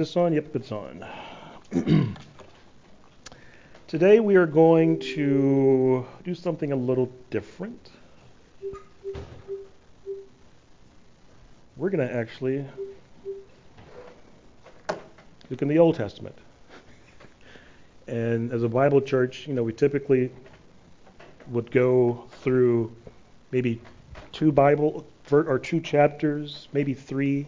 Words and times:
this 0.00 0.16
on? 0.16 0.32
Yep, 0.32 0.56
it's 0.56 0.72
on. 0.72 1.04
Today 3.86 4.18
we 4.18 4.34
are 4.36 4.46
going 4.46 4.98
to 4.98 6.06
do 6.24 6.34
something 6.34 6.72
a 6.72 6.76
little 6.76 7.12
different. 7.28 7.90
We're 11.76 11.90
going 11.90 12.08
to 12.08 12.14
actually 12.14 12.64
look 15.50 15.60
in 15.60 15.68
the 15.68 15.78
Old 15.78 15.96
Testament. 15.96 16.38
And 18.06 18.52
as 18.52 18.62
a 18.62 18.70
Bible 18.70 19.02
church, 19.02 19.46
you 19.46 19.52
know, 19.52 19.62
we 19.62 19.74
typically 19.74 20.32
would 21.48 21.70
go 21.70 22.24
through 22.40 22.90
maybe 23.50 23.82
two 24.32 24.50
Bible 24.50 25.04
or 25.30 25.58
two 25.58 25.78
chapters, 25.78 26.68
maybe 26.72 26.94
three 26.94 27.46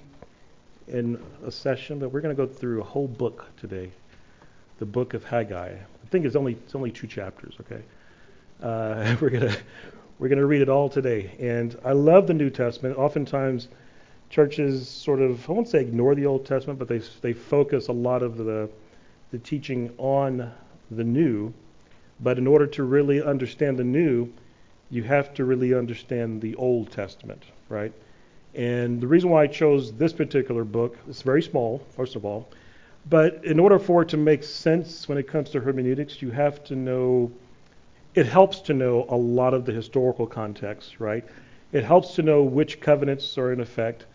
in 0.92 1.18
a 1.44 1.50
session, 1.50 1.98
but 1.98 2.10
we're 2.10 2.20
going 2.20 2.36
to 2.36 2.46
go 2.46 2.50
through 2.50 2.80
a 2.80 2.84
whole 2.84 3.08
book 3.08 3.46
today, 3.56 3.90
the 4.78 4.86
book 4.86 5.14
of 5.14 5.24
Haggai. 5.24 5.70
I 5.70 6.08
think 6.10 6.26
it's 6.26 6.36
only 6.36 6.52
it's 6.52 6.74
only 6.74 6.90
two 6.90 7.06
chapters. 7.06 7.54
Okay, 7.60 7.82
uh, 8.62 9.16
we're 9.20 9.30
gonna 9.30 9.56
we're 10.18 10.28
gonna 10.28 10.46
read 10.46 10.60
it 10.60 10.68
all 10.68 10.88
today, 10.88 11.32
and 11.40 11.78
I 11.84 11.92
love 11.92 12.26
the 12.26 12.34
New 12.34 12.50
Testament. 12.50 12.98
Oftentimes, 12.98 13.68
churches 14.30 14.86
sort 14.86 15.20
of 15.20 15.48
I 15.48 15.52
won't 15.52 15.68
say 15.68 15.80
ignore 15.80 16.14
the 16.14 16.26
Old 16.26 16.44
Testament, 16.44 16.78
but 16.78 16.88
they 16.88 17.00
they 17.22 17.32
focus 17.32 17.88
a 17.88 17.92
lot 17.92 18.22
of 18.22 18.36
the 18.36 18.68
the 19.30 19.38
teaching 19.38 19.92
on 19.98 20.52
the 20.90 21.04
New. 21.04 21.52
But 22.20 22.38
in 22.38 22.46
order 22.46 22.66
to 22.68 22.84
really 22.84 23.20
understand 23.20 23.78
the 23.78 23.84
New, 23.84 24.30
you 24.90 25.02
have 25.04 25.32
to 25.34 25.44
really 25.44 25.74
understand 25.74 26.42
the 26.42 26.54
Old 26.56 26.92
Testament, 26.92 27.42
right? 27.68 27.92
And 28.54 29.00
the 29.00 29.06
reason 29.06 29.30
why 29.30 29.44
I 29.44 29.46
chose 29.46 29.92
this 29.92 30.12
particular 30.12 30.64
book, 30.64 30.98
it's 31.08 31.22
very 31.22 31.42
small, 31.42 31.82
first 31.96 32.16
of 32.16 32.24
all, 32.24 32.48
but 33.08 33.44
in 33.44 33.58
order 33.58 33.78
for 33.78 34.02
it 34.02 34.08
to 34.10 34.16
make 34.16 34.44
sense 34.44 35.08
when 35.08 35.18
it 35.18 35.26
comes 35.26 35.50
to 35.50 35.60
hermeneutics, 35.60 36.22
you 36.22 36.30
have 36.30 36.62
to 36.64 36.76
know, 36.76 37.32
it 38.14 38.26
helps 38.26 38.60
to 38.60 38.74
know 38.74 39.06
a 39.08 39.16
lot 39.16 39.54
of 39.54 39.64
the 39.64 39.72
historical 39.72 40.26
context, 40.26 41.00
right? 41.00 41.24
It 41.72 41.84
helps 41.84 42.14
to 42.16 42.22
know 42.22 42.42
which 42.42 42.80
covenants 42.80 43.38
are 43.38 43.52
in 43.52 43.60
effect, 43.60 44.06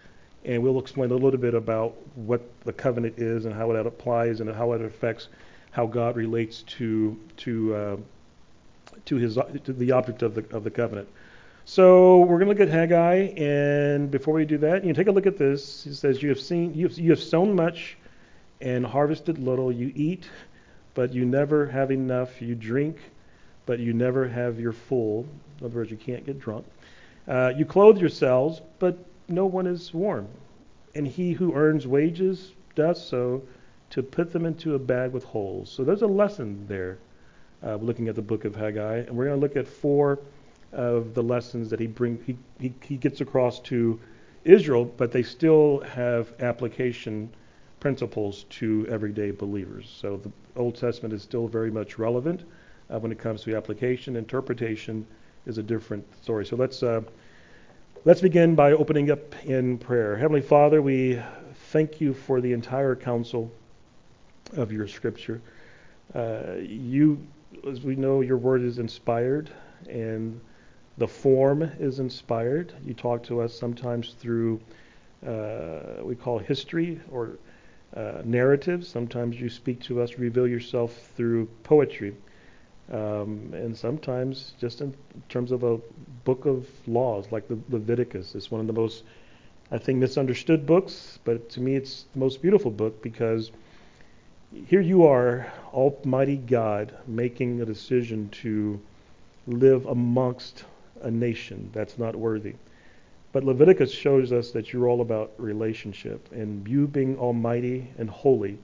and 0.46 0.62
we'll 0.62 0.80
explain 0.80 1.12
a 1.12 1.16
little 1.16 1.40
bit 1.40 1.56
about 1.56 1.96
what 2.16 2.42
the 2.64 2.72
covenant 2.72 3.18
is 3.18 3.46
and 3.46 3.54
how 3.54 3.72
it 3.72 3.86
applies 3.86 4.40
and 4.40 4.50
how 4.54 4.74
it 4.74 4.82
affects 4.82 5.28
how 5.72 5.86
God 5.88 6.16
relates 6.16 6.64
to 6.64 7.20
to 7.38 7.76
uh, 7.76 7.98
to 9.06 9.16
his 9.18 9.38
to 9.64 9.74
the 9.74 9.92
object 9.92 10.22
of 10.22 10.36
the 10.36 10.46
of 10.56 10.64
the 10.64 10.72
covenant. 10.72 11.10
So 11.70 12.20
we're 12.20 12.40
going 12.40 12.46
to 12.46 12.54
look 12.54 12.62
at 12.62 12.70
Haggai, 12.70 13.34
and 13.36 14.10
before 14.10 14.34
we 14.34 14.46
do 14.46 14.58
that, 14.60 14.86
you 14.86 14.94
take 14.94 15.08
a 15.08 15.12
look 15.12 15.26
at 15.26 15.38
this. 15.38 15.86
It 15.86 15.96
says, 15.96 16.24
"You 16.24 16.30
have 16.30 16.40
seen, 16.40 16.74
you 16.74 16.88
have, 16.88 16.98
you 16.98 17.10
have 17.10 17.22
sown 17.22 17.54
much, 17.58 17.98
and 18.62 18.86
harvested 18.86 19.38
little. 19.38 19.70
You 19.70 19.92
eat, 19.94 20.30
but 20.94 21.14
you 21.14 21.26
never 21.26 21.68
have 21.68 21.92
enough. 21.92 22.42
You 22.42 22.56
drink, 22.56 23.00
but 23.66 23.80
you 23.80 23.92
never 23.92 24.30
have 24.30 24.62
your 24.62 24.72
full. 24.72 25.26
In 25.60 25.66
other 25.66 25.76
words, 25.76 25.92
you 25.92 25.98
can't 25.98 26.26
get 26.26 26.40
drunk. 26.40 26.66
Uh, 27.28 27.52
you 27.58 27.66
clothe 27.66 27.98
yourselves, 27.98 28.62
but 28.80 28.98
no 29.28 29.46
one 29.46 29.68
is 29.68 29.94
warm. 29.94 30.30
And 30.96 31.06
he 31.06 31.34
who 31.34 31.54
earns 31.54 31.86
wages 31.86 32.54
does 32.76 33.06
so 33.06 33.44
to 33.90 34.02
put 34.02 34.32
them 34.32 34.46
into 34.46 34.76
a 34.76 34.80
bag 34.80 35.12
with 35.12 35.26
holes. 35.26 35.70
So 35.70 35.84
there's 35.84 36.02
a 36.02 36.08
lesson 36.08 36.66
there. 36.70 36.98
Uh, 37.62 37.76
looking 37.76 38.08
at 38.08 38.16
the 38.16 38.22
book 38.22 38.46
of 38.46 38.56
Haggai, 38.56 39.00
and 39.00 39.18
we're 39.18 39.26
going 39.26 39.36
to 39.38 39.42
look 39.42 39.56
at 39.56 39.68
four 39.68 40.20
of 40.78 41.16
the 41.16 41.24
lessons 41.24 41.70
that 41.72 41.80
he 41.80 41.88
bring 41.88 42.24
he, 42.26 42.38
he, 42.60 42.72
he 42.82 42.96
gets 42.96 43.20
across 43.20 43.60
to 43.60 44.00
Israel, 44.46 44.86
but 44.86 45.12
they 45.12 45.24
still 45.24 45.82
have 45.82 46.32
application 46.40 47.30
principles 47.80 48.46
to 48.50 48.88
everyday 48.90 49.32
believers. 49.32 49.94
So 50.02 50.18
the 50.18 50.32
Old 50.56 50.76
Testament 50.76 51.14
is 51.14 51.24
still 51.24 51.48
very 51.48 51.72
much 51.72 51.98
relevant 51.98 52.44
uh, 52.90 53.00
when 53.00 53.12
it 53.12 53.18
comes 53.18 53.42
to 53.44 53.56
application. 53.56 54.16
Interpretation 54.16 55.06
is 55.48 55.58
a 55.58 55.64
different 55.64 56.06
story. 56.24 56.46
So 56.46 56.56
let's 56.56 56.84
uh, 56.84 57.02
let's 58.06 58.22
begin 58.22 58.54
by 58.54 58.74
opening 58.74 59.10
up 59.10 59.36
in 59.46 59.80
prayer. 59.80 60.16
Heavenly 60.16 60.42
Father, 60.42 60.82
we 60.82 61.20
thank 61.72 62.00
you 62.00 62.14
for 62.14 62.40
the 62.40 62.54
entire 62.54 62.96
counsel 62.96 63.52
of 64.56 64.72
your 64.72 64.88
Scripture. 64.88 65.42
Uh, 66.14 66.54
you, 66.62 67.20
as 67.68 67.82
we 67.82 67.96
know, 67.96 68.22
your 68.22 68.38
word 68.38 68.62
is 68.62 68.78
inspired 68.78 69.50
and 69.90 70.40
the 70.98 71.08
form 71.08 71.62
is 71.62 72.00
inspired. 72.00 72.74
You 72.86 72.94
talk 72.94 73.24
to 73.24 73.42
us 73.42 73.58
sometimes 73.58 74.14
through 74.20 74.60
uh, 75.26 76.04
we 76.04 76.16
call 76.16 76.40
history 76.40 77.00
or 77.12 77.38
uh, 77.96 78.22
narratives. 78.24 78.88
Sometimes 78.88 79.40
you 79.40 79.50
speak 79.50 79.82
to 79.82 80.02
us, 80.02 80.18
reveal 80.18 80.48
yourself 80.48 80.94
through 81.16 81.48
poetry, 81.64 82.16
um, 82.92 83.50
and 83.54 83.76
sometimes 83.76 84.54
just 84.60 84.82
in 84.82 84.94
terms 85.30 85.52
of 85.52 85.64
a 85.64 85.78
book 86.24 86.46
of 86.46 86.68
laws 86.88 87.32
like 87.32 87.48
the 87.48 87.58
Leviticus. 87.70 88.36
It's 88.36 88.52
one 88.52 88.62
of 88.62 88.68
the 88.68 88.74
most, 88.74 89.04
I 89.72 89.78
think, 89.78 90.00
misunderstood 90.00 90.66
books, 90.66 91.20
but 91.24 91.50
to 91.52 91.62
me, 91.62 91.76
it's 91.76 92.06
the 92.14 92.20
most 92.20 92.42
beautiful 92.42 92.72
book 92.72 93.02
because 93.02 93.52
here 94.68 94.82
you 94.82 95.04
are, 95.04 95.52
Almighty 95.74 96.38
God, 96.38 96.94
making 97.06 97.62
a 97.62 97.66
decision 97.66 98.30
to 98.44 98.80
live 99.46 99.86
amongst 99.86 100.64
a 101.02 101.12
nation 101.12 101.70
that's 101.74 101.98
not 101.98 102.16
worthy. 102.16 102.56
But 103.34 103.44
Leviticus 103.44 103.92
shows 103.92 104.32
us 104.32 104.52
that 104.52 104.72
you're 104.72 104.88
all 104.88 105.02
about 105.02 105.34
relationship. 105.38 106.32
And 106.32 106.68
you 106.68 106.88
being 106.88 107.18
almighty 107.18 107.92
and 107.98 108.10
holy, 108.10 108.58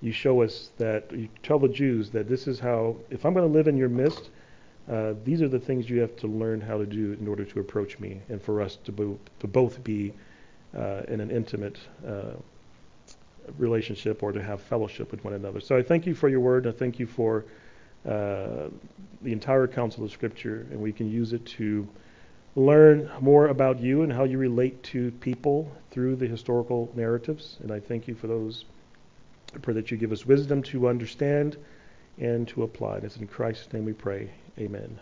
you 0.00 0.12
show 0.12 0.42
us 0.42 0.70
that, 0.76 1.10
you 1.12 1.28
tell 1.42 1.58
the 1.58 1.68
Jews 1.68 2.10
that 2.10 2.28
this 2.28 2.46
is 2.46 2.58
how, 2.58 2.96
if 3.10 3.24
I'm 3.24 3.32
going 3.32 3.46
to 3.46 3.52
live 3.52 3.68
in 3.68 3.76
your 3.76 3.88
midst, 3.88 4.30
uh, 4.90 5.14
these 5.24 5.40
are 5.40 5.48
the 5.48 5.58
things 5.58 5.88
you 5.88 6.00
have 6.00 6.14
to 6.16 6.26
learn 6.26 6.60
how 6.60 6.76
to 6.76 6.84
do 6.84 7.16
in 7.18 7.26
order 7.26 7.44
to 7.44 7.60
approach 7.60 7.98
me 7.98 8.20
and 8.28 8.42
for 8.42 8.60
us 8.60 8.76
to, 8.84 8.92
bo- 8.92 9.18
to 9.40 9.46
both 9.46 9.82
be 9.82 10.12
uh, 10.76 11.02
in 11.08 11.20
an 11.20 11.30
intimate 11.30 11.78
uh, 12.06 12.32
relationship 13.56 14.22
or 14.22 14.32
to 14.32 14.42
have 14.42 14.60
fellowship 14.60 15.10
with 15.10 15.24
one 15.24 15.34
another. 15.34 15.60
So 15.60 15.76
I 15.76 15.82
thank 15.82 16.04
you 16.06 16.14
for 16.14 16.28
your 16.28 16.40
word. 16.40 16.66
I 16.66 16.72
thank 16.72 16.98
you 16.98 17.06
for 17.06 17.44
the 18.04 18.70
entire 19.24 19.66
counsel 19.66 20.04
of 20.04 20.12
Scripture, 20.12 20.66
and 20.70 20.80
we 20.80 20.92
can 20.92 21.10
use 21.10 21.32
it 21.32 21.44
to 21.46 21.88
learn 22.56 23.10
more 23.20 23.48
about 23.48 23.80
you 23.80 24.02
and 24.02 24.12
how 24.12 24.24
you 24.24 24.38
relate 24.38 24.82
to 24.84 25.10
people 25.12 25.70
through 25.90 26.16
the 26.16 26.26
historical 26.26 26.90
narratives. 26.94 27.56
And 27.62 27.72
I 27.72 27.80
thank 27.80 28.06
you 28.06 28.14
for 28.14 28.26
those. 28.26 28.64
I 29.54 29.58
pray 29.58 29.74
that 29.74 29.90
you 29.90 29.96
give 29.96 30.12
us 30.12 30.24
wisdom 30.24 30.62
to 30.64 30.88
understand 30.88 31.56
and 32.18 32.46
to 32.48 32.62
apply. 32.62 32.98
It's 32.98 33.16
in 33.16 33.26
Christ's 33.26 33.72
name 33.72 33.84
we 33.84 33.92
pray. 33.92 34.30
Amen. 34.58 35.00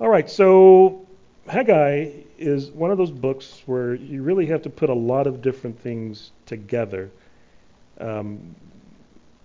All 0.00 0.08
right, 0.08 0.30
so 0.30 1.06
Haggai 1.46 2.10
is 2.38 2.70
one 2.70 2.90
of 2.90 2.98
those 2.98 3.10
books 3.10 3.62
where 3.66 3.94
you 3.94 4.22
really 4.22 4.46
have 4.46 4.62
to 4.62 4.70
put 4.70 4.90
a 4.90 4.94
lot 4.94 5.26
of 5.26 5.42
different 5.42 5.80
things 5.80 6.30
together. 6.46 7.10
Um, 7.98 8.54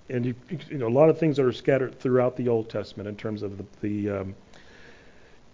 and 0.10 0.26
you, 0.26 0.36
you, 0.70 0.78
know 0.78 0.88
a 0.88 0.90
lot 0.90 1.10
of 1.10 1.18
things 1.18 1.38
that 1.38 1.46
are 1.46 1.52
scattered 1.52 2.00
throughout 2.00 2.36
the 2.36 2.48
Old 2.48 2.70
Testament 2.70 3.10
in 3.10 3.16
terms 3.16 3.44
of 3.44 3.58
the 3.58 3.66
the, 3.82 4.10
um, 4.10 4.36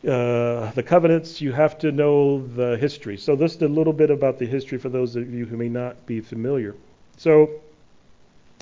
uh, 0.04 0.72
the 0.72 0.84
covenants. 0.86 1.42
You 1.42 1.52
have 1.52 1.78
to 1.80 1.92
know 1.92 2.46
the 2.46 2.78
history. 2.78 3.18
So 3.18 3.36
this 3.36 3.56
is 3.56 3.62
a 3.62 3.68
little 3.68 3.94
bit 3.94 4.10
about 4.10 4.40
the 4.40 4.46
history 4.46 4.78
for 4.78 4.90
those 4.90 5.16
of 5.16 5.34
you 5.34 5.46
who 5.46 5.58
may 5.58 5.70
not 5.70 6.06
be 6.06 6.20
familiar. 6.22 6.76
So 7.18 7.50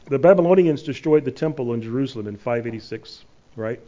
the 0.08 0.20
Babylonians 0.20 0.84
destroyed 0.84 1.26
the 1.26 1.32
temple 1.32 1.74
in 1.74 1.82
Jerusalem 1.82 2.28
in 2.28 2.36
586, 2.36 3.26
right? 3.56 3.80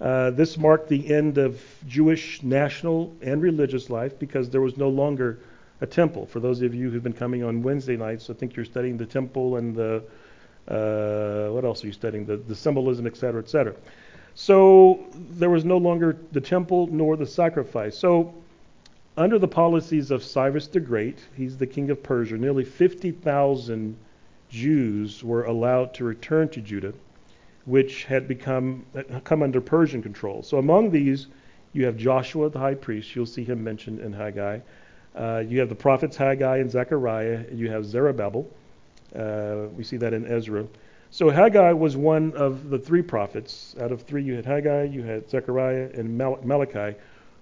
Uh, 0.00 0.30
this 0.30 0.58
marked 0.58 0.88
the 0.88 1.12
end 1.12 1.38
of 1.38 1.60
Jewish 1.86 2.42
national 2.42 3.14
and 3.22 3.40
religious 3.40 3.88
life 3.88 4.18
because 4.18 4.50
there 4.50 4.60
was 4.60 4.76
no 4.76 4.88
longer 4.88 5.38
a 5.80 5.86
temple. 5.86 6.26
For 6.26 6.40
those 6.40 6.62
of 6.62 6.74
you 6.74 6.90
who've 6.90 7.02
been 7.02 7.12
coming 7.12 7.42
on 7.42 7.62
Wednesday 7.62 7.96
nights, 7.96 8.28
I 8.30 8.34
think 8.34 8.56
you're 8.56 8.64
studying 8.64 8.96
the 8.96 9.06
temple 9.06 9.56
and 9.56 9.74
the 9.74 10.02
uh, 10.68 11.48
what 11.48 11.64
else 11.64 11.82
are 11.84 11.86
you 11.86 11.92
studying? 11.92 12.26
The, 12.26 12.36
the 12.36 12.54
symbolism, 12.54 13.06
et 13.06 13.16
cetera, 13.16 13.40
et 13.40 13.48
cetera. 13.48 13.74
So 14.34 15.04
there 15.14 15.50
was 15.50 15.64
no 15.64 15.78
longer 15.78 16.16
the 16.32 16.40
temple 16.40 16.88
nor 16.88 17.16
the 17.16 17.26
sacrifice. 17.26 17.96
So 17.96 18.34
under 19.16 19.38
the 19.38 19.48
policies 19.48 20.10
of 20.10 20.22
Cyrus 20.22 20.66
the 20.66 20.80
Great, 20.80 21.18
he's 21.34 21.56
the 21.56 21.66
king 21.66 21.90
of 21.90 22.02
Persia, 22.02 22.36
nearly 22.36 22.64
50,000 22.64 23.96
Jews 24.50 25.24
were 25.24 25.44
allowed 25.44 25.94
to 25.94 26.04
return 26.04 26.48
to 26.50 26.60
Judah, 26.60 26.92
which 27.64 28.04
had 28.04 28.28
become 28.28 28.84
come 29.24 29.42
under 29.42 29.60
Persian 29.60 30.02
control. 30.02 30.42
So 30.42 30.58
among 30.58 30.90
these, 30.90 31.26
you 31.72 31.86
have 31.86 31.96
Joshua 31.96 32.50
the 32.50 32.58
high 32.58 32.74
priest. 32.74 33.14
You'll 33.16 33.26
see 33.26 33.44
him 33.44 33.64
mentioned 33.64 34.00
in 34.00 34.12
Haggai. 34.12 34.60
Uh, 35.14 35.42
you 35.46 35.60
have 35.60 35.68
the 35.68 35.74
prophets 35.74 36.16
Haggai 36.16 36.58
and 36.58 36.70
Zechariah. 36.70 37.44
You 37.52 37.70
have 37.70 37.86
Zerubbabel. 37.86 38.46
Uh, 39.14 39.68
we 39.76 39.84
see 39.84 39.96
that 39.96 40.12
in 40.12 40.26
Ezra. 40.26 40.66
So 41.10 41.30
Haggai 41.30 41.72
was 41.72 41.96
one 41.96 42.32
of 42.32 42.68
the 42.70 42.78
three 42.78 43.02
prophets. 43.02 43.74
Out 43.80 43.92
of 43.92 44.02
three, 44.02 44.22
you 44.22 44.34
had 44.34 44.44
Haggai, 44.44 44.84
you 44.84 45.02
had 45.02 45.30
Zechariah, 45.30 45.90
and 45.94 46.18
Mal- 46.18 46.40
Malachi, 46.42 46.96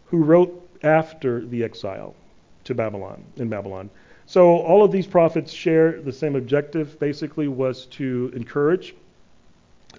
who 0.06 0.18
wrote 0.18 0.68
after 0.82 1.44
the 1.46 1.64
exile 1.64 2.14
to 2.64 2.74
Babylon, 2.74 3.24
in 3.36 3.48
Babylon. 3.48 3.90
So 4.26 4.58
all 4.58 4.84
of 4.84 4.92
these 4.92 5.06
prophets 5.06 5.52
share 5.52 6.00
the 6.00 6.12
same 6.12 6.36
objective, 6.36 6.98
basically, 6.98 7.48
was 7.48 7.86
to 7.86 8.30
encourage 8.34 8.94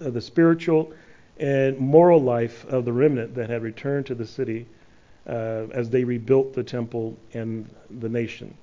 uh, 0.00 0.10
the 0.10 0.20
spiritual 0.20 0.92
and 1.38 1.78
moral 1.78 2.20
life 2.20 2.64
of 2.66 2.84
the 2.84 2.92
remnant 2.92 3.34
that 3.34 3.50
had 3.50 3.62
returned 3.62 4.06
to 4.06 4.14
the 4.14 4.26
city 4.26 4.66
uh, 5.26 5.66
as 5.72 5.90
they 5.90 6.02
rebuilt 6.04 6.54
the 6.54 6.62
temple 6.62 7.16
and 7.34 7.68
the 8.00 8.08
nation. 8.08 8.56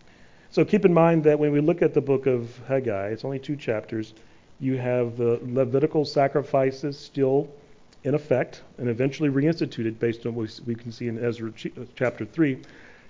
So 0.53 0.63
keep 0.63 0.85
in 0.85 0.93
mind 0.93 1.23
that 1.23 1.39
when 1.39 1.51
we 1.51 1.61
look 1.61 1.81
at 1.81 1.95
the 1.95 2.01
book 2.01 2.27
of 2.27 2.59
Haggai, 2.67 3.07
it's 3.07 3.25
only 3.25 3.39
two 3.39 3.55
chapters. 3.55 4.13
You 4.59 4.77
have 4.77 5.17
the 5.17 5.39
Levitical 5.41 6.05
sacrifices 6.05 6.95
still 6.95 7.49
in 8.03 8.13
effect 8.13 8.61
and 8.77 8.87
eventually 8.87 9.29
reinstituted 9.29 9.97
based 9.97 10.27
on 10.27 10.35
what 10.35 10.59
we 10.67 10.75
can 10.75 10.91
see 10.91 11.07
in 11.07 11.17
Ezra 11.17 11.51
chapter 11.95 12.23
3. 12.23 12.59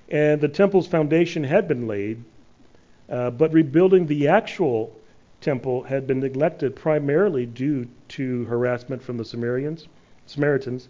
And 0.07 0.39
the 0.39 0.47
temple's 0.47 0.87
foundation 0.87 1.43
had 1.43 1.67
been 1.67 1.85
laid, 1.85 2.23
uh, 3.09 3.31
but 3.31 3.51
rebuilding 3.51 4.07
the 4.07 4.29
actual 4.29 4.95
temple 5.41 5.83
had 5.83 6.07
been 6.07 6.21
neglected 6.21 6.77
primarily 6.77 7.45
due 7.45 7.89
to 8.07 8.45
harassment 8.45 9.03
from 9.03 9.17
the 9.17 9.25
Sumerians, 9.25 9.89
Samaritans 10.27 10.87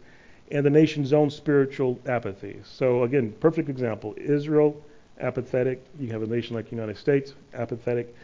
and 0.52 0.64
the 0.64 0.70
nation's 0.70 1.14
own 1.14 1.32
spiritual 1.32 2.00
apathy. 2.06 2.60
So 2.64 3.02
again, 3.02 3.34
perfect 3.40 3.70
example. 3.70 4.14
Israel, 4.18 4.80
apathetic. 5.20 5.84
You 6.00 6.12
have 6.12 6.24
a 6.24 6.28
nation 6.28 6.56
like 6.56 6.66
the 6.66 6.76
United 6.76 6.98
States, 6.98 7.34
apathetic. 7.54 8.16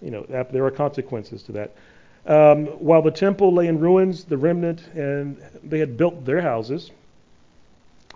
You 0.00 0.10
know, 0.10 0.26
ap- 0.32 0.52
there 0.52 0.64
are 0.64 0.70
consequences 0.70 1.42
to 1.44 1.52
that. 1.52 1.72
Um, 2.26 2.66
while 2.66 3.02
the 3.02 3.10
temple 3.10 3.52
lay 3.54 3.68
in 3.68 3.80
ruins, 3.80 4.24
the 4.24 4.36
remnant, 4.36 4.86
and 4.94 5.40
they 5.64 5.78
had 5.78 5.96
built 5.96 6.24
their 6.24 6.40
houses, 6.40 6.90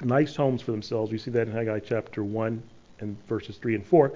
nice 0.02 0.36
homes 0.36 0.62
for 0.62 0.72
themselves. 0.72 1.10
We 1.10 1.19
see 1.19 1.30
that 1.30 1.46
in 1.48 1.52
Haggai 1.52 1.80
chapter 1.80 2.22
1 2.22 2.62
and 3.00 3.16
verses 3.26 3.56
3 3.56 3.76
and 3.76 3.86
4. 3.86 4.12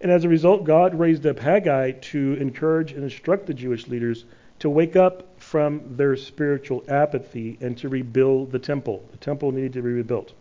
And 0.00 0.10
as 0.10 0.24
a 0.24 0.28
result, 0.28 0.64
God 0.64 0.98
raised 0.98 1.26
up 1.26 1.38
Haggai 1.38 1.92
to 1.92 2.34
encourage 2.34 2.92
and 2.92 3.02
instruct 3.02 3.46
the 3.46 3.54
Jewish 3.54 3.88
leaders 3.88 4.24
to 4.58 4.70
wake 4.70 4.96
up 4.96 5.40
from 5.40 5.96
their 5.96 6.16
spiritual 6.16 6.84
apathy 6.88 7.58
and 7.60 7.76
to 7.78 7.88
rebuild 7.88 8.52
the 8.52 8.58
temple. 8.58 9.04
The 9.10 9.18
temple 9.18 9.52
needed 9.52 9.72
to 9.74 9.82
be 9.82 9.90
rebuilt. 9.90 10.32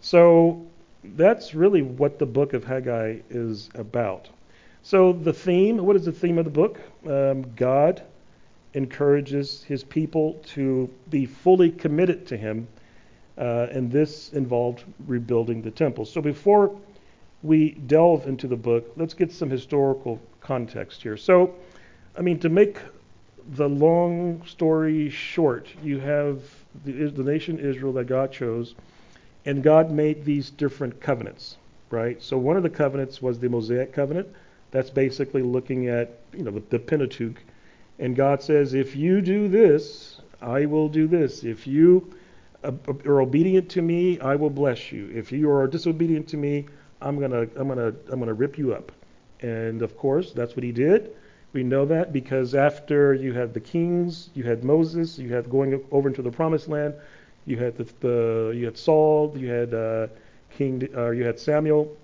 So 0.00 0.66
that's 1.16 1.54
really 1.54 1.82
what 1.82 2.18
the 2.18 2.26
book 2.26 2.52
of 2.52 2.64
Haggai 2.64 3.18
is 3.30 3.70
about. 3.74 4.28
So 4.82 5.12
the 5.12 5.32
theme, 5.32 5.78
what 5.78 5.96
is 5.96 6.04
the 6.04 6.12
theme 6.12 6.38
of 6.38 6.44
the 6.44 6.50
book? 6.50 6.80
Um, 7.06 7.54
God 7.54 8.02
encourages 8.74 9.62
his 9.62 9.84
people 9.84 10.34
to 10.46 10.90
be 11.08 11.26
fully 11.26 11.70
committed 11.70 12.26
to 12.26 12.36
him, 12.36 12.68
uh, 13.38 13.68
and 13.70 13.90
this 13.90 14.32
involved 14.32 14.84
rebuilding 15.06 15.62
the 15.62 15.70
temple. 15.70 16.04
So 16.04 16.20
before 16.20 16.76
we 17.42 17.72
delve 17.86 18.26
into 18.26 18.46
the 18.46 18.56
book, 18.56 18.92
let's 18.96 19.14
get 19.14 19.30
some 19.30 19.50
historical 19.50 20.20
context 20.40 21.02
here. 21.02 21.16
So, 21.16 21.54
I 22.18 22.22
mean, 22.22 22.38
to 22.40 22.48
make 22.48 22.78
the 23.52 23.68
long 23.68 24.44
story 24.46 25.10
short, 25.10 25.68
you 25.82 26.00
have 26.00 26.42
the, 26.84 26.92
the 27.10 27.22
nation 27.22 27.58
Israel 27.58 27.92
that 27.94 28.06
God 28.06 28.32
chose, 28.32 28.74
and 29.44 29.62
God 29.62 29.90
made 29.90 30.24
these 30.24 30.50
different 30.50 31.00
covenants, 31.00 31.56
right? 31.90 32.22
So 32.22 32.38
one 32.38 32.56
of 32.56 32.62
the 32.62 32.70
covenants 32.70 33.20
was 33.20 33.38
the 33.38 33.48
Mosaic 33.48 33.92
covenant. 33.92 34.28
That's 34.70 34.90
basically 34.90 35.42
looking 35.42 35.88
at 35.88 36.18
you 36.32 36.42
know 36.42 36.50
the, 36.50 36.62
the 36.70 36.78
Pentateuch, 36.78 37.36
and 37.98 38.16
God 38.16 38.42
says, 38.42 38.74
if 38.74 38.96
you 38.96 39.20
do 39.20 39.48
this, 39.48 40.20
I 40.40 40.66
will 40.66 40.88
do 40.88 41.06
this. 41.06 41.44
If 41.44 41.66
you 41.66 42.12
are 42.64 43.20
obedient 43.20 43.68
to 43.70 43.82
me, 43.82 44.18
I 44.20 44.34
will 44.36 44.50
bless 44.50 44.90
you. 44.90 45.10
If 45.14 45.32
you 45.32 45.50
are 45.50 45.66
disobedient 45.66 46.28
to 46.28 46.36
me, 46.36 46.66
I'm 47.00 47.20
gonna 47.20 47.46
I'm 47.56 47.68
gonna 47.68 47.94
I'm 48.10 48.18
gonna 48.18 48.34
rip 48.34 48.58
you 48.58 48.74
up. 48.74 48.90
And 49.40 49.82
of 49.82 49.96
course, 49.96 50.32
that's 50.32 50.56
what 50.56 50.64
he 50.64 50.72
did. 50.72 51.14
We 51.52 51.62
know 51.62 51.84
that 51.86 52.12
because 52.12 52.54
after 52.54 53.14
you 53.14 53.32
had 53.32 53.54
the 53.54 53.60
kings, 53.60 54.30
you 54.34 54.42
had 54.42 54.64
Moses, 54.64 55.18
you 55.18 55.32
had 55.32 55.48
going 55.48 55.84
over 55.92 56.08
into 56.08 56.22
the 56.22 56.30
promised 56.30 56.68
land, 56.68 56.94
you 57.46 57.56
had 57.56 57.76
the, 57.76 57.84
the 58.00 58.52
you 58.56 58.64
had 58.64 58.76
Saul, 58.76 59.34
you 59.36 59.48
had 59.48 59.74
uh, 59.74 60.06
King, 60.56 60.88
uh, 60.96 61.10
you 61.10 61.24
had 61.24 61.38
Samuel, 61.38 61.94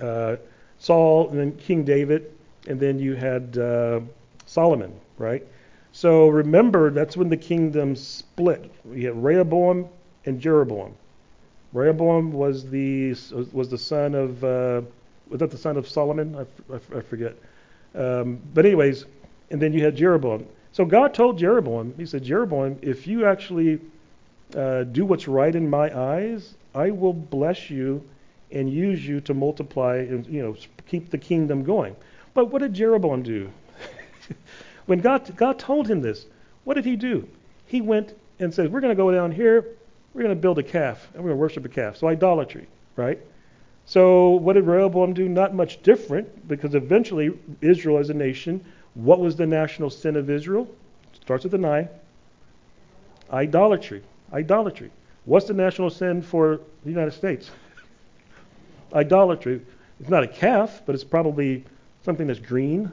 uh, 0.00 0.36
Saul, 0.78 1.28
and 1.30 1.38
then 1.38 1.56
King 1.56 1.84
David, 1.84 2.32
and 2.68 2.78
then 2.78 2.98
you 2.98 3.14
had 3.14 3.56
uh, 3.58 4.00
Solomon, 4.46 4.92
right? 5.18 5.46
So 5.92 6.28
remember, 6.28 6.90
that's 6.90 7.16
when 7.16 7.28
the 7.28 7.36
kingdom 7.36 7.96
split. 7.96 8.70
You 8.92 9.08
had 9.08 9.22
Rehoboam 9.22 9.88
and 10.24 10.40
Jeroboam. 10.40 10.94
Rehoboam 11.72 12.32
was 12.32 12.68
the 12.68 13.10
was 13.52 13.68
the 13.68 13.78
son 13.78 14.14
of 14.14 14.44
uh, 14.44 14.82
was 15.28 15.38
that 15.38 15.50
the 15.50 15.58
son 15.58 15.76
of 15.76 15.88
Solomon? 15.88 16.36
I, 16.36 16.74
I, 16.74 16.98
I 16.98 17.00
forget. 17.00 17.36
Um, 17.94 18.40
but 18.54 18.66
anyways, 18.66 19.06
and 19.50 19.60
then 19.60 19.72
you 19.72 19.82
had 19.84 19.96
Jeroboam. 19.96 20.46
So 20.72 20.84
God 20.84 21.14
told 21.14 21.38
Jeroboam, 21.38 21.94
He 21.96 22.06
said, 22.06 22.22
Jeroboam, 22.22 22.78
if 22.82 23.06
you 23.06 23.26
actually 23.26 23.80
uh, 24.56 24.84
do 24.84 25.04
what's 25.04 25.28
right 25.28 25.54
in 25.54 25.68
my 25.68 25.96
eyes, 25.96 26.54
I 26.74 26.90
will 26.90 27.12
bless 27.12 27.70
you 27.70 28.02
and 28.50 28.72
use 28.72 29.06
you 29.06 29.20
to 29.22 29.34
multiply 29.34 29.96
and 29.96 30.26
you 30.26 30.42
know 30.42 30.56
keep 30.86 31.10
the 31.10 31.18
kingdom 31.18 31.62
going. 31.64 31.96
But 32.34 32.46
what 32.46 32.62
did 32.62 32.74
Jeroboam 32.74 33.22
do? 33.22 33.50
when 34.86 35.00
God 35.00 35.36
God 35.36 35.58
told 35.58 35.88
him 35.88 36.00
this, 36.00 36.26
what 36.64 36.74
did 36.74 36.84
he 36.84 36.96
do? 36.96 37.28
He 37.66 37.80
went 37.80 38.14
and 38.38 38.52
said, 38.52 38.72
"We're 38.72 38.80
going 38.80 38.96
to 38.96 39.02
go 39.02 39.10
down 39.10 39.32
here. 39.32 39.66
We're 40.14 40.22
going 40.22 40.34
to 40.34 40.40
build 40.40 40.58
a 40.58 40.62
calf 40.62 41.08
and 41.14 41.22
we're 41.22 41.30
going 41.30 41.38
to 41.38 41.40
worship 41.40 41.64
a 41.64 41.68
calf." 41.68 41.96
So 41.96 42.08
idolatry, 42.08 42.66
right? 42.96 43.18
So 43.86 44.30
what 44.30 44.52
did 44.52 44.66
Rehoboam 44.66 45.14
do? 45.14 45.28
Not 45.28 45.54
much 45.54 45.82
different, 45.82 46.46
because 46.46 46.74
eventually 46.74 47.32
Israel 47.60 47.98
as 47.98 48.10
a 48.10 48.14
nation, 48.14 48.64
what 48.94 49.18
was 49.18 49.36
the 49.36 49.46
national 49.46 49.90
sin 49.90 50.16
of 50.16 50.30
Israel? 50.30 50.68
Starts 51.20 51.44
with 51.44 51.54
an 51.54 51.64
I. 51.64 51.88
Idolatry. 53.32 54.02
Idolatry. 54.32 54.90
What's 55.24 55.46
the 55.46 55.54
national 55.54 55.90
sin 55.90 56.22
for 56.22 56.60
the 56.84 56.90
United 56.90 57.12
States? 57.12 57.50
Idolatry. 58.94 59.60
It's 60.00 60.08
not 60.08 60.22
a 60.22 60.28
calf, 60.28 60.82
but 60.86 60.94
it's 60.94 61.04
probably 61.04 61.64
something 62.02 62.26
that's 62.26 62.40
green 62.40 62.90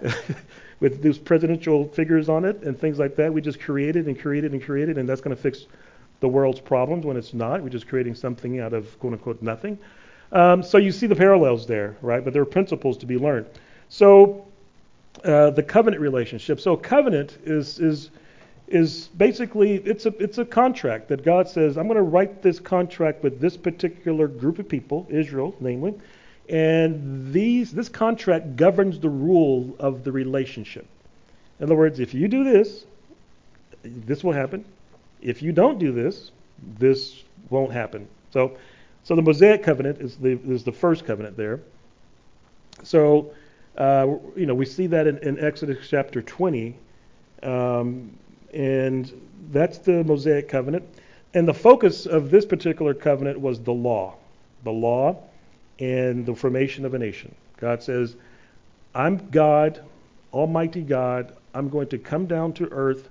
with 0.80 1.02
those 1.02 1.18
presidential 1.18 1.88
figures 1.88 2.28
on 2.28 2.44
it 2.44 2.62
and 2.62 2.78
things 2.78 2.98
like 2.98 3.16
that. 3.16 3.32
We 3.32 3.40
just 3.40 3.60
created 3.60 4.06
and 4.06 4.18
created 4.18 4.52
and 4.52 4.62
created, 4.62 4.98
and 4.98 5.08
that's 5.08 5.20
going 5.20 5.34
to 5.34 5.42
fix 5.42 5.66
the 6.20 6.28
world's 6.28 6.60
problems 6.60 7.04
when 7.04 7.16
it's 7.16 7.34
not. 7.34 7.62
We're 7.62 7.68
just 7.68 7.88
creating 7.88 8.14
something 8.14 8.60
out 8.60 8.72
of 8.72 8.98
quote 9.00 9.14
unquote 9.14 9.42
nothing. 9.42 9.78
Um, 10.32 10.62
so 10.62 10.78
you 10.78 10.92
see 10.92 11.06
the 11.06 11.16
parallels 11.16 11.66
there, 11.66 11.96
right? 12.02 12.24
But 12.24 12.32
there 12.32 12.42
are 12.42 12.46
principles 12.46 12.96
to 12.98 13.06
be 13.06 13.18
learned. 13.18 13.46
So 13.88 14.46
uh, 15.24 15.50
the 15.50 15.62
covenant 15.62 16.00
relationship. 16.00 16.60
So 16.60 16.76
covenant 16.76 17.38
is 17.44 17.78
is 17.78 18.10
is 18.68 19.08
basically 19.16 19.74
it's 19.76 20.06
a 20.06 20.14
it's 20.22 20.38
a 20.38 20.44
contract 20.44 21.08
that 21.08 21.24
God 21.24 21.48
says 21.48 21.76
I'm 21.76 21.86
going 21.86 21.96
to 21.96 22.02
write 22.02 22.42
this 22.42 22.58
contract 22.58 23.22
with 23.22 23.40
this 23.40 23.56
particular 23.56 24.26
group 24.26 24.58
of 24.58 24.68
people, 24.68 25.06
Israel, 25.08 25.54
namely, 25.60 25.94
and 26.48 27.32
these 27.32 27.72
this 27.72 27.88
contract 27.88 28.56
governs 28.56 28.98
the 28.98 29.08
rule 29.08 29.76
of 29.78 30.04
the 30.04 30.10
relationship. 30.10 30.86
In 31.60 31.64
other 31.64 31.76
words, 31.76 32.00
if 32.00 32.12
you 32.12 32.28
do 32.28 32.44
this, 32.44 32.84
this 33.82 34.24
will 34.24 34.32
happen. 34.32 34.64
If 35.22 35.42
you 35.42 35.52
don't 35.52 35.78
do 35.78 35.92
this, 35.92 36.30
this 36.78 37.22
won't 37.50 37.72
happen. 37.72 38.08
So, 38.32 38.56
so 39.04 39.14
the 39.14 39.22
Mosaic 39.22 39.62
covenant 39.62 40.00
is 40.00 40.16
the 40.16 40.38
is 40.44 40.64
the 40.64 40.72
first 40.72 41.06
covenant 41.06 41.36
there. 41.36 41.60
So, 42.82 43.30
uh, 43.78 44.06
you 44.34 44.46
know, 44.46 44.54
we 44.54 44.66
see 44.66 44.86
that 44.88 45.06
in, 45.06 45.18
in 45.18 45.40
Exodus 45.40 45.78
chapter 45.88 46.20
20, 46.20 46.76
um, 47.42 48.10
and 48.56 49.12
that's 49.52 49.78
the 49.78 50.02
Mosaic 50.02 50.48
covenant. 50.48 50.84
And 51.34 51.46
the 51.46 51.54
focus 51.54 52.06
of 52.06 52.30
this 52.30 52.46
particular 52.46 52.94
covenant 52.94 53.38
was 53.38 53.60
the 53.60 53.72
law, 53.72 54.16
the 54.64 54.72
law, 54.72 55.22
and 55.78 56.24
the 56.24 56.34
formation 56.34 56.86
of 56.86 56.94
a 56.94 56.98
nation. 56.98 57.34
God 57.58 57.82
says, 57.82 58.16
"I'm 58.94 59.28
God, 59.30 59.80
Almighty 60.32 60.82
God. 60.82 61.36
I'm 61.52 61.68
going 61.68 61.88
to 61.88 61.98
come 61.98 62.26
down 62.26 62.54
to 62.54 62.68
earth 62.72 63.08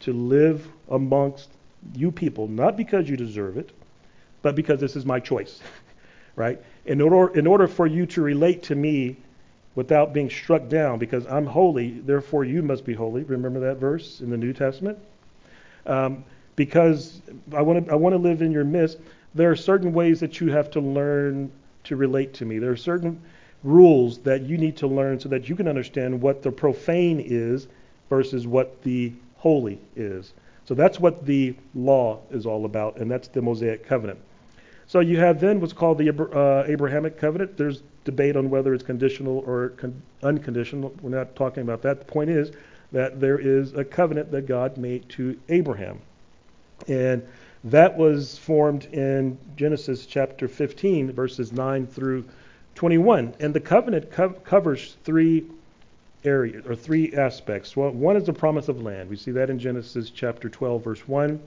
to 0.00 0.12
live 0.12 0.68
amongst 0.90 1.48
you 1.94 2.10
people, 2.10 2.48
not 2.48 2.76
because 2.76 3.08
you 3.08 3.16
deserve 3.16 3.56
it, 3.56 3.70
but 4.42 4.56
because 4.56 4.80
this 4.80 4.96
is 4.96 5.06
my 5.06 5.20
choice. 5.20 5.60
right? 6.36 6.60
In 6.86 7.00
order, 7.00 7.38
in 7.38 7.46
order 7.46 7.68
for 7.68 7.86
you 7.86 8.06
to 8.06 8.22
relate 8.22 8.64
to 8.64 8.74
me 8.74 9.16
without 9.78 10.12
being 10.12 10.28
struck 10.28 10.68
down, 10.68 10.98
because 10.98 11.24
I'm 11.28 11.46
holy, 11.46 12.00
therefore 12.00 12.44
you 12.44 12.64
must 12.64 12.84
be 12.84 12.94
holy. 12.94 13.22
Remember 13.22 13.60
that 13.60 13.76
verse 13.76 14.20
in 14.20 14.28
the 14.28 14.36
New 14.36 14.52
Testament? 14.52 14.98
Um, 15.86 16.24
because 16.56 17.22
I 17.54 17.62
want 17.62 17.86
to 17.86 17.92
I 17.92 17.94
want 17.94 18.12
to 18.12 18.18
live 18.18 18.42
in 18.42 18.50
your 18.50 18.64
midst. 18.64 18.98
There 19.36 19.52
are 19.52 19.54
certain 19.54 19.92
ways 19.92 20.18
that 20.18 20.40
you 20.40 20.50
have 20.50 20.68
to 20.72 20.80
learn 20.80 21.52
to 21.84 21.94
relate 21.94 22.34
to 22.34 22.44
me. 22.44 22.58
There 22.58 22.72
are 22.72 22.76
certain 22.76 23.22
rules 23.62 24.18
that 24.22 24.42
you 24.42 24.58
need 24.58 24.76
to 24.78 24.88
learn 24.88 25.20
so 25.20 25.28
that 25.28 25.48
you 25.48 25.54
can 25.54 25.68
understand 25.68 26.20
what 26.20 26.42
the 26.42 26.50
profane 26.50 27.20
is 27.24 27.68
versus 28.10 28.48
what 28.48 28.82
the 28.82 29.12
holy 29.36 29.78
is. 29.94 30.32
So 30.64 30.74
that's 30.74 30.98
what 30.98 31.24
the 31.24 31.54
law 31.76 32.18
is 32.32 32.46
all 32.46 32.64
about, 32.64 32.96
and 32.96 33.08
that's 33.08 33.28
the 33.28 33.42
Mosaic 33.42 33.86
covenant. 33.86 34.18
So 34.88 34.98
you 34.98 35.18
have 35.20 35.38
then 35.38 35.60
what's 35.60 35.72
called 35.72 35.98
the 35.98 36.08
uh, 36.10 36.64
Abrahamic 36.66 37.16
covenant. 37.16 37.56
There's 37.56 37.84
debate 38.08 38.36
on 38.36 38.48
whether 38.48 38.72
it's 38.72 38.82
conditional 38.82 39.44
or 39.46 39.70
con- 39.76 40.02
unconditional. 40.22 40.94
We're 41.02 41.10
not 41.10 41.36
talking 41.36 41.62
about 41.62 41.82
that. 41.82 41.98
The 41.98 42.06
point 42.06 42.30
is 42.30 42.52
that 42.92 43.20
there 43.20 43.38
is 43.38 43.74
a 43.74 43.84
covenant 43.84 44.30
that 44.32 44.46
God 44.46 44.78
made 44.78 45.06
to 45.10 45.38
Abraham. 45.50 46.00
And 46.86 47.22
that 47.64 47.98
was 47.98 48.38
formed 48.38 48.86
in 48.86 49.36
Genesis 49.56 50.06
chapter 50.06 50.48
15, 50.48 51.12
verses 51.12 51.52
9 51.52 51.86
through 51.86 52.24
21. 52.76 53.34
And 53.40 53.52
the 53.52 53.60
covenant 53.60 54.10
co- 54.10 54.30
covers 54.30 54.96
three 55.04 55.44
areas 56.24 56.64
or 56.66 56.74
three 56.74 57.12
aspects. 57.14 57.76
Well, 57.76 57.90
one 57.90 58.16
is 58.16 58.24
the 58.24 58.32
promise 58.32 58.68
of 58.68 58.80
land. 58.80 59.10
We 59.10 59.16
see 59.16 59.32
that 59.32 59.50
in 59.50 59.58
Genesis 59.58 60.10
chapter 60.10 60.48
12, 60.48 60.82
verse 60.82 61.06
1. 61.06 61.40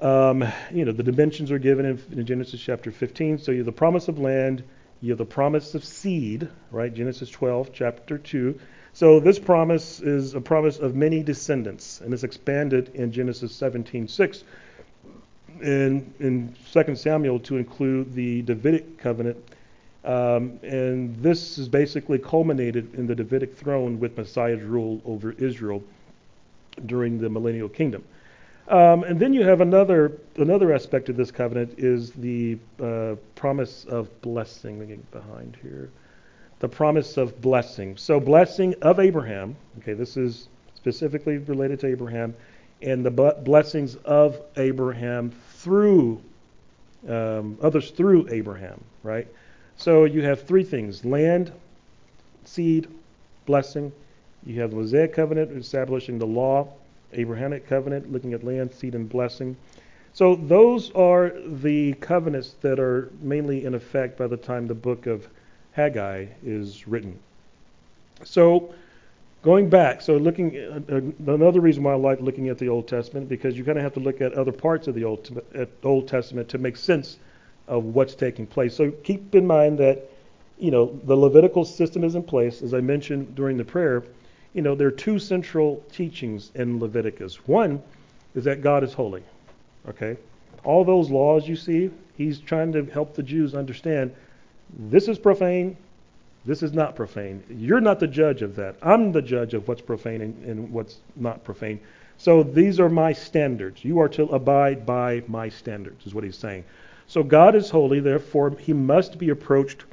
Um, 0.00 0.44
you 0.72 0.84
know, 0.84 0.92
the 0.92 1.02
dimensions 1.02 1.50
are 1.50 1.58
given 1.58 1.86
in, 1.86 2.18
in, 2.18 2.26
Genesis 2.26 2.60
chapter 2.60 2.90
15. 2.90 3.38
So 3.38 3.62
the 3.62 3.72
promise 3.72 4.08
of 4.08 4.18
land, 4.18 4.62
you 5.00 5.10
have 5.10 5.18
the 5.18 5.24
promise 5.24 5.74
of 5.74 5.84
seed, 5.84 6.48
right? 6.70 6.92
Genesis 6.92 7.28
12, 7.30 7.70
chapter 7.72 8.18
2. 8.18 8.58
So 8.92 9.20
this 9.20 9.38
promise 9.38 10.00
is 10.00 10.34
a 10.34 10.40
promise 10.40 10.78
of 10.78 10.94
many 10.94 11.22
descendants, 11.22 12.00
and 12.00 12.14
it's 12.14 12.24
expanded 12.24 12.92
in 12.94 13.12
Genesis 13.12 13.52
17:6 13.52 14.42
and 15.62 16.14
in 16.18 16.54
2 16.72 16.96
Samuel 16.96 17.38
to 17.40 17.56
include 17.56 18.14
the 18.14 18.42
Davidic 18.42 18.98
covenant. 18.98 19.36
Um, 20.04 20.60
and 20.62 21.16
this 21.16 21.58
is 21.58 21.68
basically 21.68 22.18
culminated 22.18 22.94
in 22.94 23.06
the 23.06 23.14
Davidic 23.14 23.56
throne 23.56 23.98
with 23.98 24.16
Messiah's 24.16 24.62
rule 24.62 25.02
over 25.04 25.32
Israel 25.32 25.82
during 26.84 27.18
the 27.20 27.28
millennial 27.28 27.68
kingdom. 27.68 28.04
Um, 28.68 29.04
and 29.04 29.20
then 29.20 29.32
you 29.32 29.44
have 29.44 29.60
another 29.60 30.18
another 30.36 30.72
aspect 30.72 31.08
of 31.08 31.16
this 31.16 31.30
covenant 31.30 31.74
is 31.78 32.10
the 32.12 32.58
uh, 32.82 33.14
promise 33.36 33.84
of 33.84 34.20
blessing. 34.22 34.78
Let 34.78 34.88
me 34.88 34.96
get 34.96 35.10
behind 35.12 35.56
here 35.62 35.90
the 36.58 36.68
promise 36.68 37.16
of 37.16 37.40
blessing. 37.40 37.96
So, 37.96 38.18
blessing 38.18 38.74
of 38.82 38.98
Abraham, 38.98 39.56
okay, 39.78 39.92
this 39.92 40.16
is 40.16 40.48
specifically 40.74 41.38
related 41.38 41.80
to 41.80 41.86
Abraham, 41.88 42.34
and 42.82 43.04
the 43.04 43.10
blessings 43.10 43.96
of 43.96 44.40
Abraham 44.56 45.32
through 45.56 46.22
um, 47.08 47.58
others 47.62 47.90
through 47.90 48.28
Abraham, 48.30 48.82
right? 49.02 49.28
So, 49.76 50.04
you 50.04 50.22
have 50.22 50.42
three 50.42 50.64
things 50.64 51.04
land, 51.04 51.52
seed, 52.44 52.88
blessing. 53.44 53.92
You 54.44 54.60
have 54.60 54.70
the 54.70 54.76
Mosaic 54.76 55.12
covenant 55.12 55.52
establishing 55.52 56.18
the 56.18 56.26
law, 56.26 56.68
Abrahamic 57.12 57.66
covenant 57.66 58.12
looking 58.12 58.32
at 58.32 58.44
land, 58.44 58.72
seed, 58.72 58.94
and 58.94 59.08
blessing. 59.08 59.56
So, 60.12 60.34
those 60.34 60.90
are 60.92 61.32
the 61.44 61.92
covenants 61.94 62.54
that 62.62 62.80
are 62.80 63.10
mainly 63.20 63.64
in 63.64 63.74
effect 63.74 64.16
by 64.16 64.26
the 64.26 64.36
time 64.36 64.66
the 64.66 64.74
book 64.74 65.06
of 65.06 65.28
Haggai 65.72 66.26
is 66.42 66.88
written. 66.88 67.18
So, 68.24 68.74
going 69.42 69.68
back, 69.68 70.00
so 70.00 70.16
looking 70.16 70.56
at, 70.56 70.90
uh, 70.90 71.00
another 71.32 71.60
reason 71.60 71.82
why 71.82 71.92
I 71.92 71.96
like 71.96 72.20
looking 72.20 72.48
at 72.48 72.58
the 72.58 72.68
Old 72.68 72.88
Testament 72.88 73.28
because 73.28 73.56
you 73.56 73.64
kind 73.64 73.78
of 73.78 73.84
have 73.84 73.94
to 73.94 74.00
look 74.00 74.20
at 74.20 74.32
other 74.32 74.52
parts 74.52 74.88
of 74.88 74.94
the 74.94 75.04
Old, 75.04 75.40
Old 75.84 76.08
Testament 76.08 76.48
to 76.48 76.58
make 76.58 76.76
sense 76.76 77.18
of 77.68 77.84
what's 77.84 78.14
taking 78.14 78.46
place. 78.46 78.74
So 78.74 78.90
keep 78.90 79.34
in 79.34 79.46
mind 79.46 79.78
that 79.78 80.10
you 80.58 80.70
know 80.70 80.98
the 81.04 81.16
Levitical 81.16 81.64
system 81.64 82.04
is 82.04 82.14
in 82.14 82.22
place, 82.22 82.62
as 82.62 82.74
I 82.74 82.80
mentioned 82.80 83.34
during 83.34 83.56
the 83.56 83.64
prayer. 83.64 84.02
You 84.56 84.62
know 84.62 84.74
there 84.74 84.88
are 84.88 84.90
two 84.90 85.18
central 85.18 85.84
teachings 85.92 86.50
in 86.54 86.80
Leviticus. 86.80 87.46
One 87.46 87.82
is 88.34 88.44
that 88.44 88.62
God 88.62 88.82
is 88.82 88.94
holy. 88.94 89.22
Okay, 89.86 90.16
all 90.64 90.82
those 90.82 91.10
laws 91.10 91.46
you 91.46 91.56
see, 91.56 91.90
He's 92.16 92.40
trying 92.40 92.72
to 92.72 92.86
help 92.86 93.14
the 93.14 93.22
Jews 93.22 93.54
understand 93.54 94.14
this 94.78 95.08
is 95.08 95.18
profane. 95.18 95.76
This 96.46 96.62
is 96.62 96.72
not 96.72 96.96
profane. 96.96 97.42
You're 97.50 97.82
not 97.82 98.00
the 98.00 98.06
judge 98.06 98.40
of 98.40 98.56
that. 98.56 98.76
I'm 98.80 99.12
the 99.12 99.20
judge 99.20 99.52
of 99.52 99.68
what's 99.68 99.82
profane 99.82 100.22
and, 100.22 100.44
and 100.46 100.72
what's 100.72 101.00
not 101.16 101.44
profane. 101.44 101.78
So 102.16 102.42
these 102.42 102.80
are 102.80 102.88
my 102.88 103.12
standards. 103.12 103.84
You 103.84 104.00
are 104.00 104.08
to 104.08 104.22
abide 104.22 104.86
by 104.86 105.22
my 105.26 105.50
standards, 105.50 106.06
is 106.06 106.14
what 106.14 106.24
he's 106.24 106.38
saying. 106.38 106.64
So 107.08 107.22
God 107.22 107.54
is 107.56 107.68
holy, 107.68 108.00
therefore 108.00 108.56
he 108.58 108.72
must 108.72 109.18
be 109.18 109.28
approached 109.28 109.84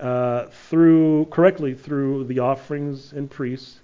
uh, 0.00 0.46
through 0.46 1.26
correctly 1.26 1.74
through 1.74 2.24
the 2.24 2.38
offerings 2.38 3.12
and 3.12 3.30
priests. 3.30 3.80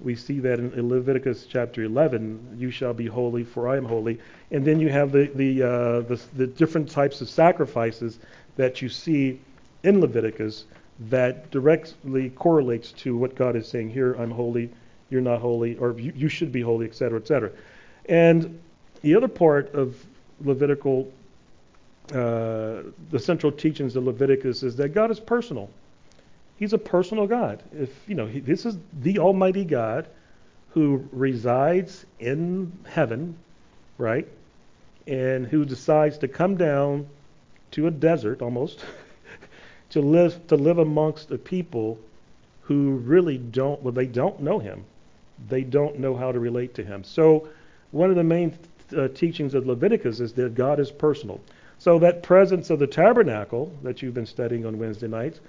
We 0.00 0.16
see 0.16 0.40
that 0.40 0.58
in 0.58 0.88
Leviticus 0.88 1.46
chapter 1.46 1.84
11. 1.84 2.56
You 2.58 2.70
shall 2.70 2.92
be 2.92 3.06
holy, 3.06 3.44
for 3.44 3.68
I 3.68 3.76
am 3.76 3.84
holy. 3.84 4.18
And 4.50 4.64
then 4.64 4.80
you 4.80 4.88
have 4.88 5.12
the 5.12 5.30
the, 5.34 5.62
uh, 5.62 6.00
the, 6.00 6.20
the 6.36 6.46
different 6.46 6.90
types 6.90 7.20
of 7.20 7.28
sacrifices 7.28 8.18
that 8.56 8.82
you 8.82 8.88
see 8.88 9.40
in 9.82 10.00
Leviticus 10.00 10.64
that 11.08 11.50
directly 11.50 12.30
correlates 12.30 12.92
to 12.92 13.16
what 13.16 13.34
God 13.34 13.56
is 13.56 13.68
saying 13.68 13.90
here 13.90 14.14
I'm 14.14 14.30
holy, 14.30 14.70
you're 15.10 15.20
not 15.20 15.40
holy, 15.40 15.76
or 15.76 15.98
you, 15.98 16.12
you 16.14 16.28
should 16.28 16.52
be 16.52 16.60
holy, 16.60 16.86
etc., 16.86 17.18
etc. 17.18 17.50
And 18.06 18.60
the 19.02 19.14
other 19.14 19.28
part 19.28 19.74
of 19.74 20.04
Levitical, 20.40 21.12
uh, 22.12 22.82
the 23.10 23.18
central 23.18 23.52
teachings 23.52 23.96
of 23.96 24.04
Leviticus 24.04 24.62
is 24.62 24.76
that 24.76 24.94
God 24.94 25.10
is 25.10 25.20
personal. 25.20 25.70
He's 26.56 26.72
a 26.72 26.78
personal 26.78 27.26
God. 27.26 27.62
If 27.72 27.90
you 28.06 28.14
know, 28.14 28.26
he, 28.26 28.40
this 28.40 28.64
is 28.64 28.78
the 29.00 29.18
Almighty 29.18 29.64
God 29.64 30.06
who 30.70 31.08
resides 31.12 32.04
in 32.18 32.72
heaven, 32.86 33.36
right, 33.98 34.26
and 35.06 35.46
who 35.46 35.64
decides 35.64 36.18
to 36.18 36.28
come 36.28 36.56
down 36.56 37.06
to 37.72 37.86
a 37.86 37.90
desert 37.90 38.42
almost 38.42 38.84
to 39.90 40.00
live 40.00 40.46
to 40.48 40.56
live 40.56 40.78
amongst 40.78 41.30
a 41.30 41.38
people 41.38 41.98
who 42.62 42.96
really 42.96 43.38
don't 43.38 43.82
well 43.82 43.92
they 43.92 44.06
don't 44.06 44.40
know 44.40 44.58
him. 44.58 44.84
They 45.48 45.62
don't 45.62 45.98
know 45.98 46.16
how 46.16 46.30
to 46.30 46.38
relate 46.38 46.74
to 46.74 46.84
him. 46.84 47.02
So 47.02 47.48
one 47.90 48.10
of 48.10 48.16
the 48.16 48.24
main 48.24 48.56
uh, 48.96 49.08
teachings 49.08 49.54
of 49.54 49.66
Leviticus 49.66 50.20
is 50.20 50.32
that 50.34 50.54
God 50.54 50.78
is 50.78 50.90
personal. 50.90 51.40
So 51.78 51.98
that 51.98 52.22
presence 52.22 52.70
of 52.70 52.78
the 52.78 52.86
tabernacle 52.86 53.72
that 53.82 54.00
you've 54.00 54.14
been 54.14 54.26
studying 54.26 54.64
on 54.64 54.78
Wednesday 54.78 55.08
nights 55.08 55.40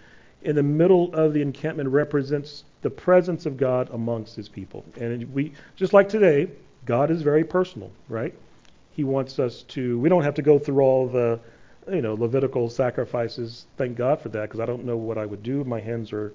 in 0.41 0.55
the 0.55 0.63
middle 0.63 1.13
of 1.13 1.33
the 1.33 1.41
encampment 1.41 1.89
represents 1.89 2.63
the 2.81 2.89
presence 2.89 3.45
of 3.45 3.57
God 3.57 3.89
amongst 3.91 4.35
his 4.35 4.47
people. 4.47 4.85
And 4.99 5.33
we 5.33 5.53
just 5.75 5.93
like 5.93 6.07
today, 6.07 6.49
God 6.85 7.09
is 7.09 7.21
very 7.21 7.43
personal, 7.43 7.91
right? 8.09 8.33
He 8.95 9.03
wants 9.03 9.39
us 9.39 9.63
to 9.63 9.99
we 9.99 10.09
don't 10.09 10.23
have 10.23 10.35
to 10.35 10.41
go 10.41 10.59
through 10.59 10.81
all 10.81 11.07
the 11.07 11.39
you 11.91 12.01
know, 12.01 12.13
Levitical 12.13 12.69
sacrifices. 12.69 13.65
Thank 13.77 13.97
God 13.97 14.19
for 14.19 14.29
that 14.29 14.43
because 14.43 14.59
I 14.59 14.65
don't 14.65 14.85
know 14.85 14.97
what 14.97 15.17
I 15.17 15.25
would 15.25 15.43
do. 15.43 15.63
My 15.63 15.79
hands 15.79 16.11
are, 16.13 16.33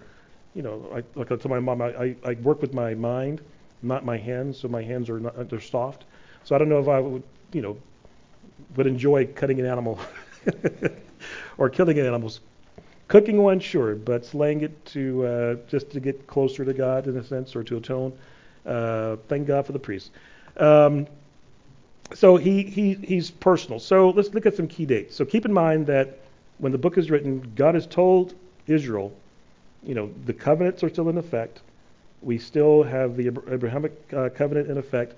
you 0.55 0.63
know, 0.63 0.87
I, 0.93 1.03
like 1.19 1.33
I 1.33 1.37
told 1.37 1.51
my 1.51 1.61
mom, 1.61 1.83
I, 1.83 2.15
I, 2.25 2.35
work 2.43 2.61
with 2.61 2.73
my 2.73 2.95
mind, 2.95 3.41
not 3.83 4.05
my 4.05 4.17
hands. 4.17 4.59
So 4.59 4.69
my 4.69 4.83
hands 4.83 5.11
are 5.11 5.21
not, 5.21 5.49
they're 5.49 5.61
soft. 5.61 6.05
So 6.45 6.55
I 6.55 6.59
don't 6.59 6.69
know 6.69 6.79
if 6.79 6.89
I 6.89 7.01
would, 7.01 7.23
you 7.53 7.63
know, 7.63 7.77
would 8.77 8.87
enjoy 8.87 9.27
cutting 9.27 9.59
an 9.59 9.67
animal 9.67 9.99
or 11.59 11.69
killing 11.69 11.99
an 11.99 12.07
animal. 12.07 12.33
Cooking 13.11 13.43
one, 13.43 13.59
sure, 13.59 13.97
but 13.97 14.25
slaying 14.25 14.61
it 14.61 14.85
to 14.87 15.27
uh, 15.27 15.55
just 15.67 15.91
to 15.91 15.99
get 15.99 16.29
closer 16.29 16.65
to 16.65 16.73
God 16.73 17.09
in 17.09 17.17
a 17.17 17.25
sense 17.25 17.57
or 17.57 17.65
to 17.65 17.77
atone. 17.77 18.17
Uh, 18.65 19.17
thank 19.27 19.49
God 19.49 19.67
for 19.67 19.73
the 19.73 19.81
priest. 19.81 20.13
Um, 20.57 21.09
so 22.15 22.37
he, 22.37 22.63
he, 22.63 22.95
he's 22.95 23.29
personal. 23.29 23.81
So 23.81 24.11
let's 24.11 24.33
look 24.33 24.47
at 24.47 24.55
some 24.55 24.69
key 24.69 24.87
dates. 24.87 25.17
So 25.17 25.25
keep 25.25 25.45
in 25.45 25.53
mind 25.53 25.89
that 25.89 26.21
when 26.59 26.71
the 26.71 26.79
book 26.79 26.97
is 26.99 27.11
written, 27.11 27.53
God 27.57 27.75
has 27.75 27.85
told 27.85 28.37
Israel, 28.69 29.13
you 29.83 29.97
know, 29.97 30.13
the 30.25 30.33
covenants 30.33 30.85
are 30.85 30.89
still 30.89 31.09
in 31.09 31.19
effect. 31.19 31.63
We 32.23 32.39
still 32.39 32.85
have 32.85 33.17
the 33.17 33.27
Abrahamic 33.27 33.93
uh, 34.17 34.29
covenant 34.29 34.71
in 34.71 34.79
effect. 34.79 35.15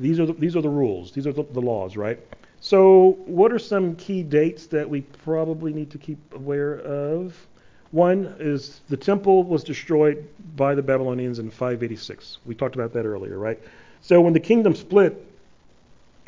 These 0.00 0.20
are 0.20 0.26
the, 0.26 0.32
these 0.34 0.56
are 0.56 0.62
the 0.62 0.68
rules. 0.68 1.12
These 1.12 1.26
are 1.26 1.32
the, 1.32 1.44
the 1.52 1.60
laws, 1.60 1.96
right? 1.96 2.18
So 2.60 3.18
what 3.26 3.52
are 3.52 3.58
some 3.58 3.94
key 3.96 4.22
dates 4.22 4.66
that 4.68 4.88
we 4.88 5.02
probably 5.02 5.72
need 5.72 5.90
to 5.90 5.98
keep 5.98 6.18
aware 6.34 6.78
of? 6.80 7.34
One 7.90 8.34
is 8.38 8.80
the 8.88 8.96
temple 8.96 9.44
was 9.44 9.62
destroyed 9.62 10.26
by 10.56 10.74
the 10.74 10.82
Babylonians 10.82 11.38
in 11.38 11.50
586. 11.50 12.38
We 12.44 12.54
talked 12.54 12.74
about 12.74 12.92
that 12.94 13.04
earlier, 13.04 13.38
right? 13.38 13.60
So 14.00 14.20
when 14.20 14.32
the 14.32 14.40
kingdom 14.40 14.74
split, 14.74 15.24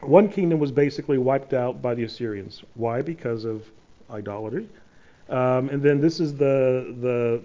one 0.03 0.29
kingdom 0.29 0.59
was 0.59 0.71
basically 0.71 1.19
wiped 1.19 1.55
out 1.55 1.81
by 1.81 1.95
the 1.95 2.05
Assyrians. 2.05 2.63
Why? 2.75 3.03
Because 3.03 3.45
of 3.45 3.65
idolatry. 4.11 4.69
Um, 5.29 5.71
and 5.71 5.83
then 5.83 6.01
this 6.01 6.21
is 6.21 6.37
the 6.37 7.43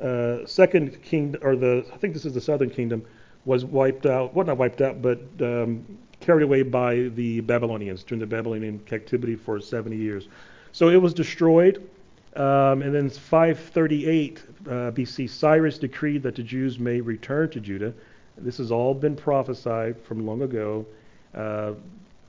the 0.00 0.06
uh, 0.06 0.46
second 0.46 1.02
kingdom, 1.02 1.40
or 1.42 1.56
the 1.56 1.84
I 1.92 1.96
think 1.96 2.14
this 2.14 2.24
is 2.24 2.34
the 2.34 2.40
southern 2.40 2.70
kingdom, 2.70 3.04
was 3.44 3.64
wiped 3.64 4.06
out. 4.06 4.34
Well, 4.34 4.46
not 4.46 4.58
wiped 4.58 4.80
out, 4.80 5.00
but 5.00 5.20
um, 5.40 5.84
carried 6.20 6.42
away 6.42 6.62
by 6.62 7.10
the 7.14 7.40
Babylonians 7.40 8.04
during 8.04 8.20
the 8.20 8.26
Babylonian 8.26 8.78
captivity 8.80 9.34
for 9.34 9.60
70 9.60 9.96
years. 9.96 10.28
So 10.72 10.88
it 10.88 11.00
was 11.00 11.14
destroyed. 11.14 11.88
Um, 12.36 12.82
and 12.82 12.94
then 12.94 13.10
538 13.10 14.38
uh, 14.38 14.70
BC, 14.92 15.28
Cyrus 15.28 15.78
decreed 15.78 16.22
that 16.22 16.36
the 16.36 16.42
Jews 16.42 16.78
may 16.78 17.00
return 17.00 17.50
to 17.50 17.60
Judah. 17.60 17.92
This 18.38 18.58
has 18.58 18.70
all 18.70 18.94
been 18.94 19.16
prophesied 19.16 20.00
from 20.00 20.24
long 20.24 20.42
ago. 20.42 20.86
Uh, 21.34 21.72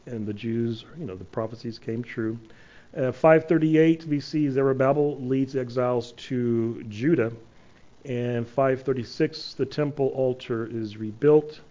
and 0.08 0.26
the 0.26 0.34
Jews, 0.34 0.86
you 0.98 1.06
know, 1.06 1.16
the 1.16 1.24
prophecies 1.26 1.78
came 1.78 2.04
true. 2.04 2.40
Uh, 2.98 3.12
538 3.12 4.10
BC, 4.10 4.52
Zerubbabel 4.52 5.22
leads 5.22 5.56
exiles 5.56 6.14
to 6.14 6.84
Judah. 6.90 7.32
And 8.06 8.48
536, 8.48 9.54
the 9.56 9.66
temple 9.66 10.08
altar 10.16 10.66
is 10.66 10.98
rebuilt. 10.98 11.62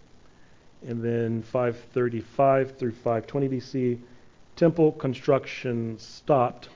And 0.87 1.03
then 1.03 1.43
535 1.43 2.77
through 2.77 2.93
520 2.93 3.49
BC, 3.49 3.99
temple 4.55 4.93
construction 4.93 5.97
stopped. 5.99 6.69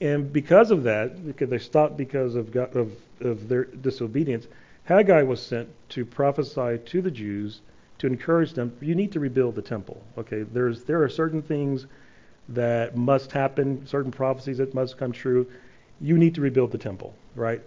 And 0.00 0.32
because 0.32 0.70
of 0.70 0.82
that, 0.84 1.24
because 1.26 1.50
they 1.50 1.58
stopped 1.58 1.96
because 1.96 2.34
of, 2.34 2.50
God, 2.50 2.74
of, 2.74 2.92
of 3.20 3.48
their 3.48 3.64
disobedience, 3.64 4.46
Haggai 4.84 5.22
was 5.22 5.42
sent 5.42 5.68
to 5.90 6.04
prophesy 6.04 6.78
to 6.78 7.02
the 7.02 7.10
Jews 7.10 7.60
to 7.98 8.06
encourage 8.06 8.54
them. 8.54 8.74
You 8.80 8.94
need 8.94 9.12
to 9.12 9.20
rebuild 9.20 9.54
the 9.54 9.62
temple. 9.62 10.02
Okay, 10.16 10.42
there's 10.42 10.84
there 10.84 11.02
are 11.02 11.08
certain 11.08 11.42
things 11.42 11.86
that 12.48 12.96
must 12.96 13.30
happen, 13.30 13.86
certain 13.86 14.10
prophecies 14.10 14.58
that 14.58 14.74
must 14.74 14.96
come 14.96 15.12
true. 15.12 15.46
You 16.00 16.16
need 16.16 16.34
to 16.36 16.40
rebuild 16.40 16.72
the 16.72 16.78
temple, 16.78 17.14
right? 17.36 17.60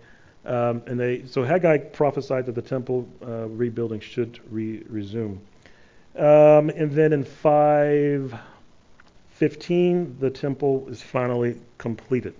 Um, 0.45 0.81
and 0.87 0.99
they 0.99 1.25
so 1.25 1.43
Haggai 1.43 1.77
prophesied 1.77 2.45
that 2.47 2.55
the 2.55 2.61
temple 2.61 3.07
uh, 3.25 3.47
rebuilding 3.47 4.01
should 4.01 4.41
re- 4.51 4.83
resume. 4.89 5.39
Um, 6.15 6.69
and 6.69 6.91
then 6.91 7.13
in 7.13 7.23
515, 7.23 10.17
the 10.19 10.29
temple 10.29 10.85
is 10.89 11.01
finally 11.01 11.57
completed. 11.77 12.35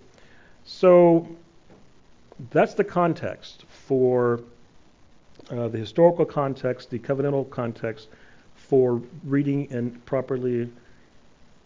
So 0.66 1.30
that's 2.52 2.74
the 2.74 2.84
context 2.84 3.64
for 3.70 4.42
uh, 5.50 5.70
the 5.70 5.78
historical 5.78 6.26
context, 6.26 6.90
the 6.90 7.00
covenantal 7.00 7.50
context 7.50 8.10
for 8.56 9.02
reading 9.24 9.72
and 9.72 10.06
properly 10.06 10.70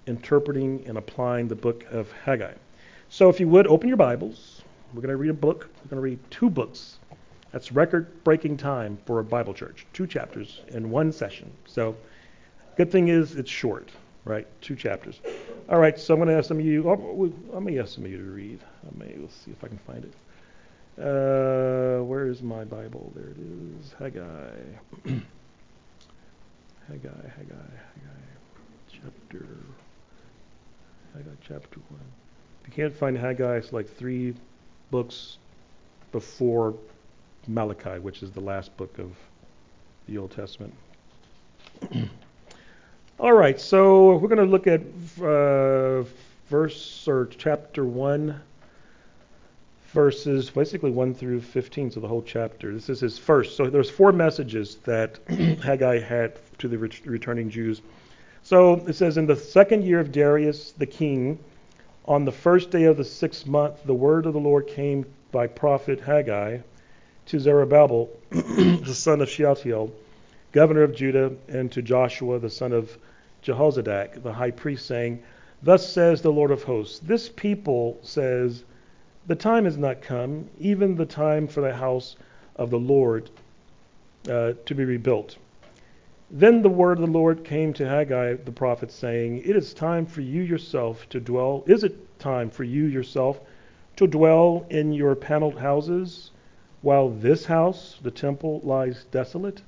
interpreting 0.07 0.83
and 0.87 0.97
applying 0.97 1.47
the 1.47 1.55
book 1.55 1.85
of 1.91 2.11
Haggai. 2.11 2.53
So 3.09 3.29
if 3.29 3.39
you 3.39 3.47
would, 3.49 3.67
open 3.67 3.87
your 3.87 3.97
Bibles. 3.97 4.63
We're 4.93 5.01
going 5.01 5.09
to 5.09 5.17
read 5.17 5.29
a 5.29 5.33
book. 5.33 5.69
We're 5.83 5.89
going 5.89 5.97
to 5.97 6.01
read 6.01 6.19
two 6.31 6.49
books. 6.49 6.97
That's 7.51 7.71
record 7.71 8.23
breaking 8.23 8.57
time 8.57 8.97
for 9.05 9.19
a 9.19 9.23
Bible 9.23 9.53
church. 9.53 9.85
Two 9.93 10.07
chapters 10.07 10.61
in 10.69 10.89
one 10.89 11.11
session. 11.11 11.51
So, 11.65 11.95
good 12.75 12.91
thing 12.91 13.07
is 13.09 13.35
it's 13.35 13.49
short, 13.49 13.91
right? 14.25 14.47
Two 14.61 14.75
chapters. 14.75 15.19
All 15.69 15.79
right, 15.79 15.99
so 15.99 16.13
I'm 16.13 16.19
going 16.19 16.29
to 16.29 16.35
ask 16.35 16.47
some 16.47 16.59
of 16.59 16.65
you, 16.65 16.89
oh, 16.89 16.93
I'm 17.53 17.63
going 17.63 17.75
to 17.75 17.81
ask 17.81 17.95
some 17.95 18.05
of 18.05 18.11
you 18.11 18.17
to 18.17 18.23
read. 18.23 18.59
I 18.85 18.97
may, 18.97 19.15
let's 19.17 19.35
see 19.35 19.51
if 19.51 19.63
I 19.63 19.67
can 19.67 19.79
find 19.79 20.05
it. 20.05 20.13
Uh, 20.99 22.03
where 22.03 22.27
is 22.27 22.41
my 22.41 22.63
Bible? 22.63 23.11
There 23.15 23.29
it 23.29 23.37
is. 23.37 23.93
Haggai. 23.99 24.23
Haggai, 26.87 27.29
Haggai, 27.35 27.69
Haggai. 27.93 28.23
Chapter. 28.89 29.45
Haggai 31.13 31.35
chapter 31.41 31.79
1. 31.89 31.99
If 32.61 32.67
you 32.67 32.73
can't 32.73 32.95
find 32.95 33.17
Haggai, 33.17 33.57
it's 33.57 33.73
like 33.73 33.87
three 33.87 34.33
books 34.91 35.37
before 36.11 36.73
Malachi, 37.47 37.99
which 37.99 38.23
is 38.23 38.31
the 38.31 38.41
last 38.41 38.75
book 38.77 38.97
of 38.99 39.11
the 40.07 40.17
Old 40.17 40.31
Testament. 40.31 40.73
All 43.19 43.33
right, 43.33 43.59
so 43.59 44.17
we're 44.17 44.27
going 44.27 44.37
to 44.37 44.45
look 44.45 44.67
at 44.67 44.81
uh, 45.21 46.03
verse 46.49 47.07
or 47.07 47.25
chapter 47.37 47.83
1 47.83 48.41
verses 49.97 50.49
basically 50.49 50.91
1 50.91 51.15
through 51.15 51.41
15, 51.41 51.91
so 51.91 51.99
the 51.99 52.07
whole 52.07 52.21
chapter. 52.21 52.73
This 52.73 52.89
is 52.89 52.99
his 52.99 53.17
first. 53.17 53.55
So 53.55 53.69
there's 53.69 53.89
four 53.89 54.11
messages 54.11 54.75
that 54.83 55.17
Haggai 55.63 55.99
had 55.99 56.33
to 56.59 56.67
the 56.67 56.77
returning 56.77 57.49
Jews. 57.49 57.81
So 58.43 58.85
it 58.87 58.93
says, 58.93 59.17
In 59.17 59.25
the 59.25 59.35
second 59.35 59.83
year 59.83 59.99
of 59.99 60.11
Darius 60.11 60.71
the 60.73 60.85
king, 60.85 61.39
on 62.07 62.25
the 62.25 62.31
first 62.31 62.71
day 62.71 62.85
of 62.85 62.97
the 62.97 63.03
sixth 63.03 63.45
month, 63.45 63.83
the 63.83 63.93
word 63.93 64.25
of 64.25 64.33
the 64.33 64.39
Lord 64.39 64.67
came 64.67 65.05
by 65.31 65.47
prophet 65.47 65.99
Haggai 65.99 66.59
to 67.25 67.39
Zerubbabel, 67.39 68.09
the 68.29 68.93
son 68.93 69.21
of 69.21 69.29
Shealtiel, 69.29 69.91
governor 70.53 70.83
of 70.83 70.95
Judah, 70.95 71.33
and 71.49 71.71
to 71.71 71.81
Joshua, 71.81 72.39
the 72.39 72.49
son 72.49 72.71
of 72.71 72.97
Jehozadak, 73.43 74.23
the 74.23 74.31
high 74.31 74.51
priest, 74.51 74.85
saying, 74.85 75.21
Thus 75.61 75.87
says 75.87 76.21
the 76.21 76.31
Lord 76.31 76.51
of 76.51 76.63
hosts, 76.63 76.99
This 76.99 77.27
people 77.27 77.99
says, 78.01 78.63
the 79.27 79.35
time 79.35 79.65
has 79.65 79.77
not 79.77 80.01
come, 80.01 80.49
even 80.57 80.95
the 80.95 81.05
time 81.05 81.47
for 81.47 81.59
the 81.59 81.73
house 81.73 82.15
of 82.55 82.69
the 82.69 82.79
Lord 82.79 83.29
uh, 84.29 84.53
to 84.65 84.73
be 84.73 84.85
rebuilt. 84.85 85.37
Then 86.31 86.61
the 86.61 86.69
word 86.69 86.99
of 86.99 87.05
the 87.05 87.11
Lord 87.11 87.43
came 87.43 87.73
to 87.73 87.87
Haggai 87.87 88.35
the 88.35 88.51
prophet, 88.51 88.89
saying, 88.91 89.39
It 89.39 89.55
is 89.55 89.73
time 89.73 90.05
for 90.05 90.21
you 90.21 90.41
yourself 90.41 91.07
to 91.09 91.19
dwell. 91.19 91.63
Is 91.67 91.83
it 91.83 92.06
time 92.19 92.49
for 92.49 92.63
you 92.63 92.85
yourself 92.85 93.39
to 93.95 94.07
dwell 94.07 94.65
in 94.69 94.93
your 94.93 95.15
paneled 95.15 95.57
houses, 95.57 96.31
while 96.81 97.09
this 97.09 97.45
house, 97.45 97.97
the 98.01 98.11
temple, 98.11 98.61
lies 98.63 99.05
desolate? 99.11 99.61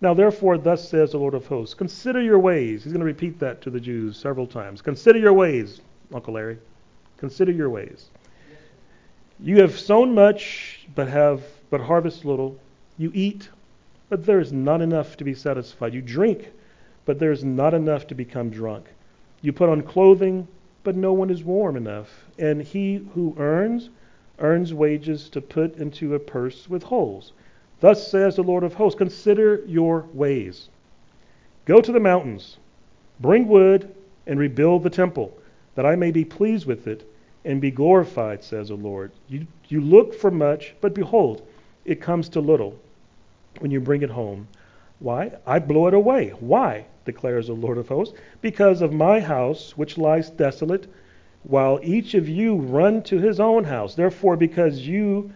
Now 0.00 0.14
therefore, 0.14 0.58
thus 0.58 0.88
says 0.88 1.12
the 1.12 1.18
Lord 1.18 1.34
of 1.34 1.46
hosts, 1.46 1.74
consider 1.74 2.22
your 2.22 2.38
ways. 2.38 2.84
He's 2.84 2.92
going 2.92 3.00
to 3.00 3.06
repeat 3.06 3.38
that 3.40 3.60
to 3.62 3.70
the 3.70 3.80
Jews 3.80 4.16
several 4.16 4.46
times. 4.46 4.80
Consider 4.80 5.18
your 5.18 5.32
ways, 5.32 5.80
Uncle 6.12 6.34
Larry. 6.34 6.58
Consider 7.18 7.52
your 7.52 7.68
ways. 7.68 8.08
You 9.38 9.60
have 9.60 9.78
sown 9.78 10.14
much, 10.14 10.86
but 10.94 11.08
have 11.08 11.42
but 11.70 11.80
harvest 11.80 12.24
little. 12.24 12.58
You 12.98 13.10
eat, 13.14 13.48
but 14.08 14.26
there 14.26 14.40
is 14.40 14.52
not 14.52 14.82
enough 14.82 15.16
to 15.18 15.24
be 15.24 15.34
satisfied. 15.34 15.94
You 15.94 16.02
drink, 16.02 16.50
but 17.04 17.18
there 17.18 17.32
is 17.32 17.44
not 17.44 17.74
enough 17.74 18.06
to 18.08 18.14
become 18.14 18.50
drunk. 18.50 18.86
You 19.40 19.52
put 19.52 19.68
on 19.68 19.82
clothing, 19.82 20.46
but 20.82 20.96
no 20.96 21.12
one 21.12 21.30
is 21.30 21.44
warm 21.44 21.76
enough. 21.76 22.24
And 22.38 22.62
he 22.62 23.06
who 23.14 23.34
earns, 23.38 23.90
earns 24.38 24.72
wages 24.72 25.28
to 25.30 25.40
put 25.40 25.76
into 25.76 26.14
a 26.14 26.18
purse 26.18 26.68
with 26.68 26.82
holes. 26.82 27.32
Thus 27.80 28.08
says 28.08 28.36
the 28.36 28.42
Lord 28.42 28.64
of 28.64 28.74
hosts 28.74 28.98
Consider 28.98 29.62
your 29.66 30.06
ways. 30.12 30.68
Go 31.64 31.80
to 31.80 31.92
the 31.92 32.00
mountains, 32.00 32.58
bring 33.20 33.46
wood, 33.46 33.94
and 34.26 34.38
rebuild 34.38 34.82
the 34.82 34.90
temple, 34.90 35.36
that 35.74 35.86
I 35.86 35.96
may 35.96 36.10
be 36.10 36.24
pleased 36.24 36.66
with 36.66 36.86
it 36.86 37.06
and 37.44 37.60
be 37.60 37.70
glorified, 37.70 38.44
says 38.44 38.68
the 38.68 38.74
Lord. 38.74 39.12
You, 39.28 39.46
you 39.68 39.80
look 39.80 40.14
for 40.14 40.30
much, 40.30 40.74
but 40.80 40.94
behold, 40.94 41.46
it 41.84 42.00
comes 42.00 42.28
to 42.30 42.40
little 42.40 42.78
when 43.60 43.70
you 43.70 43.80
bring 43.80 44.02
it 44.02 44.10
home. 44.10 44.46
Why? 45.00 45.32
I 45.44 45.58
blow 45.58 45.88
it 45.88 45.94
away. 45.94 46.28
Why? 46.38 46.84
declares 47.04 47.48
the 47.48 47.54
Lord 47.54 47.78
of 47.78 47.88
hosts. 47.88 48.16
Because 48.40 48.80
of 48.82 48.92
my 48.92 49.18
house, 49.18 49.76
which 49.76 49.98
lies 49.98 50.30
desolate, 50.30 50.86
while 51.42 51.80
each 51.82 52.14
of 52.14 52.28
you 52.28 52.54
run 52.54 53.02
to 53.02 53.18
his 53.18 53.40
own 53.40 53.64
house. 53.64 53.96
Therefore, 53.96 54.36
because 54.36 54.86
you 54.86 55.32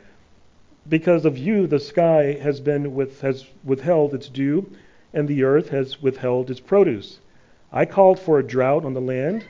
because 0.89 1.25
of 1.25 1.37
you 1.37 1.67
the 1.67 1.81
sky 1.81 2.35
has 2.43 2.61
been 2.61 2.95
with 2.95 3.23
has 3.23 3.47
withheld 3.65 4.15
its 4.15 4.29
dew, 4.29 4.71
and 5.13 5.27
the 5.27 5.43
earth 5.43 5.71
has 5.71 6.01
withheld 6.01 6.51
its 6.51 6.61
produce. 6.61 7.19
I 7.73 7.87
called 7.87 8.21
for 8.21 8.39
a 8.39 8.47
drought 8.47 8.85
on 8.85 8.95
the 8.95 9.01
land 9.01 9.45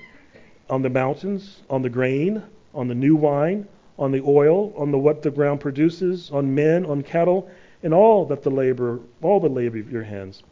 on 0.70 0.82
the 0.82 0.90
mountains, 0.90 1.62
on 1.68 1.82
the 1.82 1.90
grain, 1.90 2.42
on 2.74 2.88
the 2.88 2.94
new 2.94 3.14
wine, 3.14 3.66
on 3.98 4.12
the 4.12 4.22
oil, 4.22 4.72
on 4.76 4.90
the 4.90 4.98
what 4.98 5.22
the 5.22 5.30
ground 5.30 5.60
produces, 5.60 6.30
on 6.30 6.54
men, 6.54 6.86
on 6.86 7.02
cattle, 7.02 7.48
and 7.84 7.94
all 7.94 8.24
that 8.24 8.42
the 8.42 8.50
labor, 8.50 8.98
all 9.22 9.38
the 9.38 9.48
labor 9.48 9.78
of 9.78 9.92
your 9.92 10.02
hands. 10.02 10.42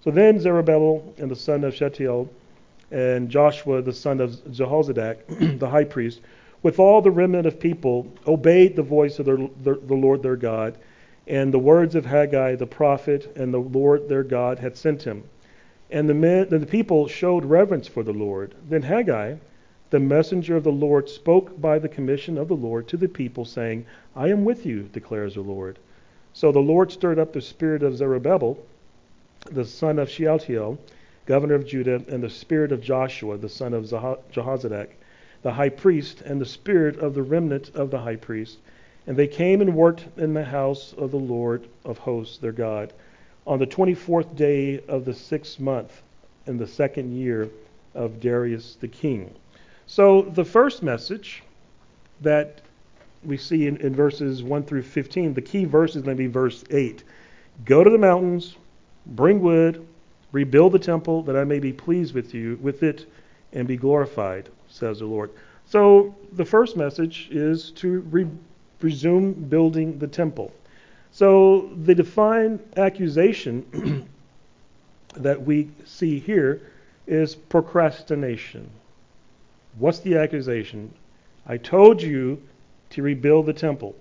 So 0.00 0.10
then 0.10 0.40
Zerubbabel 0.40 1.14
and 1.18 1.30
the 1.30 1.36
son 1.36 1.62
of 1.62 1.74
Shealtiel 1.74 2.28
and 2.90 3.28
Joshua 3.28 3.82
the 3.82 3.92
son 3.92 4.20
of 4.20 4.30
Jehozadak, 4.50 5.58
the 5.58 5.68
high 5.68 5.84
priest, 5.84 6.22
with 6.62 6.78
all 6.78 7.02
the 7.02 7.10
remnant 7.10 7.46
of 7.46 7.60
people, 7.60 8.10
obeyed 8.26 8.74
the 8.74 8.82
voice 8.82 9.18
of 9.18 9.26
their, 9.26 9.36
their, 9.62 9.74
the 9.74 9.94
Lord 9.94 10.22
their 10.22 10.36
God, 10.36 10.78
and 11.26 11.52
the 11.52 11.58
words 11.58 11.94
of 11.94 12.06
Haggai 12.06 12.54
the 12.54 12.66
prophet, 12.66 13.30
and 13.36 13.52
the 13.52 13.58
Lord 13.58 14.08
their 14.08 14.24
God 14.24 14.58
had 14.58 14.76
sent 14.76 15.02
him. 15.02 15.24
And 15.90 16.08
the, 16.08 16.14
men, 16.14 16.48
the 16.48 16.64
people 16.64 17.06
showed 17.06 17.44
reverence 17.44 17.86
for 17.86 18.02
the 18.02 18.12
Lord. 18.14 18.54
Then 18.68 18.82
Haggai, 18.82 19.34
the 19.90 20.00
messenger 20.00 20.56
of 20.56 20.64
the 20.64 20.72
Lord 20.72 21.08
spoke 21.08 21.60
by 21.60 21.78
the 21.78 21.88
commission 21.88 22.38
of 22.38 22.48
the 22.48 22.56
Lord 22.56 22.88
to 22.88 22.96
the 22.96 23.08
people, 23.08 23.44
saying, 23.44 23.84
I 24.16 24.28
am 24.28 24.44
with 24.44 24.64
you, 24.64 24.88
declares 24.90 25.34
the 25.34 25.42
Lord. 25.42 25.78
So 26.32 26.52
the 26.52 26.60
Lord 26.60 26.92
stirred 26.92 27.18
up 27.18 27.32
the 27.32 27.40
spirit 27.40 27.82
of 27.82 27.96
Zerubbabel, 27.96 28.58
the 29.50 29.64
son 29.64 29.98
of 29.98 30.10
Shealtiel, 30.10 30.78
governor 31.26 31.54
of 31.54 31.66
Judah, 31.66 32.02
and 32.08 32.22
the 32.22 32.30
spirit 32.30 32.72
of 32.72 32.80
Joshua, 32.80 33.36
the 33.36 33.48
son 33.48 33.74
of 33.74 33.84
Jehozadak, 33.84 34.90
the 35.42 35.52
high 35.52 35.68
priest, 35.68 36.20
and 36.22 36.40
the 36.40 36.46
spirit 36.46 36.98
of 36.98 37.14
the 37.14 37.22
remnant 37.22 37.70
of 37.74 37.90
the 37.90 37.98
high 37.98 38.16
priest. 38.16 38.58
And 39.06 39.16
they 39.16 39.26
came 39.26 39.60
and 39.60 39.74
worked 39.74 40.06
in 40.16 40.34
the 40.34 40.44
house 40.44 40.94
of 40.98 41.10
the 41.10 41.18
Lord 41.18 41.66
of 41.84 41.98
hosts, 41.98 42.38
their 42.38 42.52
God, 42.52 42.92
on 43.46 43.58
the 43.58 43.66
24th 43.66 44.36
day 44.36 44.80
of 44.88 45.04
the 45.04 45.14
sixth 45.14 45.58
month, 45.58 46.02
in 46.46 46.58
the 46.58 46.66
second 46.66 47.16
year 47.16 47.48
of 47.94 48.20
Darius 48.20 48.76
the 48.80 48.88
king. 48.88 49.34
So 49.86 50.22
the 50.22 50.44
first 50.44 50.82
message 50.82 51.42
that 52.20 52.60
we 53.24 53.36
see 53.36 53.66
in, 53.66 53.76
in 53.78 53.94
verses 53.94 54.42
1 54.42 54.62
through 54.64 54.82
15, 54.82 55.34
the 55.34 55.42
key 55.42 55.64
verse 55.64 55.96
is 55.96 56.02
going 56.02 56.16
to 56.16 56.22
be 56.22 56.26
verse 56.26 56.64
8. 56.70 57.02
Go 57.64 57.82
to 57.82 57.90
the 57.90 57.98
mountains, 57.98 58.56
bring 59.06 59.40
wood, 59.40 59.86
rebuild 60.32 60.72
the 60.72 60.78
temple, 60.78 61.22
that 61.22 61.36
I 61.36 61.44
may 61.44 61.58
be 61.58 61.72
pleased 61.72 62.14
with 62.14 62.34
you, 62.34 62.58
with 62.60 62.82
it, 62.82 63.10
and 63.52 63.66
be 63.66 63.76
glorified. 63.76 64.48
says 64.68 65.00
the 65.00 65.06
Lord. 65.06 65.30
So 65.66 66.14
the 66.32 66.44
first 66.44 66.76
message 66.76 67.28
is 67.30 67.70
to 67.72 68.00
re- 68.10 68.26
resume 68.80 69.32
building 69.32 69.98
the 69.98 70.06
temple. 70.06 70.52
So 71.10 71.70
the 71.84 71.94
defined 71.94 72.60
accusation 72.76 74.08
that 75.16 75.42
we 75.42 75.70
see 75.84 76.18
here 76.18 76.60
is 77.06 77.34
procrastination. 77.34 78.70
What's 79.78 80.00
the 80.00 80.16
accusation? 80.16 80.92
I 81.46 81.56
told 81.56 82.02
you 82.02 82.40
to 82.90 83.02
rebuild 83.02 83.46
the 83.46 83.52
temple. 83.52 83.94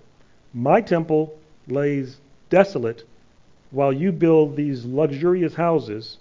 My 0.53 0.81
temple 0.81 1.37
lays 1.67 2.17
desolate 2.49 3.03
while 3.71 3.91
you 3.91 4.11
build 4.11 4.55
these 4.55 4.85
luxurious 4.85 5.53
houses 5.53 6.17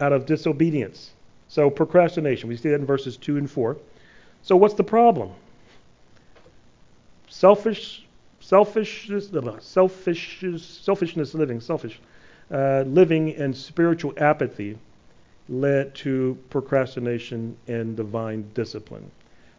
out 0.00 0.12
of 0.12 0.26
disobedience. 0.26 1.12
So 1.48 1.70
procrastination. 1.70 2.48
We 2.48 2.56
see 2.56 2.70
that 2.70 2.76
in 2.76 2.86
verses 2.86 3.16
2 3.16 3.36
and 3.36 3.50
4. 3.50 3.76
So 4.42 4.56
what's 4.56 4.74
the 4.74 4.84
problem? 4.84 5.30
Selfish 7.28 8.06
selfishness, 8.46 9.30
selfish, 9.60 10.44
selfishness 10.58 11.34
living, 11.34 11.60
selfish 11.60 12.00
uh, 12.52 12.84
living 12.86 13.34
and 13.34 13.56
spiritual 13.56 14.14
apathy 14.18 14.78
led 15.48 15.94
to 15.96 16.38
procrastination 16.50 17.56
and 17.66 17.96
divine 17.96 18.48
discipline. 18.54 19.10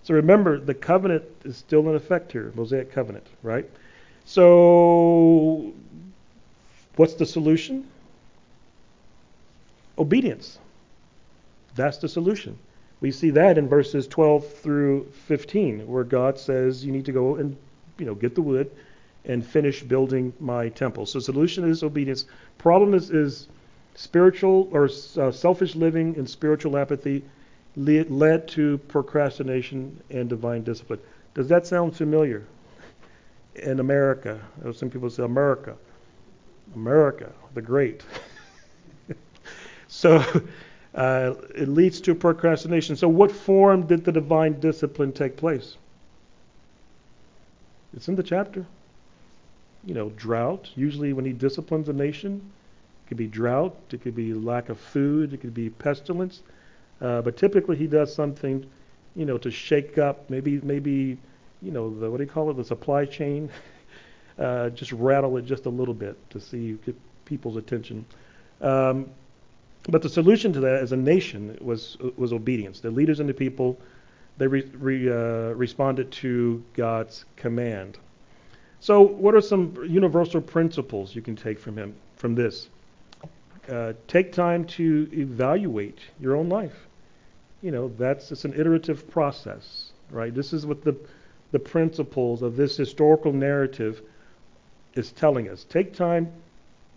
So 0.07 0.13
remember, 0.13 0.57
the 0.57 0.73
covenant 0.73 1.25
is 1.43 1.57
still 1.57 1.89
in 1.89 1.93
effect 1.93 2.31
here, 2.31 2.53
Mosaic 2.55 2.93
covenant, 2.93 3.27
right? 3.43 3.69
So, 4.23 5.73
what's 6.95 7.15
the 7.15 7.25
solution? 7.25 7.85
Obedience. 9.97 10.59
That's 11.75 11.97
the 11.97 12.07
solution. 12.07 12.57
We 13.01 13.11
see 13.11 13.31
that 13.31 13.57
in 13.57 13.67
verses 13.67 14.07
12 14.07 14.47
through 14.47 15.11
15, 15.25 15.85
where 15.85 16.05
God 16.05 16.39
says 16.39 16.85
you 16.85 16.93
need 16.93 17.03
to 17.07 17.11
go 17.11 17.35
and 17.35 17.57
you 17.97 18.05
know 18.05 18.15
get 18.15 18.33
the 18.33 18.41
wood 18.41 18.71
and 19.25 19.45
finish 19.45 19.83
building 19.83 20.31
my 20.39 20.69
temple. 20.69 21.05
So 21.05 21.19
solution 21.19 21.69
is 21.69 21.83
obedience. 21.83 22.23
Problem 22.59 22.93
is, 22.93 23.11
is 23.11 23.49
spiritual 23.95 24.69
or 24.71 24.85
uh, 25.17 25.33
selfish 25.33 25.75
living 25.75 26.15
and 26.17 26.29
spiritual 26.29 26.77
apathy 26.77 27.25
led 27.77 28.47
to 28.49 28.79
procrastination 28.89 30.01
and 30.09 30.27
divine 30.27 30.63
discipline. 30.63 30.99
Does 31.33 31.47
that 31.49 31.67
sound 31.67 31.95
familiar? 31.95 32.43
In 33.55 33.79
America, 33.79 34.39
some 34.73 34.89
people 34.89 35.09
say 35.09 35.23
America, 35.23 35.75
America, 36.75 37.31
the 37.53 37.61
great. 37.61 38.03
so 39.87 40.23
uh, 40.95 41.35
it 41.55 41.67
leads 41.67 42.01
to 42.01 42.15
procrastination. 42.15 42.95
So, 42.95 43.07
what 43.07 43.31
form 43.31 43.85
did 43.85 44.03
the 44.03 44.11
divine 44.11 44.59
discipline 44.59 45.11
take 45.11 45.37
place? 45.37 45.77
It's 47.95 48.07
in 48.07 48.15
the 48.15 48.23
chapter. 48.23 48.65
You 49.85 49.93
know, 49.93 50.09
drought. 50.09 50.69
Usually, 50.75 51.13
when 51.13 51.25
he 51.25 51.33
disciplines 51.33 51.89
a 51.89 51.93
nation, 51.93 52.41
it 53.05 53.09
could 53.09 53.17
be 53.17 53.27
drought, 53.27 53.75
it 53.91 54.01
could 54.01 54.15
be 54.15 54.33
lack 54.33 54.69
of 54.69 54.79
food, 54.79 55.33
it 55.33 55.41
could 55.41 55.53
be 55.53 55.69
pestilence. 55.69 56.41
Uh, 57.01 57.21
but 57.21 57.37
typically, 57.37 57.75
he 57.75 57.87
does 57.87 58.13
something, 58.13 58.65
you 59.15 59.25
know, 59.25 59.37
to 59.37 59.51
shake 59.51 59.97
up, 59.97 60.29
maybe, 60.29 60.59
maybe, 60.61 61.17
you 61.61 61.71
know, 61.71 61.93
the 61.93 62.09
what 62.09 62.17
do 62.17 62.23
you 62.23 62.29
call 62.29 62.49
it, 62.49 62.57
the 62.57 62.63
supply 62.63 63.05
chain, 63.05 63.49
uh, 64.39 64.69
just 64.69 64.91
rattle 64.91 65.37
it 65.37 65.45
just 65.45 65.65
a 65.65 65.69
little 65.69 65.93
bit 65.93 66.17
to 66.31 66.39
see 66.39 66.77
get 66.85 66.95
people's 67.25 67.57
attention. 67.57 68.05
Um, 68.61 69.09
but 69.89 70.01
the 70.01 70.09
solution 70.09 70.51
to 70.53 70.59
that, 70.61 70.81
as 70.81 70.91
a 70.91 70.97
nation, 70.97 71.57
was 71.61 71.97
was 72.17 72.33
obedience. 72.33 72.79
The 72.79 72.91
leaders 72.91 73.19
and 73.19 73.29
the 73.29 73.33
people, 73.33 73.77
they 74.37 74.47
re, 74.47 74.63
re, 74.73 75.09
uh, 75.09 75.53
responded 75.53 76.11
to 76.13 76.63
God's 76.73 77.25
command. 77.35 77.97
So, 78.79 79.01
what 79.01 79.35
are 79.35 79.41
some 79.41 79.75
universal 79.87 80.41
principles 80.41 81.15
you 81.15 81.21
can 81.21 81.35
take 81.35 81.59
from 81.59 81.77
him 81.77 81.95
from 82.15 82.35
this? 82.35 82.69
Uh, 83.69 83.93
take 84.07 84.31
time 84.31 84.65
to 84.65 85.09
evaluate 85.11 85.99
your 86.19 86.35
own 86.35 86.49
life 86.49 86.86
you 87.61 87.71
know, 87.71 87.89
that's 87.97 88.31
it's 88.31 88.45
an 88.45 88.53
iterative 88.53 89.09
process, 89.09 89.91
right? 90.11 90.33
This 90.33 90.53
is 90.53 90.65
what 90.65 90.83
the 90.83 90.95
the 91.51 91.59
principles 91.59 92.41
of 92.41 92.55
this 92.55 92.75
historical 92.77 93.31
narrative 93.31 94.01
is 94.95 95.11
telling 95.11 95.49
us. 95.49 95.63
Take 95.63 95.93
time 95.93 96.31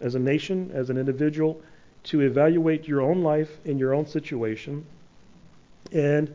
as 0.01 0.14
a 0.14 0.18
nation, 0.18 0.70
as 0.75 0.90
an 0.90 0.96
individual, 0.96 1.61
to 2.05 2.20
evaluate 2.23 2.88
your 2.88 3.03
own 3.03 3.23
life 3.23 3.51
in 3.64 3.79
your 3.79 3.94
own 3.94 4.07
situation 4.07 4.85
and 5.92 6.35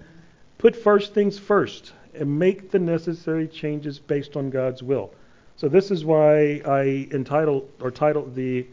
put 0.58 0.76
first 0.76 1.14
things 1.14 1.38
first 1.40 1.92
and 2.14 2.40
make 2.40 2.72
the 2.72 2.80
necessary 2.80 3.48
changes 3.48 4.00
based 4.00 4.38
on 4.38 4.50
God's 4.50 4.82
will. 4.82 5.12
So 5.58 5.68
this 5.70 5.92
is 5.92 6.06
why 6.06 6.62
I 6.66 7.08
entitled 7.12 7.70
or 7.82 7.92
titled 7.92 8.36
the 8.36 8.68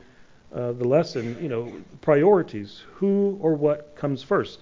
uh, 0.54 0.72
the 0.72 0.84
lesson, 0.84 1.38
you 1.40 1.48
know, 1.48 1.72
priorities. 2.02 2.82
Who 2.96 3.38
or 3.40 3.54
what 3.54 3.96
comes 3.96 4.22
first? 4.22 4.60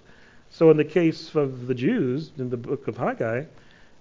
So 0.50 0.70
in 0.70 0.76
the 0.76 0.84
case 0.84 1.34
of 1.34 1.66
the 1.66 1.74
Jews 1.74 2.32
in 2.36 2.50
the 2.50 2.56
book 2.56 2.88
of 2.88 2.96
Haggai, 2.96 3.44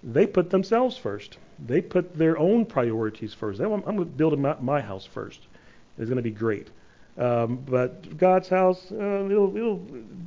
they 0.02 0.26
put 0.26 0.50
themselves 0.50 0.96
first. 0.96 1.38
They 1.64 1.80
put 1.80 2.16
their 2.16 2.38
own 2.38 2.66
priorities 2.66 3.34
first. 3.34 3.60
I'm, 3.60 3.80
going 3.80 3.98
to 3.98 4.04
build 4.04 4.38
my 4.38 4.80
house 4.80 5.06
first. 5.06 5.40
It's 5.98 6.08
going 6.08 6.16
to 6.16 6.22
be 6.22 6.30
great. 6.30 6.68
Um, 7.18 7.56
but 7.66 8.16
God's 8.16 8.48
house, 8.48 8.90
uh, 8.90 9.26
it'll, 9.26 9.56
it'll, 9.56 9.86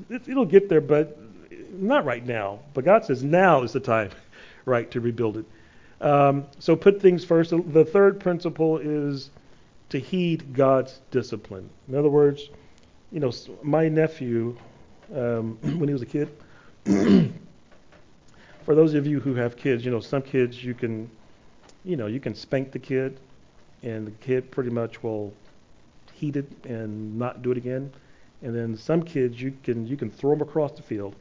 it'll 0.10 0.46
get 0.46 0.70
there, 0.70 0.82
but 0.82 1.18
not 1.72 2.06
right 2.06 2.26
now. 2.26 2.60
But 2.74 2.86
God 2.86 3.06
says 3.06 3.24
now 3.24 3.64
is 3.64 3.74
the 3.74 3.80
time, 3.80 4.12
right, 4.66 4.90
to 4.92 5.02
rebuild 5.02 5.38
it. 5.38 5.46
Um, 6.02 6.46
so 6.60 6.76
put 6.76 7.02
things 7.02 7.26
first. 7.26 7.52
The 7.52 7.86
third 7.86 8.20
principle 8.20 8.78
is 8.78 9.30
to 9.90 10.00
heed 10.00 10.54
God's 10.54 11.00
discipline. 11.12 11.70
In 11.88 11.96
other 11.96 12.10
words, 12.10 12.50
you 13.12 13.20
know, 13.20 13.32
my 13.62 13.90
nephew 13.90 14.58
um, 15.14 15.58
when 15.80 15.88
he 15.88 15.94
was 15.94 16.02
a 16.02 16.06
kid. 16.06 16.30
For 18.66 18.76
those 18.76 18.94
of 18.94 19.06
you 19.06 19.20
who 19.20 19.36
have 19.36 19.58
kids, 19.58 19.84
you 19.84 19.92
know, 19.92 20.00
some 20.00 20.22
kids 20.22 20.64
you 20.64 20.74
can, 20.74 21.10
you 21.84 21.98
know, 21.98 22.08
you 22.08 22.20
can 22.20 22.34
spank 22.34 22.72
the 22.72 22.80
kid, 22.80 23.20
and 23.82 24.08
the 24.08 24.12
kid 24.12 24.50
pretty 24.52 24.70
much 24.70 25.04
will 25.04 25.34
heat 26.14 26.38
it 26.38 26.50
and 26.64 27.20
not 27.20 27.42
do 27.42 27.52
it 27.52 27.58
again. 27.58 27.92
And 28.42 28.56
then 28.56 28.78
some 28.78 29.04
kids 29.04 29.42
you 29.42 29.54
can 29.64 29.88
you 29.88 29.98
can 29.98 30.10
throw 30.10 30.32
them 30.32 30.42
across 30.42 30.72
the 30.74 30.82
field, 30.82 31.16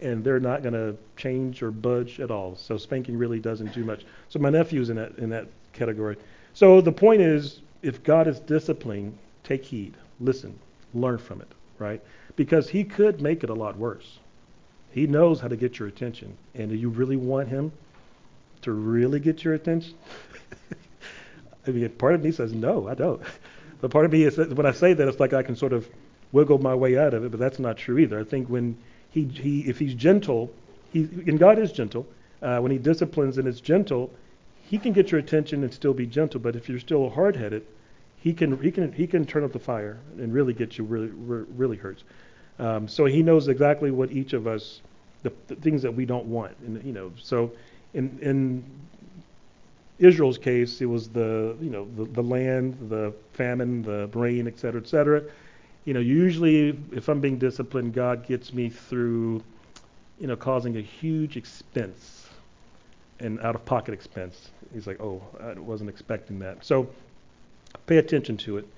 and 0.00 0.24
they're 0.24 0.40
not 0.40 0.62
going 0.62 0.74
to 0.74 0.96
change 1.16 1.62
or 1.62 1.70
budge 1.70 2.20
at 2.20 2.30
all. 2.30 2.56
So 2.56 2.76
spanking 2.76 3.16
really 3.16 3.40
doesn't 3.40 3.72
do 3.72 3.84
much. 3.84 4.04
So 4.28 4.38
my 4.38 4.50
nephew's 4.50 4.90
in 4.90 4.96
that 4.96 5.18
in 5.18 5.30
that 5.30 5.46
category. 5.72 6.16
So 6.54 6.80
the 6.80 6.92
point 6.92 7.20
is, 7.20 7.60
if 7.82 8.02
God 8.02 8.26
is 8.26 8.40
disciplining, 8.40 9.16
take 9.44 9.64
heed, 9.64 9.94
listen, 10.20 10.58
learn 10.94 11.18
from 11.18 11.40
it, 11.40 11.48
right? 11.78 12.02
Because 12.38 12.70
he 12.70 12.84
could 12.84 13.20
make 13.20 13.42
it 13.42 13.50
a 13.50 13.54
lot 13.54 13.76
worse. 13.76 14.20
He 14.92 15.08
knows 15.08 15.40
how 15.40 15.48
to 15.48 15.56
get 15.56 15.80
your 15.80 15.88
attention. 15.88 16.38
And 16.54 16.70
do 16.70 16.76
you 16.76 16.88
really 16.88 17.16
want 17.16 17.48
him 17.48 17.72
to 18.62 18.70
really 18.70 19.18
get 19.18 19.42
your 19.42 19.54
attention? 19.54 19.94
I 21.66 21.70
mean, 21.72 21.88
part 21.90 22.14
of 22.14 22.22
me 22.22 22.30
says, 22.30 22.52
no, 22.54 22.88
I 22.88 22.94
don't. 22.94 23.20
But 23.80 23.92
part 23.92 24.04
of 24.04 24.10
me 24.10 24.24
is 24.24 24.36
when 24.36 24.66
I 24.66 24.72
say 24.72 24.92
that, 24.92 25.06
it's 25.06 25.20
like 25.20 25.32
I 25.32 25.44
can 25.44 25.54
sort 25.54 25.72
of 25.72 25.88
wiggle 26.32 26.58
my 26.58 26.74
way 26.74 26.98
out 26.98 27.14
of 27.14 27.24
it, 27.24 27.30
but 27.30 27.38
that's 27.38 27.60
not 27.60 27.76
true 27.76 27.98
either. 27.98 28.18
I 28.18 28.24
think 28.24 28.48
when 28.48 28.76
he, 29.08 29.22
he 29.26 29.60
if 29.68 29.78
he's 29.78 29.94
gentle, 29.94 30.52
he, 30.92 31.02
and 31.28 31.38
God 31.38 31.60
is 31.60 31.70
gentle, 31.70 32.04
uh, 32.42 32.58
when 32.58 32.72
he 32.72 32.78
disciplines 32.78 33.38
and 33.38 33.46
is 33.46 33.60
gentle, 33.60 34.10
he 34.62 34.78
can 34.78 34.92
get 34.92 35.12
your 35.12 35.20
attention 35.20 35.62
and 35.62 35.72
still 35.72 35.94
be 35.94 36.06
gentle. 36.06 36.40
But 36.40 36.56
if 36.56 36.68
you're 36.68 36.80
still 36.80 37.08
hard-headed, 37.08 37.64
he 38.16 38.32
can 38.32 38.60
he 38.60 38.72
can 38.72 38.92
he 38.92 39.06
can 39.06 39.24
turn 39.24 39.44
up 39.44 39.52
the 39.52 39.60
fire 39.60 39.98
and 40.18 40.34
really 40.34 40.54
get 40.54 40.76
you 40.76 40.82
really 40.82 41.10
really 41.14 41.76
hurts. 41.76 42.02
Um, 42.58 42.88
so 42.88 43.04
he 43.04 43.22
knows 43.22 43.48
exactly 43.48 43.90
what 43.90 44.10
each 44.10 44.32
of 44.32 44.46
us, 44.46 44.80
the, 45.22 45.32
the, 45.46 45.54
things 45.56 45.82
that 45.82 45.94
we 45.94 46.04
don't 46.04 46.26
want, 46.26 46.56
and 46.66 46.82
you 46.84 46.92
know. 46.92 47.12
So 47.20 47.52
in 47.94 48.18
in 48.20 48.64
Israel's 49.98 50.38
case, 50.38 50.80
it 50.80 50.86
was 50.86 51.08
the 51.08 51.56
you 51.60 51.70
know 51.70 51.86
the, 51.96 52.04
the 52.04 52.22
land, 52.22 52.76
the 52.88 53.12
famine, 53.34 53.82
the 53.82 54.08
rain, 54.14 54.46
et 54.46 54.58
cetera, 54.58 54.80
et 54.80 54.88
cetera. 54.88 55.22
You 55.84 55.94
know, 55.94 56.00
usually 56.00 56.78
if 56.92 57.08
I'm 57.08 57.20
being 57.20 57.38
disciplined, 57.38 57.94
God 57.94 58.26
gets 58.26 58.52
me 58.52 58.68
through, 58.68 59.42
you 60.20 60.26
know, 60.26 60.36
causing 60.36 60.76
a 60.76 60.82
huge 60.82 61.36
expense, 61.36 62.28
and 63.20 63.40
out-of-pocket 63.40 63.94
expense. 63.94 64.50
He's 64.74 64.86
like, 64.86 65.00
oh, 65.00 65.22
I 65.40 65.58
wasn't 65.58 65.90
expecting 65.90 66.40
that. 66.40 66.64
So 66.64 66.88
pay 67.86 67.98
attention 67.98 68.36
to 68.38 68.58
it. 68.58 68.68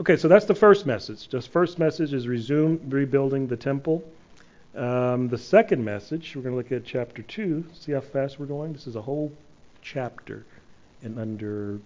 Okay, 0.00 0.16
so 0.16 0.28
that's 0.28 0.44
the 0.44 0.54
first 0.54 0.86
message. 0.86 1.26
The 1.26 1.42
first 1.42 1.80
message 1.80 2.14
is 2.14 2.28
resume 2.28 2.78
rebuilding 2.88 3.48
the 3.48 3.56
temple. 3.56 4.04
Um, 4.76 5.26
the 5.26 5.38
second 5.38 5.84
message, 5.84 6.36
we're 6.36 6.42
going 6.42 6.52
to 6.52 6.56
look 6.56 6.70
at 6.70 6.84
chapter 6.84 7.22
2. 7.22 7.64
See 7.74 7.90
how 7.90 8.00
fast 8.00 8.38
we're 8.38 8.46
going? 8.46 8.72
This 8.72 8.86
is 8.86 8.94
a 8.94 9.02
whole 9.02 9.32
chapter 9.82 10.44
in 11.02 11.18
under 11.18 11.80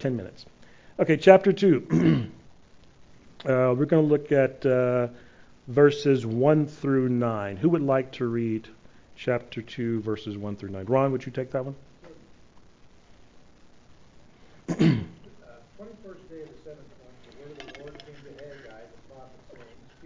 10 0.00 0.16
minutes. 0.16 0.44
Okay, 0.98 1.16
chapter 1.16 1.52
2. 1.52 1.86
uh, 3.44 3.74
we're 3.78 3.84
going 3.84 4.02
to 4.02 4.08
look 4.08 4.32
at 4.32 4.66
uh, 4.66 5.06
verses 5.68 6.26
1 6.26 6.66
through 6.66 7.10
9. 7.10 7.56
Who 7.58 7.70
would 7.70 7.82
like 7.82 8.10
to 8.12 8.26
read 8.26 8.66
chapter 9.14 9.62
2, 9.62 10.00
verses 10.00 10.36
1 10.36 10.56
through 10.56 10.70
9? 10.70 10.84
Ron, 10.86 11.12
would 11.12 11.24
you 11.24 11.30
take 11.30 11.52
that 11.52 11.64
one? 11.64 11.76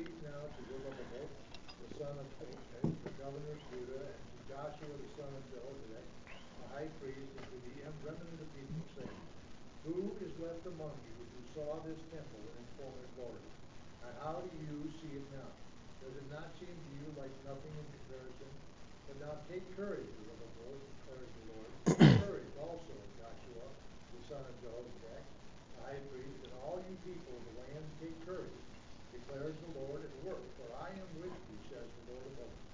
speak 0.02 0.18
now 0.26 0.42
to 0.50 0.60
Zerubbabel, 0.66 1.30
the 1.78 1.90
son 1.94 2.14
of 2.18 2.26
Peniel, 2.42 2.90
the 3.06 3.14
governor 3.22 3.54
of 3.54 3.62
Judah, 3.70 4.02
and 4.02 4.22
to 4.34 4.38
Joshua, 4.50 4.94
the 4.98 5.10
son 5.14 5.30
of 5.30 5.42
Jehozadak, 5.54 6.06
the 6.26 6.66
high 6.74 6.90
priest, 6.98 7.30
and 7.38 7.46
to 7.46 7.58
the 7.62 7.86
remnant 8.02 8.34
of 8.34 8.42
the 8.42 8.50
people, 8.50 8.82
saying, 8.98 9.22
Who 9.86 10.10
is 10.18 10.34
left 10.42 10.66
among 10.66 10.90
you 11.06 11.14
who 11.22 11.40
saw 11.54 11.78
this 11.86 12.02
temple 12.10 12.42
in 12.42 12.64
former 12.74 13.06
glory? 13.14 13.46
And 14.02 14.14
how 14.26 14.42
do 14.42 14.50
you 14.58 14.90
see 14.98 15.22
it 15.22 15.26
now? 15.38 15.54
Does 16.02 16.18
it 16.18 16.26
not 16.34 16.50
seem 16.58 16.74
to 16.74 16.90
you 16.98 17.06
like 17.14 17.30
nothing 17.46 17.70
in 17.70 17.86
comparison? 18.02 18.50
But 19.06 19.22
now 19.22 19.38
take 19.46 19.62
courage, 19.78 20.10
Zerubbabel, 20.18 20.82
declares 20.82 21.30
the 21.30 21.44
Lord. 21.46 21.70
courage 22.26 22.50
also, 22.58 22.94
Joshua, 23.22 23.66
the 24.18 24.20
son 24.26 24.42
of 24.50 24.54
Jehozadak, 24.66 25.22
the 25.78 25.80
high 25.86 26.02
priest, 26.10 26.42
and 26.42 26.52
all 26.66 26.82
you 26.82 26.98
people 27.06 27.38
of 27.38 27.42
the 27.46 27.54
land, 27.62 27.86
take 28.02 28.18
courage 28.26 28.71
declares 29.12 29.52
the 29.52 29.72
Lord, 29.76 30.00
at 30.00 30.14
work, 30.24 30.44
for 30.56 30.68
I 30.80 30.88
am 30.88 31.10
with 31.20 31.36
you, 31.36 31.56
says 31.68 31.84
the 31.84 32.04
Lord 32.16 32.24
of 32.24 32.34
hosts. 32.40 32.68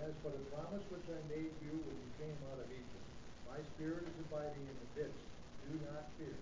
As 0.00 0.12
for 0.24 0.32
the 0.32 0.44
promise 0.48 0.84
which 0.88 1.04
I 1.12 1.20
made 1.28 1.52
you 1.60 1.74
when 1.84 1.96
you 2.00 2.10
came 2.16 2.38
out 2.48 2.60
of 2.60 2.68
Egypt, 2.72 3.08
my 3.44 3.60
spirit 3.76 4.08
is 4.08 4.16
abiding 4.24 4.64
in 4.64 4.76
the 4.80 4.88
midst. 4.96 5.24
Do 5.68 5.76
not 5.84 6.08
fear. 6.16 6.38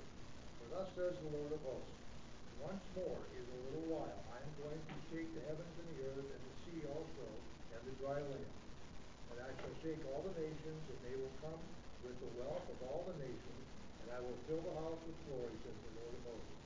For 0.62 0.66
thus 0.70 0.88
says 0.94 1.18
the 1.18 1.34
Lord 1.34 1.50
of 1.50 1.62
hosts, 1.66 1.98
once 2.62 2.84
more 2.94 3.22
in 3.34 3.42
a 3.42 3.58
little 3.68 3.86
while 3.90 4.20
I 4.30 4.38
am 4.38 4.52
going 4.62 4.78
to 4.78 4.96
shake 5.10 5.30
the 5.34 5.44
heavens 5.50 5.74
and 5.74 5.88
the 5.92 6.00
earth 6.14 6.30
and 6.30 6.42
the 6.46 6.54
sea 6.62 6.80
also 6.86 7.26
and 7.74 7.82
the 7.82 7.94
dry 7.98 8.22
land. 8.22 8.52
And 9.34 9.38
I 9.42 9.50
shall 9.58 9.74
shake 9.82 10.00
all 10.14 10.22
the 10.22 10.36
nations, 10.38 10.82
and 10.86 10.98
they 11.02 11.16
will 11.18 11.34
come 11.42 11.60
with 12.06 12.16
the 12.22 12.30
wealth 12.38 12.64
of 12.70 12.78
all 12.86 13.02
the 13.10 13.18
nations, 13.18 13.64
and 14.04 14.08
I 14.14 14.22
will 14.22 14.38
fill 14.46 14.62
the 14.62 14.74
house 14.78 15.00
with 15.02 15.18
glory, 15.26 15.56
says 15.66 15.74
the 15.74 15.92
Lord 15.98 16.14
of 16.14 16.22
hosts. 16.30 16.65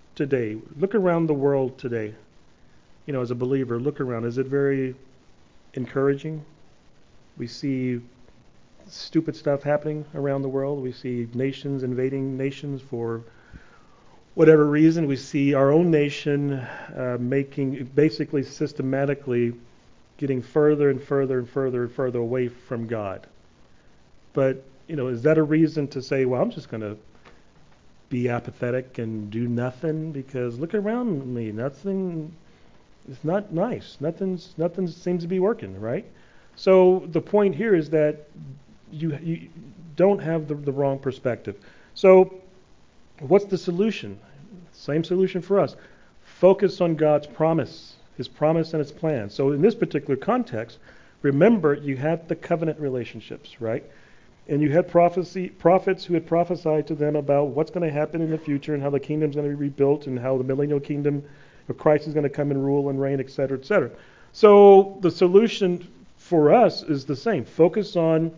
today, 0.21 0.55
look 0.77 0.93
around 0.93 1.25
the 1.25 1.33
world 1.33 1.79
today. 1.79 2.13
You 3.07 3.13
know, 3.13 3.21
as 3.21 3.31
a 3.31 3.35
believer, 3.35 3.79
look 3.79 3.99
around. 3.99 4.25
Is 4.25 4.37
it 4.37 4.45
very 4.45 4.93
encouraging? 5.73 6.45
We 7.37 7.47
see 7.47 8.01
stupid 8.87 9.35
stuff 9.35 9.63
happening 9.63 10.05
around 10.13 10.43
the 10.43 10.47
world. 10.47 10.83
We 10.83 10.91
see 10.91 11.27
nations 11.33 11.81
invading 11.81 12.37
nations 12.37 12.83
for 12.83 13.23
whatever 14.35 14.67
reason. 14.67 15.07
We 15.07 15.15
see 15.15 15.55
our 15.55 15.71
own 15.71 15.89
nation 15.89 16.53
uh, 16.53 17.17
making 17.19 17.85
basically 17.95 18.43
systematically 18.43 19.53
getting 20.17 20.43
further 20.43 20.91
and 20.91 21.01
further 21.01 21.39
and 21.39 21.49
further 21.49 21.85
and 21.85 21.91
further 21.91 22.19
away 22.19 22.47
from 22.47 22.85
God. 22.85 23.25
But 24.33 24.63
you 24.87 24.95
know, 24.95 25.07
is 25.07 25.23
that 25.23 25.39
a 25.39 25.43
reason 25.43 25.87
to 25.87 26.01
say, 26.03 26.25
well, 26.25 26.43
I'm 26.43 26.51
just 26.51 26.69
going 26.69 26.81
to 26.81 26.95
be 28.11 28.29
apathetic 28.29 28.99
and 28.99 29.31
do 29.31 29.47
nothing 29.47 30.11
because 30.11 30.59
look 30.59 30.75
around 30.75 31.33
me, 31.33 31.51
nothing. 31.51 32.35
It's 33.09 33.23
not 33.23 33.51
nice. 33.51 33.97
Nothing's 33.99 34.53
nothing 34.57 34.87
seems 34.87 35.23
to 35.23 35.27
be 35.27 35.39
working, 35.39 35.81
right? 35.81 36.05
So 36.55 37.07
the 37.07 37.21
point 37.21 37.55
here 37.55 37.73
is 37.73 37.89
that 37.89 38.27
you, 38.91 39.17
you 39.23 39.49
don't 39.95 40.19
have 40.19 40.47
the, 40.47 40.55
the 40.55 40.71
wrong 40.71 40.99
perspective. 40.99 41.55
So, 41.95 42.35
what's 43.19 43.45
the 43.45 43.57
solution? 43.57 44.19
Same 44.73 45.03
solution 45.03 45.41
for 45.41 45.59
us. 45.59 45.75
Focus 46.23 46.81
on 46.81 46.95
God's 46.95 47.27
promise, 47.27 47.95
His 48.17 48.27
promise 48.27 48.73
and 48.73 48.79
His 48.79 48.91
plan. 48.91 49.29
So, 49.29 49.51
in 49.51 49.61
this 49.61 49.75
particular 49.75 50.15
context, 50.15 50.77
remember 51.21 51.73
you 51.73 51.97
have 51.97 52.27
the 52.27 52.35
covenant 52.35 52.79
relationships, 52.79 53.61
right? 53.61 53.83
And 54.47 54.61
you 54.61 54.71
had 54.71 54.87
prophecy, 54.87 55.49
prophets 55.49 56.03
who 56.03 56.13
had 56.13 56.25
prophesied 56.25 56.87
to 56.87 56.95
them 56.95 57.15
about 57.15 57.49
what's 57.49 57.71
going 57.71 57.87
to 57.87 57.93
happen 57.93 58.21
in 58.21 58.31
the 58.31 58.37
future 58.37 58.73
and 58.73 58.81
how 58.81 58.89
the 58.89 58.99
kingdom's 58.99 59.35
going 59.35 59.49
to 59.49 59.55
be 59.55 59.61
rebuilt 59.61 60.07
and 60.07 60.19
how 60.19 60.37
the 60.37 60.43
millennial 60.43 60.79
kingdom 60.79 61.23
of 61.69 61.77
Christ 61.77 62.07
is 62.07 62.13
going 62.13 62.23
to 62.23 62.29
come 62.29 62.51
and 62.51 62.63
rule 62.63 62.89
and 62.89 62.99
reign, 62.99 63.19
etc., 63.19 63.57
etc. 63.57 63.91
So 64.33 64.97
the 65.01 65.11
solution 65.11 65.87
for 66.17 66.53
us 66.53 66.83
is 66.83 67.05
the 67.05 67.15
same. 67.15 67.45
Focus 67.45 67.95
on 67.95 68.31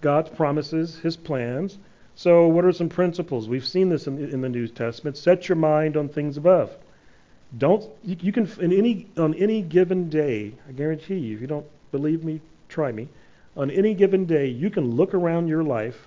God's 0.00 0.30
promises, 0.30 0.98
His 0.98 1.16
plans. 1.16 1.78
So, 2.14 2.48
what 2.48 2.64
are 2.64 2.72
some 2.72 2.88
principles? 2.88 3.48
We've 3.48 3.66
seen 3.66 3.88
this 3.88 4.06
in, 4.06 4.18
in 4.18 4.40
the 4.40 4.48
New 4.48 4.66
Testament. 4.68 5.16
Set 5.16 5.48
your 5.48 5.56
mind 5.56 5.96
on 5.96 6.08
things 6.08 6.36
above. 6.36 6.76
Don't 7.56 7.84
you, 8.04 8.16
you, 8.20 8.32
can 8.32 8.50
in 8.60 8.72
any 8.72 9.06
on 9.16 9.34
any 9.34 9.62
given 9.62 10.10
day. 10.10 10.52
I 10.68 10.72
guarantee 10.72 11.18
you, 11.18 11.36
if 11.36 11.40
you 11.40 11.46
don't 11.46 11.66
believe 11.92 12.24
me, 12.24 12.40
try 12.68 12.92
me. 12.92 13.08
On 13.58 13.72
any 13.72 13.92
given 13.92 14.24
day, 14.24 14.46
you 14.46 14.70
can 14.70 14.94
look 14.94 15.14
around 15.14 15.48
your 15.48 15.64
life, 15.64 16.06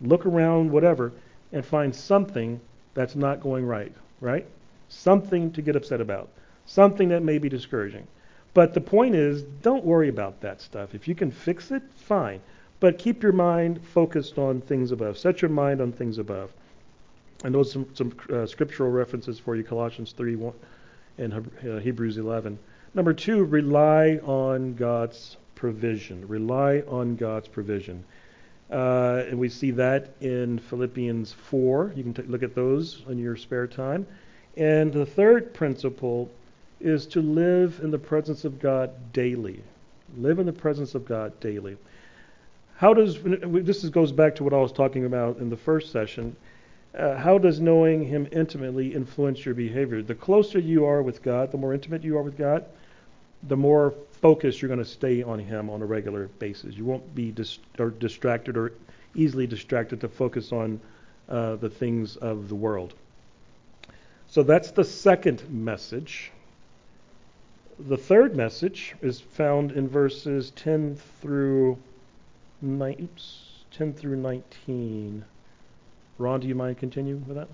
look 0.00 0.26
around 0.26 0.72
whatever, 0.72 1.12
and 1.52 1.64
find 1.64 1.94
something 1.94 2.60
that's 2.94 3.14
not 3.14 3.40
going 3.40 3.64
right. 3.64 3.92
Right? 4.20 4.44
Something 4.88 5.52
to 5.52 5.62
get 5.62 5.76
upset 5.76 6.00
about. 6.00 6.28
Something 6.66 7.08
that 7.10 7.22
may 7.22 7.38
be 7.38 7.48
discouraging. 7.48 8.08
But 8.52 8.74
the 8.74 8.80
point 8.80 9.14
is, 9.14 9.42
don't 9.62 9.84
worry 9.84 10.08
about 10.08 10.40
that 10.40 10.60
stuff. 10.60 10.92
If 10.92 11.06
you 11.06 11.14
can 11.14 11.30
fix 11.30 11.70
it, 11.70 11.82
fine. 11.94 12.40
But 12.80 12.98
keep 12.98 13.22
your 13.22 13.32
mind 13.32 13.80
focused 13.84 14.36
on 14.36 14.60
things 14.60 14.90
above. 14.90 15.16
Set 15.18 15.40
your 15.40 15.50
mind 15.50 15.80
on 15.80 15.92
things 15.92 16.18
above. 16.18 16.52
And 17.44 17.54
those 17.54 17.70
some, 17.70 17.86
some 17.94 18.12
uh, 18.32 18.46
scriptural 18.46 18.90
references 18.90 19.38
for 19.38 19.54
you 19.54 19.62
Colossians 19.62 20.10
3 20.10 20.34
1, 20.34 20.52
and 21.18 21.32
uh, 21.32 21.78
Hebrews 21.78 22.18
11. 22.18 22.58
Number 22.94 23.12
two, 23.12 23.44
rely 23.44 24.18
on 24.24 24.74
God's 24.74 25.36
provision. 25.58 26.26
Rely 26.28 26.84
on 26.86 27.16
God's 27.16 27.48
provision. 27.48 28.04
Uh, 28.70 29.24
and 29.28 29.38
we 29.38 29.48
see 29.48 29.72
that 29.72 30.10
in 30.20 30.58
Philippians 30.58 31.32
4. 31.32 31.92
You 31.96 32.02
can 32.04 32.14
t- 32.14 32.22
look 32.22 32.44
at 32.44 32.54
those 32.54 33.02
in 33.08 33.18
your 33.18 33.36
spare 33.36 33.66
time. 33.66 34.06
And 34.56 34.92
the 34.92 35.04
third 35.04 35.52
principle 35.52 36.30
is 36.80 37.06
to 37.08 37.20
live 37.20 37.80
in 37.82 37.90
the 37.90 37.98
presence 37.98 38.44
of 38.44 38.60
God 38.60 39.12
daily. 39.12 39.62
Live 40.16 40.38
in 40.38 40.46
the 40.46 40.52
presence 40.52 40.94
of 40.94 41.04
God 41.04 41.38
daily. 41.40 41.76
How 42.76 42.94
does 42.94 43.18
this 43.22 43.84
goes 43.88 44.12
back 44.12 44.36
to 44.36 44.44
what 44.44 44.54
I 44.54 44.58
was 44.58 44.70
talking 44.70 45.06
about 45.06 45.38
in 45.38 45.50
the 45.50 45.56
first 45.56 45.90
session? 45.90 46.36
Uh, 46.96 47.16
how 47.16 47.38
does 47.38 47.60
knowing 47.60 48.04
Him 48.04 48.28
intimately 48.30 48.94
influence 48.94 49.44
your 49.44 49.56
behavior? 49.56 50.02
The 50.02 50.14
closer 50.14 50.60
you 50.60 50.84
are 50.84 51.02
with 51.02 51.22
God, 51.22 51.50
the 51.50 51.58
more 51.58 51.74
intimate 51.74 52.04
you 52.04 52.16
are 52.16 52.22
with 52.22 52.38
God, 52.38 52.64
the 53.42 53.56
more 53.56 53.94
focused 54.20 54.60
you're 54.60 54.68
going 54.68 54.78
to 54.78 54.84
stay 54.84 55.22
on 55.22 55.38
Him 55.38 55.70
on 55.70 55.82
a 55.82 55.86
regular 55.86 56.26
basis. 56.38 56.74
You 56.74 56.84
won't 56.84 57.14
be 57.14 57.30
dis- 57.30 57.58
or 57.78 57.90
distracted 57.90 58.56
or 58.56 58.72
easily 59.14 59.46
distracted 59.46 60.00
to 60.02 60.08
focus 60.08 60.52
on 60.52 60.80
uh, 61.28 61.56
the 61.56 61.70
things 61.70 62.16
of 62.16 62.48
the 62.48 62.54
world. 62.54 62.94
So 64.28 64.42
that's 64.42 64.70
the 64.70 64.84
second 64.84 65.48
message. 65.50 66.30
The 67.78 67.96
third 67.96 68.36
message 68.36 68.94
is 69.00 69.20
found 69.20 69.72
in 69.72 69.88
verses 69.88 70.50
10 70.56 70.96
through 71.20 71.78
nine, 72.60 72.96
oops, 73.02 73.64
10 73.72 73.94
through 73.94 74.16
19. 74.16 75.24
Ron, 76.18 76.40
do 76.40 76.48
you 76.48 76.54
mind 76.54 76.78
continuing 76.78 77.24
with 77.26 77.36
that? 77.36 77.48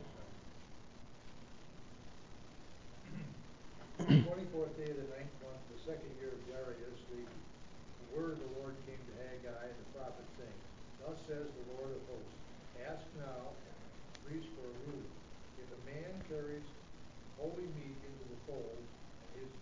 24th 4.04 4.74
day 4.74 4.90
of 4.90 4.98
the 4.98 5.08
ninth 5.14 5.32
month, 5.46 5.62
the 5.70 5.80
second 5.86 6.10
year 6.18 6.34
of 6.34 6.40
Darius, 6.50 6.98
the, 7.14 7.20
the 7.24 8.08
word 8.12 8.36
of 8.36 8.40
the 8.42 8.52
Lord 8.58 8.74
came 8.84 8.98
to 8.98 9.14
Haggai 9.22 9.70
the 9.70 9.86
prophet, 9.96 10.26
saying, 10.36 10.60
Thus 11.00 11.16
says 11.24 11.46
the 11.46 11.66
Lord 11.78 11.94
of 11.94 12.02
hosts, 12.10 12.36
Ask 12.84 13.04
now 13.16 13.54
and 13.54 13.76
reach 14.28 14.44
for 14.58 14.66
a 14.66 14.74
ruler. 14.84 15.08
If 15.56 15.68
a 15.72 15.80
man 15.88 16.12
carries 16.28 16.68
holy 17.40 17.64
meat 17.80 17.96
into 18.04 18.24
the 18.28 18.40
fold, 18.44 18.76
and 18.76 19.44
his 19.44 19.52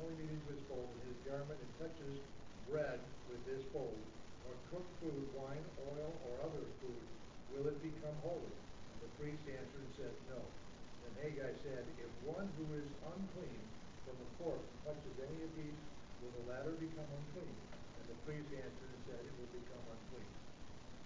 holy 0.00 0.16
meat 0.20 0.28
into 0.28 0.48
his 0.52 0.64
fold, 0.68 0.84
and 0.84 1.08
his 1.08 1.20
garment, 1.34 1.58
and 1.58 1.74
touches 1.82 2.22
bread 2.70 3.02
with 3.26 3.42
this 3.42 3.58
fold, 3.74 3.98
or 4.46 4.54
cooked 4.70 4.94
food, 5.02 5.26
wine, 5.34 5.66
oil, 5.90 6.14
or 6.30 6.32
other 6.46 6.62
food, 6.78 7.04
will 7.50 7.66
it 7.66 7.74
become 7.82 8.14
holy? 8.22 8.54
And 8.94 8.98
the 9.02 9.10
priest 9.18 9.42
answered 9.50 9.82
and 9.82 9.94
said, 9.98 10.14
No. 10.30 10.38
Then 10.38 11.14
Haggai 11.26 11.58
said, 11.66 11.82
If 11.98 12.10
one 12.22 12.46
who 12.54 12.78
is 12.78 12.86
unclean 13.02 13.62
from 14.06 14.14
the 14.14 14.30
pork 14.38 14.62
touches 14.86 15.16
any 15.26 15.42
of 15.42 15.50
these, 15.58 15.80
will 16.22 16.30
the 16.38 16.54
latter 16.54 16.78
become 16.78 17.10
unclean? 17.10 17.58
And 17.98 18.14
the 18.14 18.18
priest 18.30 18.54
answered 18.54 18.90
and 18.94 19.02
said, 19.10 19.18
It 19.18 19.34
will 19.34 19.50
become 19.58 19.84
unclean. 19.90 20.34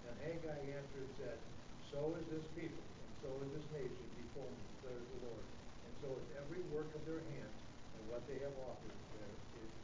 And 0.05 0.15
Haggai 0.29 0.61
answered 0.77 1.09
and 1.09 1.15
said, 1.17 1.37
So 1.89 2.13
is 2.21 2.25
this 2.29 2.45
people, 2.53 2.85
and 2.85 3.13
so 3.25 3.29
is 3.33 3.49
this 3.57 3.67
nation 3.73 4.05
before 4.13 4.45
me, 4.45 4.61
declares 4.77 5.09
the 5.09 5.19
Lord. 5.25 5.45
And 5.89 5.93
so 6.05 6.07
is 6.21 6.27
every 6.37 6.61
work 6.69 6.93
of 6.93 7.01
their 7.09 7.25
hands, 7.33 7.57
and 7.97 8.01
what 8.13 8.21
they 8.29 8.37
have 8.45 8.53
offered 8.69 8.93
there 9.17 9.33
is 9.65 9.78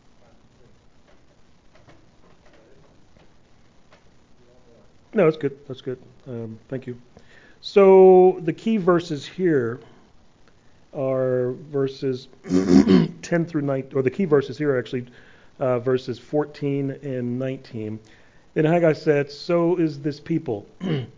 No, 5.15 5.23
that's 5.23 5.37
good. 5.37 5.57
That's 5.65 5.79
good. 5.79 5.97
Um, 6.27 6.59
thank 6.67 6.87
you. 6.87 7.01
So 7.61 8.37
the 8.41 8.51
key 8.51 8.75
verses 8.75 9.25
here 9.25 9.79
are 10.93 11.53
verses 11.71 12.27
10 12.43 13.45
through 13.45 13.61
19, 13.61 13.97
or 13.97 14.01
the 14.01 14.11
key 14.11 14.25
verses 14.25 14.57
here 14.57 14.75
are 14.75 14.77
actually 14.77 15.07
uh, 15.57 15.79
verses 15.79 16.19
14 16.19 16.91
and 17.01 17.39
19. 17.39 17.97
And 18.57 18.67
Haggai 18.67 18.91
said, 18.91 19.31
So 19.31 19.77
is 19.77 20.01
this 20.01 20.19
people, 20.19 20.65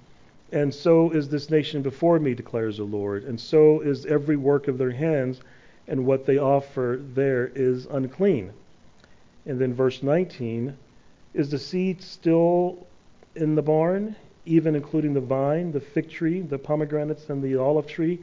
and 0.51 0.73
so 0.73 1.10
is 1.10 1.29
this 1.29 1.49
nation 1.49 1.81
before 1.81 2.19
me, 2.19 2.36
declares 2.36 2.77
the 2.77 2.83
Lord, 2.83 3.23
and 3.23 3.39
so 3.39 3.81
is 3.81 4.05
every 4.05 4.38
work 4.38 4.67
of 4.67 4.77
their 4.77 4.91
hands, 4.91 5.41
and 5.88 6.05
what 6.05 6.27
they 6.27 6.38
offer 6.38 7.01
there 7.15 7.47
is 7.47 7.88
unclean. 7.88 8.53
And 9.47 9.60
then 9.60 9.73
verse 9.73 10.03
19, 10.03 10.77
Is 11.33 11.49
the 11.49 11.57
seed 11.57 12.03
still 12.03 12.87
in 13.38 13.56
the 13.56 13.62
barn? 13.62 14.15
even 14.47 14.76
including 14.76 15.13
the 15.13 15.21
vine, 15.21 15.71
the 15.71 15.80
fig 15.80 16.10
tree, 16.10 16.41
the 16.41 16.58
pomegranates, 16.58 17.30
and 17.30 17.43
the 17.43 17.58
olive 17.58 17.86
tree, 17.86 18.19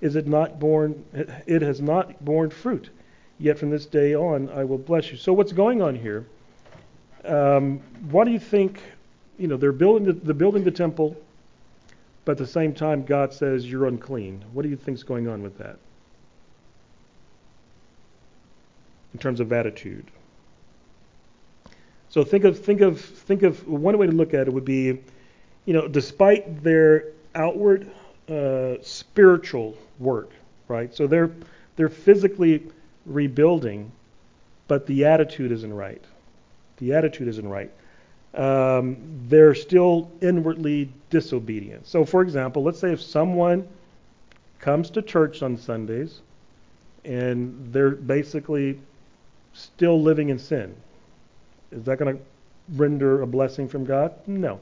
is 0.00 0.16
it 0.16 0.26
not 0.26 0.58
borne? 0.58 1.04
It 1.46 1.62
has 1.62 1.80
not 1.80 2.24
borne 2.24 2.50
fruit. 2.50 2.90
Yet 3.38 3.58
from 3.58 3.70
this 3.70 3.86
day 3.86 4.14
on, 4.14 4.50
I 4.50 4.64
will 4.64 4.78
bless 4.78 5.10
you. 5.10 5.16
So 5.16 5.32
what's 5.32 5.52
going 5.52 5.80
on 5.80 5.94
here? 5.94 6.26
Um, 7.24 7.78
what 8.10 8.24
do 8.24 8.32
you 8.32 8.38
think? 8.38 8.80
You 9.38 9.46
know, 9.46 9.56
they're 9.56 9.72
building 9.72 10.06
the, 10.06 10.12
they're 10.12 10.34
building 10.34 10.64
the 10.64 10.72
temple, 10.72 11.16
but 12.24 12.32
at 12.32 12.38
the 12.38 12.46
same 12.46 12.74
time, 12.74 13.04
God 13.04 13.32
says 13.32 13.70
you're 13.70 13.86
unclean. 13.86 14.44
What 14.52 14.62
do 14.62 14.68
you 14.68 14.76
think's 14.76 15.04
going 15.04 15.28
on 15.28 15.42
with 15.42 15.58
that? 15.58 15.78
In 19.14 19.20
terms 19.20 19.38
of 19.38 19.52
attitude. 19.52 20.10
So 22.18 22.24
think 22.24 22.42
of 22.42 22.58
think 22.58 22.80
of 22.80 23.00
think 23.00 23.44
of 23.44 23.68
one 23.68 23.96
way 23.96 24.06
to 24.08 24.12
look 24.12 24.34
at 24.34 24.48
it 24.48 24.52
would 24.52 24.64
be 24.64 24.98
you 25.66 25.72
know, 25.72 25.86
despite 25.86 26.64
their 26.64 27.12
outward 27.36 27.88
uh, 28.28 28.74
spiritual 28.82 29.76
work, 30.00 30.32
right? 30.66 30.92
So 30.92 31.06
they're 31.06 31.30
they're 31.76 31.88
physically 31.88 32.66
rebuilding, 33.06 33.92
but 34.66 34.84
the 34.88 35.04
attitude 35.04 35.52
isn't 35.52 35.72
right. 35.72 36.02
The 36.78 36.92
attitude 36.92 37.28
isn't 37.28 37.48
right. 37.48 37.70
Um, 38.34 38.96
they're 39.28 39.54
still 39.54 40.10
inwardly 40.20 40.92
disobedient. 41.10 41.86
So, 41.86 42.04
for 42.04 42.22
example, 42.22 42.64
let's 42.64 42.80
say 42.80 42.90
if 42.92 43.00
someone 43.00 43.68
comes 44.58 44.90
to 44.90 45.02
church 45.02 45.44
on 45.44 45.56
Sundays 45.56 46.20
and 47.04 47.72
they're 47.72 47.92
basically 47.92 48.80
still 49.52 50.02
living 50.02 50.30
in 50.30 50.40
sin, 50.40 50.74
is 51.70 51.84
that 51.84 51.98
going 51.98 52.16
to 52.16 52.22
render 52.76 53.22
a 53.22 53.26
blessing 53.26 53.68
from 53.68 53.84
God? 53.84 54.14
No 54.26 54.60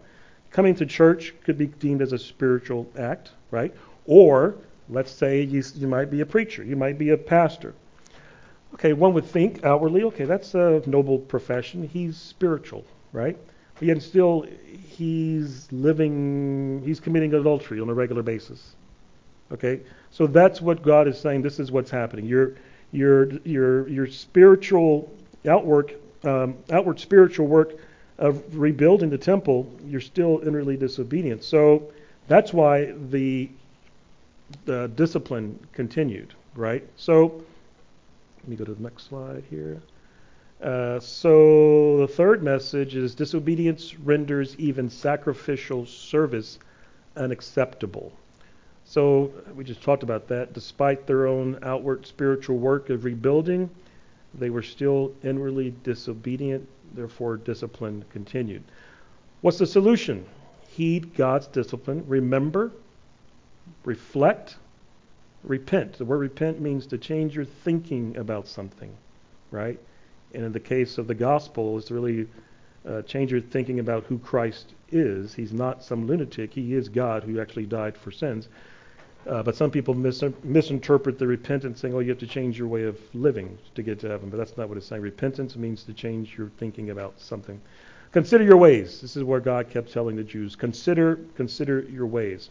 coming 0.56 0.74
to 0.74 0.86
church 0.86 1.34
could 1.44 1.58
be 1.58 1.66
deemed 1.66 2.00
as 2.00 2.12
a 2.12 2.18
spiritual 2.18 2.90
act, 2.98 3.30
right? 3.50 3.74
Or 4.06 4.56
let's 4.88 5.10
say 5.10 5.42
you, 5.42 5.62
you 5.74 5.86
might 5.86 6.10
be 6.10 6.22
a 6.22 6.26
preacher, 6.26 6.64
you 6.64 6.76
might 6.76 6.98
be 6.98 7.10
a 7.10 7.16
pastor. 7.16 7.74
Okay, 8.72 8.94
one 8.94 9.12
would 9.14 9.26
think 9.26 9.64
outwardly, 9.64 10.02
okay, 10.04 10.24
that's 10.24 10.54
a 10.54 10.82
noble 10.86 11.18
profession. 11.18 11.86
He's 11.86 12.16
spiritual, 12.16 12.84
right? 13.12 13.36
But 13.74 13.82
yet 13.82 14.02
still, 14.02 14.46
he's 14.88 15.70
living, 15.72 16.82
he's 16.84 17.00
committing 17.00 17.34
adultery 17.34 17.80
on 17.80 17.90
a 17.90 17.94
regular 17.94 18.22
basis. 18.22 18.76
Okay, 19.52 19.80
so 20.10 20.26
that's 20.26 20.62
what 20.62 20.82
God 20.82 21.06
is 21.06 21.20
saying. 21.20 21.42
This 21.42 21.60
is 21.60 21.70
what's 21.70 21.90
happening. 21.90 22.24
Your, 22.26 22.54
your, 22.92 23.30
your, 23.44 23.88
your 23.88 24.06
spiritual 24.06 25.14
outwork, 25.46 25.92
um, 26.24 26.56
outward 26.70 27.00
spiritual 27.00 27.46
work 27.46 27.74
of 28.18 28.56
rebuilding 28.56 29.10
the 29.10 29.18
temple, 29.18 29.70
you're 29.86 30.00
still 30.00 30.40
inwardly 30.46 30.76
disobedient. 30.76 31.44
So 31.44 31.92
that's 32.28 32.52
why 32.52 32.92
the, 33.10 33.50
the 34.64 34.88
discipline 34.88 35.58
continued, 35.72 36.34
right? 36.54 36.84
So 36.96 37.44
let 38.38 38.48
me 38.48 38.56
go 38.56 38.64
to 38.64 38.74
the 38.74 38.82
next 38.82 39.08
slide 39.08 39.44
here. 39.50 39.82
Uh, 40.62 40.98
so 40.98 41.98
the 41.98 42.08
third 42.08 42.42
message 42.42 42.96
is 42.96 43.14
disobedience 43.14 43.94
renders 43.98 44.56
even 44.58 44.88
sacrificial 44.88 45.84
service 45.84 46.58
unacceptable. 47.16 48.12
So 48.84 49.32
we 49.54 49.64
just 49.64 49.82
talked 49.82 50.02
about 50.02 50.28
that. 50.28 50.54
Despite 50.54 51.06
their 51.06 51.26
own 51.26 51.58
outward 51.62 52.06
spiritual 52.06 52.56
work 52.56 52.88
of 52.88 53.04
rebuilding, 53.04 53.68
they 54.38 54.50
were 54.50 54.62
still 54.62 55.12
inwardly 55.22 55.74
disobedient 55.82 56.68
Therefore, 56.94 57.36
discipline 57.36 58.04
continued. 58.10 58.62
What's 59.40 59.58
the 59.58 59.66
solution? 59.66 60.24
Heed 60.68 61.14
God's 61.14 61.46
discipline. 61.46 62.04
Remember, 62.06 62.72
reflect, 63.84 64.56
repent. 65.42 65.98
The 65.98 66.04
word 66.04 66.18
repent 66.18 66.60
means 66.60 66.86
to 66.88 66.98
change 66.98 67.36
your 67.36 67.44
thinking 67.44 68.16
about 68.16 68.48
something, 68.48 68.96
right? 69.50 69.78
And 70.32 70.44
in 70.44 70.52
the 70.52 70.60
case 70.60 70.98
of 70.98 71.06
the 71.06 71.14
gospel, 71.14 71.76
it's 71.78 71.90
really 71.90 72.28
uh, 72.86 73.02
change 73.02 73.32
your 73.32 73.40
thinking 73.40 73.78
about 73.78 74.04
who 74.04 74.18
Christ 74.18 74.72
is. 74.90 75.34
He's 75.34 75.52
not 75.52 75.82
some 75.82 76.06
lunatic. 76.06 76.54
He 76.54 76.74
is 76.74 76.88
God 76.88 77.24
who 77.24 77.40
actually 77.40 77.66
died 77.66 77.96
for 77.96 78.10
sins. 78.10 78.48
Uh, 79.28 79.42
but 79.42 79.56
some 79.56 79.70
people 79.70 79.92
mis- 79.92 80.22
misinterpret 80.44 81.18
the 81.18 81.26
repentance 81.26 81.80
saying, 81.80 81.92
oh, 81.94 81.98
you 81.98 82.10
have 82.10 82.18
to 82.18 82.26
change 82.26 82.56
your 82.58 82.68
way 82.68 82.84
of 82.84 82.98
living 83.12 83.58
to 83.74 83.82
get 83.82 83.98
to 83.98 84.08
heaven. 84.08 84.30
But 84.30 84.36
that's 84.36 84.56
not 84.56 84.68
what 84.68 84.78
it's 84.78 84.86
saying. 84.86 85.02
Repentance 85.02 85.56
means 85.56 85.82
to 85.84 85.92
change 85.92 86.38
your 86.38 86.48
thinking 86.58 86.90
about 86.90 87.18
something. 87.18 87.60
Consider 88.12 88.44
your 88.44 88.56
ways. 88.56 89.00
This 89.00 89.16
is 89.16 89.24
where 89.24 89.40
God 89.40 89.68
kept 89.68 89.92
telling 89.92 90.16
the 90.16 90.22
Jews. 90.22 90.54
Consider, 90.54 91.18
consider 91.34 91.80
your 91.80 92.06
ways. 92.06 92.50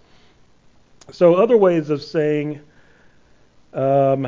So 1.12 1.36
other 1.36 1.56
ways 1.56 1.90
of 1.90 2.02
saying, 2.02 2.60
um, 3.74 4.24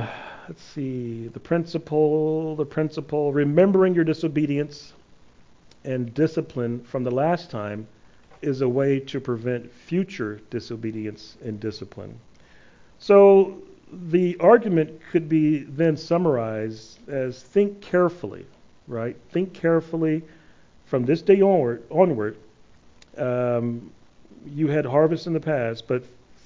let's 0.48 0.64
see, 0.64 1.28
the 1.28 1.40
principle, 1.40 2.56
the 2.56 2.66
principle, 2.66 3.34
remembering 3.34 3.94
your 3.94 4.06
disobedience 4.06 4.94
and 5.84 6.14
discipline 6.14 6.82
from 6.84 7.04
the 7.04 7.12
last 7.12 7.52
time 7.52 7.88
is 8.42 8.62
a 8.62 8.70
way 8.70 9.00
to 9.00 9.20
prevent 9.20 9.72
future 9.72 10.40
disobedience 10.50 11.38
and 11.44 11.60
discipline. 11.60 12.18
So 13.00 13.62
the 13.92 14.38
argument 14.40 15.00
could 15.12 15.30
be 15.30 15.60
then 15.60 15.98
summarized 15.98 17.08
as 17.10 17.42
think 17.42 17.82
carefully, 17.82 18.46
right? 18.88 19.16
Think 19.32 19.54
carefully 19.54 20.24
from 20.86 21.06
this 21.06 21.22
day 21.22 21.42
onward. 21.42 21.84
onward 21.90 22.38
um, 23.18 23.92
you 24.46 24.68
had 24.68 24.86
harvest 24.86 25.28
in 25.28 25.34
the 25.34 25.40
past, 25.40 25.88
but 25.88 26.04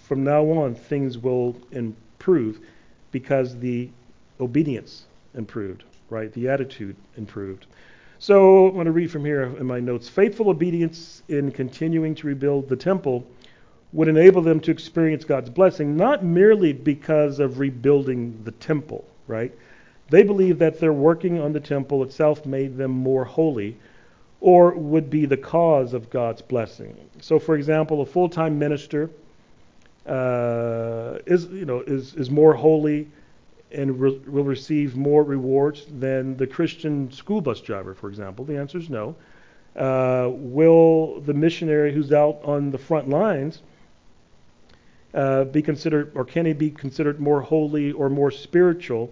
from 0.07 0.23
now 0.23 0.43
on 0.43 0.75
things 0.75 1.17
will 1.17 1.55
improve 1.71 2.59
because 3.11 3.57
the 3.59 3.89
obedience 4.39 5.05
improved, 5.35 5.83
right? 6.09 6.31
The 6.33 6.49
attitude 6.49 6.95
improved. 7.17 7.67
So 8.19 8.67
I'm 8.67 8.73
going 8.73 8.85
to 8.85 8.91
read 8.91 9.11
from 9.11 9.25
here 9.25 9.43
in 9.43 9.65
my 9.65 9.79
notes. 9.79 10.07
Faithful 10.07 10.49
obedience 10.49 11.23
in 11.27 11.51
continuing 11.51 12.15
to 12.15 12.27
rebuild 12.27 12.69
the 12.69 12.75
temple 12.75 13.25
would 13.93 14.07
enable 14.07 14.41
them 14.41 14.59
to 14.61 14.71
experience 14.71 15.25
God's 15.25 15.49
blessing, 15.49 15.97
not 15.97 16.23
merely 16.23 16.73
because 16.73 17.39
of 17.39 17.59
rebuilding 17.59 18.41
the 18.43 18.51
temple, 18.51 19.05
right? 19.27 19.53
They 20.09 20.23
believe 20.23 20.59
that 20.59 20.79
their 20.79 20.93
working 20.93 21.39
on 21.39 21.53
the 21.53 21.59
temple 21.59 22.03
itself 22.03 22.45
made 22.45 22.77
them 22.77 22.91
more 22.91 23.25
holy 23.25 23.77
or 24.39 24.71
would 24.71 25.09
be 25.09 25.25
the 25.25 25.37
cause 25.37 25.93
of 25.93 26.09
God's 26.09 26.41
blessing. 26.41 26.97
So, 27.21 27.37
for 27.37 27.55
example, 27.55 28.01
a 28.01 28.05
full 28.05 28.29
time 28.29 28.57
minister 28.57 29.09
uh, 30.05 31.19
is, 31.25 31.45
you 31.45 31.65
know, 31.65 31.81
is, 31.81 32.15
is 32.15 32.29
more 32.29 32.53
holy 32.53 33.07
and 33.71 33.99
re- 33.99 34.21
will 34.27 34.43
receive 34.43 34.95
more 34.95 35.23
rewards 35.23 35.85
than 35.89 36.35
the 36.37 36.47
Christian 36.47 37.11
school 37.11 37.39
bus 37.39 37.61
driver, 37.61 37.93
for 37.93 38.09
example. 38.09 38.43
The 38.43 38.57
answer 38.57 38.79
is 38.79 38.89
no. 38.89 39.15
Uh, 39.75 40.29
will 40.31 41.21
the 41.21 41.33
missionary 41.33 41.93
who's 41.93 42.11
out 42.11 42.41
on 42.43 42.71
the 42.71 42.77
front 42.77 43.07
lines 43.07 43.61
uh, 45.13 45.43
be 45.45 45.61
considered, 45.61 46.11
or 46.15 46.25
can 46.25 46.45
he 46.45 46.53
be 46.53 46.71
considered 46.71 47.19
more 47.19 47.41
holy 47.41 47.91
or 47.91 48.09
more 48.09 48.31
spiritual 48.31 49.11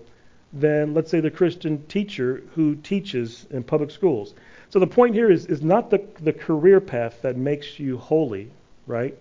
than, 0.53 0.93
let's 0.93 1.11
say, 1.11 1.19
the 1.19 1.31
Christian 1.31 1.85
teacher 1.87 2.43
who 2.55 2.75
teaches 2.75 3.45
in 3.51 3.63
public 3.63 3.91
schools? 3.91 4.33
So 4.69 4.79
the 4.79 4.87
point 4.87 5.15
here 5.15 5.31
is, 5.31 5.45
is 5.47 5.61
not 5.61 5.89
the, 5.89 6.05
the 6.21 6.33
career 6.33 6.79
path 6.79 7.21
that 7.23 7.35
makes 7.35 7.79
you 7.79 7.97
holy, 7.97 8.51
right, 8.87 9.17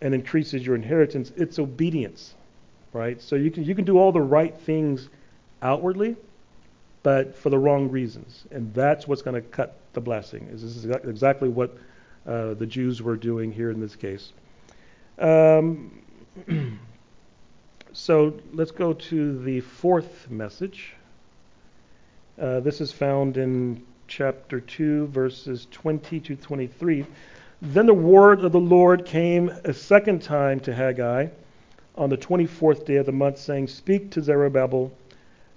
and 0.00 0.14
increases 0.14 0.64
your 0.64 0.74
inheritance. 0.74 1.32
It's 1.36 1.58
obedience, 1.58 2.34
right? 2.92 3.20
So 3.20 3.36
you 3.36 3.50
can 3.50 3.64
you 3.64 3.74
can 3.74 3.84
do 3.84 3.98
all 3.98 4.12
the 4.12 4.20
right 4.20 4.56
things 4.56 5.08
outwardly, 5.62 6.16
but 7.02 7.34
for 7.34 7.50
the 7.50 7.58
wrong 7.58 7.90
reasons. 7.90 8.44
And 8.50 8.72
that's 8.74 9.08
what's 9.08 9.22
going 9.22 9.40
to 9.42 9.48
cut 9.48 9.78
the 9.94 10.00
blessing. 10.00 10.48
Is 10.52 10.62
this 10.62 10.76
is 10.76 10.84
exactly 10.84 11.48
what 11.48 11.76
uh, 12.26 12.54
the 12.54 12.66
Jews 12.66 13.00
were 13.00 13.16
doing 13.16 13.52
here 13.52 13.70
in 13.70 13.80
this 13.80 13.96
case. 13.96 14.32
Um, 15.18 16.02
so 17.92 18.34
let's 18.52 18.72
go 18.72 18.92
to 18.92 19.38
the 19.44 19.60
fourth 19.60 20.28
message. 20.30 20.94
Uh, 22.40 22.60
this 22.60 22.80
is 22.80 22.90
found 22.90 23.36
in 23.36 23.80
chapter 24.08 24.60
2, 24.60 25.06
verses 25.08 25.68
20 25.70 26.18
to 26.20 26.34
23. 26.34 27.06
Then 27.62 27.86
the 27.86 27.94
word 27.94 28.44
of 28.44 28.50
the 28.50 28.60
Lord 28.60 29.06
came 29.06 29.48
a 29.64 29.72
second 29.72 30.22
time 30.22 30.58
to 30.60 30.74
Haggai 30.74 31.28
on 31.94 32.10
the 32.10 32.16
24th 32.16 32.84
day 32.84 32.96
of 32.96 33.06
the 33.06 33.12
month, 33.12 33.38
saying, 33.38 33.68
Speak 33.68 34.10
to 34.10 34.22
Zerubbabel, 34.22 34.90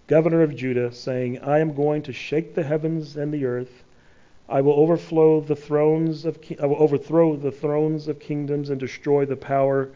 governor 0.06 0.44
of 0.44 0.56
Judah, 0.56 0.92
saying, 0.92 1.40
I 1.40 1.58
am 1.60 1.74
going 1.74 2.04
to 2.04 2.14
shake 2.14 2.54
the 2.54 2.64
heavens 2.64 3.18
and 3.18 3.34
the 3.34 3.46
earth. 3.46 3.84
I 4.48 4.62
will 4.62 4.74
overflow 4.74 5.42
the 5.42 5.56
thrones 5.56 6.24
of 6.24 6.40
I 6.62 6.68
will 6.68 6.82
overthrow 6.82 7.36
the 7.36 7.52
thrones 7.52 8.08
of 8.08 8.20
kingdoms 8.20 8.70
and 8.70 8.80
destroy 8.80 9.26
the 9.26 9.36
power 9.36 9.90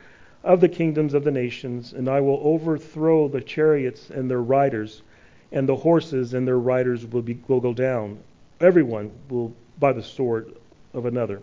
of 0.43 0.59
the 0.59 0.69
kingdoms 0.69 1.13
of 1.13 1.23
the 1.23 1.31
nations, 1.31 1.93
and 1.93 2.09
I 2.09 2.19
will 2.21 2.39
overthrow 2.43 3.27
the 3.27 3.41
chariots 3.41 4.09
and 4.09 4.29
their 4.29 4.41
riders, 4.41 5.03
and 5.51 5.67
the 5.67 5.75
horses 5.75 6.33
and 6.33 6.47
their 6.47 6.59
riders 6.59 7.05
will 7.05 7.21
be 7.21 7.39
will 7.47 7.59
go 7.59 7.73
down. 7.73 8.19
Everyone 8.59 9.11
will 9.29 9.53
by 9.79 9.93
the 9.93 10.03
sword 10.03 10.53
of 10.93 11.05
another. 11.05 11.41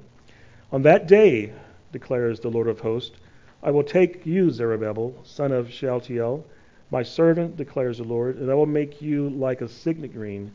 On 0.72 0.82
that 0.82 1.06
day, 1.06 1.52
declares 1.92 2.40
the 2.40 2.50
Lord 2.50 2.68
of 2.68 2.80
hosts, 2.80 3.16
I 3.62 3.70
will 3.70 3.82
take 3.82 4.24
you, 4.26 4.50
Zerubbabel, 4.50 5.14
son 5.24 5.52
of 5.52 5.70
Shealtiel, 5.70 6.44
my 6.90 7.02
servant, 7.02 7.56
declares 7.56 7.98
the 7.98 8.04
Lord, 8.04 8.36
and 8.36 8.50
I 8.50 8.54
will 8.54 8.66
make 8.66 9.02
you 9.02 9.28
like 9.30 9.60
a 9.60 9.68
signet 9.68 10.14
ring, 10.14 10.52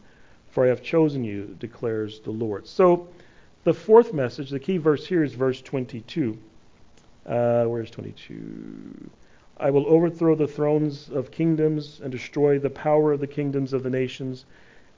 for 0.49 0.65
I 0.65 0.69
have 0.69 0.81
chosen 0.81 1.23
you, 1.23 1.55
declares 1.59 2.19
the 2.21 2.31
Lord. 2.31 2.67
So, 2.67 3.07
the 3.63 3.73
fourth 3.73 4.13
message, 4.13 4.49
the 4.49 4.59
key 4.59 4.77
verse 4.77 5.05
here 5.05 5.23
is 5.23 5.33
verse 5.33 5.61
22. 5.61 6.37
Uh, 7.25 7.65
where's 7.65 7.89
22? 7.91 9.09
I 9.57 9.69
will 9.69 9.87
overthrow 9.87 10.35
the 10.35 10.47
thrones 10.47 11.09
of 11.09 11.31
kingdoms 11.31 12.01
and 12.01 12.11
destroy 12.11 12.59
the 12.59 12.69
power 12.69 13.13
of 13.13 13.19
the 13.19 13.27
kingdoms 13.27 13.71
of 13.71 13.83
the 13.83 13.89
nations, 13.89 14.45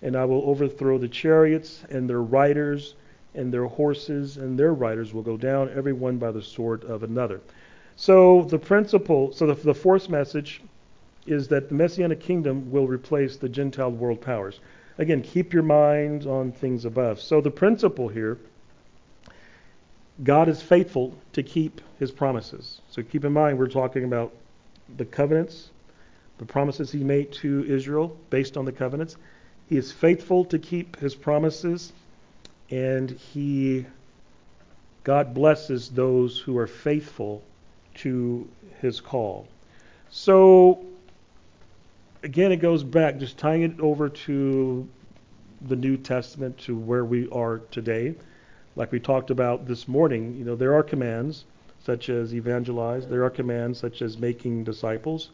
and 0.02 0.16
I 0.16 0.26
will 0.26 0.42
overthrow 0.50 0.98
the 0.98 1.08
chariots 1.08 1.84
and 1.90 2.10
their 2.10 2.22
riders 2.22 2.96
and 3.36 3.54
their 3.54 3.66
horses 3.66 4.38
and 4.38 4.58
their 4.58 4.74
riders 4.74 5.14
will 5.14 5.22
go 5.22 5.38
down, 5.38 5.70
every 5.76 5.94
one 5.94 6.18
by 6.18 6.32
the 6.32 6.42
sword 6.42 6.84
of 6.86 7.04
another. 7.04 7.42
So 7.96 8.44
the 8.44 8.60
principle, 8.60 9.32
so 9.32 9.48
the, 9.48 9.54
the 9.54 9.74
fourth 9.74 10.10
message 10.10 10.62
is 11.28 11.48
that 11.50 11.70
the 11.70 11.76
Messianic 11.76 12.20
kingdom 12.20 12.72
will 12.72 12.88
replace 12.88 13.38
the 13.38 13.50
Gentile 13.50 13.92
world 13.92 14.22
powers. 14.22 14.60
Again, 14.98 15.22
keep 15.22 15.54
your 15.54 15.64
mind 15.64 16.26
on 16.26 16.52
things 16.52 16.86
above. 16.86 17.20
So 17.20 17.42
the 17.42 17.52
principle 17.52 18.08
here, 18.08 18.38
God 20.24 20.48
is 20.48 20.62
faithful 20.62 21.14
to 21.34 21.44
keep 21.44 21.82
his 22.00 22.12
promises. 22.12 22.82
So 22.90 23.04
keep 23.04 23.26
in 23.26 23.34
mind, 23.34 23.58
we're 23.58 23.68
talking 23.68 24.06
about 24.06 24.34
the 24.98 25.06
covenants, 25.06 25.72
the 26.38 26.46
promises 26.46 26.92
he 26.92 27.04
made 27.04 27.32
to 27.34 27.66
Israel 27.68 28.16
based 28.30 28.56
on 28.58 28.66
the 28.66 28.72
covenants. 28.72 29.18
He 29.68 29.78
is 29.78 29.92
faithful 29.92 30.46
to 30.46 30.60
keep 30.60 30.98
his 30.98 31.16
promises 31.16 31.92
and 32.70 33.12
he 33.12 33.86
God 35.04 35.36
blesses 35.36 35.90
those 35.90 36.40
who 36.40 36.58
are 36.58 36.66
faithful 36.66 37.44
to 37.96 38.48
his 38.82 39.00
call. 39.00 39.48
So 40.10 40.86
again 42.24 42.52
it 42.52 42.58
goes 42.58 42.84
back 42.84 43.18
just 43.18 43.38
tying 43.38 43.64
it 43.64 43.80
over 43.80 44.10
to 44.10 44.88
the 45.62 45.76
New 45.76 45.98
Testament 45.98 46.58
to 46.60 46.76
where 46.76 47.06
we 47.06 47.30
are 47.30 47.60
today. 47.72 48.16
Like 48.76 48.92
we 48.92 49.00
talked 49.00 49.30
about 49.30 49.68
this 49.68 49.88
morning, 49.88 50.36
you 50.38 50.44
know, 50.44 50.56
there 50.56 50.74
are 50.76 50.84
commands 50.84 51.46
such 51.84 52.10
as 52.10 52.34
evangelize, 52.34 53.08
there 53.08 53.24
are 53.24 53.30
commands 53.30 53.80
such 53.80 54.02
as 54.02 54.18
making 54.18 54.64
disciples. 54.64 55.30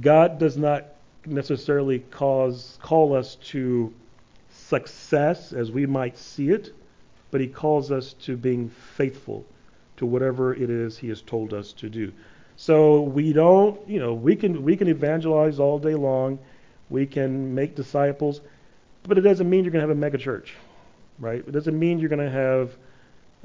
God 0.00 0.38
does 0.38 0.56
not 0.56 0.86
necessarily 1.26 1.98
cause 1.98 2.78
call 2.80 3.14
us 3.14 3.36
to 3.50 3.92
success 4.50 5.52
as 5.52 5.70
we 5.70 5.84
might 5.86 6.16
see 6.16 6.50
it, 6.50 6.72
but 7.30 7.40
he 7.40 7.48
calls 7.48 7.90
us 7.90 8.14
to 8.14 8.36
being 8.36 8.68
faithful 8.68 9.44
to 9.96 10.06
whatever 10.06 10.54
it 10.54 10.70
is 10.70 10.96
he 10.96 11.08
has 11.08 11.22
told 11.22 11.52
us 11.52 11.72
to 11.72 11.88
do. 11.88 12.12
So 12.56 13.02
we 13.02 13.32
don't, 13.32 13.86
you 13.88 13.98
know, 13.98 14.14
we 14.14 14.36
can 14.36 14.62
we 14.62 14.76
can 14.76 14.88
evangelize 14.88 15.58
all 15.58 15.78
day 15.78 15.94
long, 15.94 16.38
we 16.88 17.06
can 17.06 17.54
make 17.54 17.74
disciples, 17.74 18.40
but 19.02 19.18
it 19.18 19.22
doesn't 19.22 19.48
mean 19.48 19.64
you're 19.64 19.72
going 19.72 19.82
to 19.82 19.88
have 19.88 19.96
a 19.96 20.00
mega 20.00 20.18
church, 20.18 20.54
right? 21.18 21.44
It 21.46 21.52
doesn't 21.52 21.78
mean 21.78 21.98
you're 21.98 22.08
going 22.08 22.18
to 22.18 22.30
have 22.30 22.76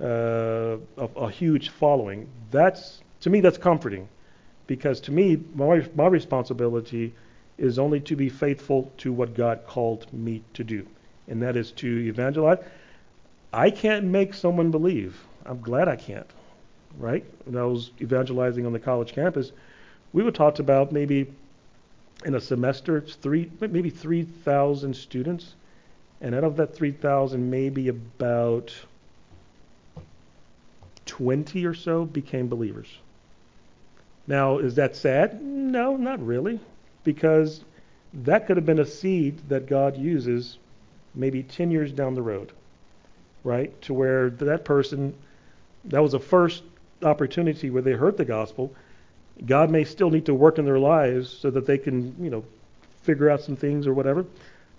uh, 0.02 0.78
a, 0.98 1.20
a 1.22 1.30
huge 1.30 1.70
following. 1.70 2.28
That's 2.52 3.02
to 3.22 3.30
me 3.30 3.42
that's 3.42 3.58
comforting, 3.58 4.08
because 4.68 5.00
to 5.02 5.12
me 5.12 5.44
my 5.56 5.88
my 5.96 6.08
responsibility 6.08 7.14
is 7.58 7.78
only 7.78 8.00
to 8.00 8.16
be 8.16 8.30
faithful 8.30 8.92
to 8.98 9.14
what 9.14 9.36
God 9.36 9.66
called 9.68 10.12
me 10.12 10.42
to 10.54 10.64
do 10.64 10.88
and 11.32 11.42
that 11.42 11.56
is 11.56 11.72
to 11.72 11.88
evangelize. 11.88 12.60
I 13.54 13.72
can't 13.72 14.06
make 14.06 14.34
someone 14.34 14.70
believe. 14.70 15.18
I'm 15.46 15.62
glad 15.62 15.88
I 15.88 15.96
can't, 15.96 16.30
right? 16.98 17.26
When 17.46 17.58
I 17.58 17.64
was 17.64 17.92
evangelizing 18.02 18.66
on 18.66 18.74
the 18.74 18.80
college 18.80 19.14
campus, 19.14 19.52
we 20.14 20.24
were 20.24 20.32
taught 20.32 20.60
about 20.60 20.92
maybe 20.92 21.32
in 22.26 22.36
a 22.36 22.42
semester, 22.42 23.02
three, 23.02 23.50
maybe 23.60 23.90
3,000 23.90 24.96
students, 24.96 25.56
and 26.22 26.36
out 26.36 26.44
of 26.44 26.58
that 26.58 26.76
3,000, 26.76 27.50
maybe 27.50 27.88
about 27.88 28.74
20 31.08 31.66
or 31.66 31.74
so 31.74 32.06
became 32.06 32.48
believers. 32.48 32.88
Now, 34.28 34.60
is 34.60 34.76
that 34.76 34.96
sad? 34.96 35.42
No, 35.42 35.98
not 35.98 36.26
really, 36.26 36.60
because 37.04 37.64
that 38.14 38.46
could 38.46 38.58
have 38.58 38.66
been 38.66 38.80
a 38.80 38.86
seed 38.86 39.50
that 39.50 39.68
God 39.68 39.98
uses 39.98 40.58
maybe 41.16 41.44
10 41.44 41.72
years 41.72 41.92
down 41.92 42.14
the 42.14 42.22
road, 42.22 42.52
right? 43.44 43.80
To 43.84 43.94
where 43.94 44.30
that 44.30 44.64
person, 44.64 45.16
that 45.86 46.02
was 46.02 46.14
a 46.14 46.20
first 46.20 46.64
opportunity 47.02 47.70
where 47.70 47.82
they 47.82 47.94
heard 47.94 48.18
the 48.18 48.26
gospel. 48.26 48.74
God 49.44 49.72
may 49.72 49.86
still 49.86 50.12
need 50.12 50.28
to 50.28 50.34
work 50.34 50.60
in 50.60 50.66
their 50.66 50.80
lives 50.80 51.30
so 51.30 51.50
that 51.50 51.66
they 51.66 51.80
can, 51.80 52.16
you 52.24 52.30
know, 52.30 52.46
figure 53.02 53.30
out 53.30 53.42
some 53.42 53.56
things 53.56 53.88
or 53.88 53.94
whatever. 53.94 54.26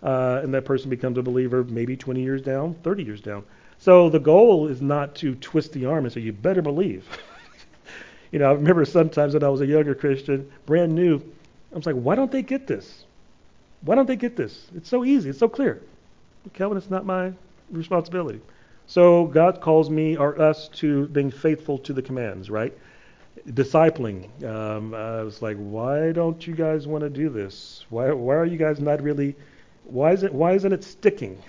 Uh, 0.03 0.40
and 0.42 0.53
that 0.53 0.64
person 0.64 0.90
becomes 0.90 1.16
a 1.16 1.22
believer 1.22 1.62
maybe 1.64 1.96
20 1.96 2.20
years 2.20 2.42
down, 2.42 2.74
30 2.82 3.05
years 3.05 3.20
down. 3.20 3.44
So 3.78 4.09
the 4.09 4.18
goal 4.18 4.68
is 4.68 4.80
not 4.82 5.14
to 5.16 5.34
twist 5.36 5.72
the 5.72 5.86
arm 5.86 6.05
and 6.05 6.12
say, 6.12 6.20
you 6.20 6.32
better 6.32 6.62
believe. 6.62 7.07
you 8.32 8.38
know, 8.38 8.50
I 8.50 8.53
remember 8.55 8.84
sometimes 8.84 9.34
when 9.34 9.44
I 9.44 9.48
was 9.48 9.61
a 9.61 9.66
younger 9.66 9.94
Christian, 9.94 10.50
brand 10.66 10.94
new, 10.94 11.22
I 11.72 11.76
was 11.76 11.86
like, 11.86 11.96
why 11.96 12.14
don't 12.14 12.30
they 12.30 12.42
get 12.42 12.66
this? 12.66 13.05
Why 13.82 13.94
don't 13.94 14.07
they 14.07 14.16
get 14.16 14.36
this? 14.36 14.68
It's 14.74 14.88
so 14.88 15.05
easy. 15.05 15.30
It's 15.30 15.38
so 15.38 15.48
clear. 15.48 15.82
Kelvin, 16.53 16.78
it's 16.78 16.90
not 16.90 17.05
my 17.05 17.32
responsibility. 17.70 18.40
So 18.86 19.26
God 19.26 19.61
calls 19.61 19.90
me 19.90 20.16
or 20.16 20.40
us 20.40 20.68
to 20.74 21.07
being 21.09 21.30
faithful 21.30 21.78
to 21.78 21.92
the 21.92 22.03
commands, 22.03 22.50
right? 22.50 22.76
Discipling. 23.48 24.44
Um, 24.44 24.94
I 24.94 25.22
was 25.22 25.42
like, 25.42 25.57
why 25.57 26.12
don't 26.12 26.46
you 26.46 26.55
guys 26.55 26.86
want 26.86 27.03
to 27.03 27.11
do 27.11 27.28
this? 27.28 27.84
Why, 27.90 28.12
why 28.12 28.34
are 28.36 28.44
you 28.44 28.59
guys 28.59 28.80
not 28.80 29.03
really? 29.03 29.34
Why 29.84 30.12
isn't 30.12 30.32
why 30.32 30.52
isn't 30.52 30.72
it 30.72 30.84
sticking? 30.84 31.40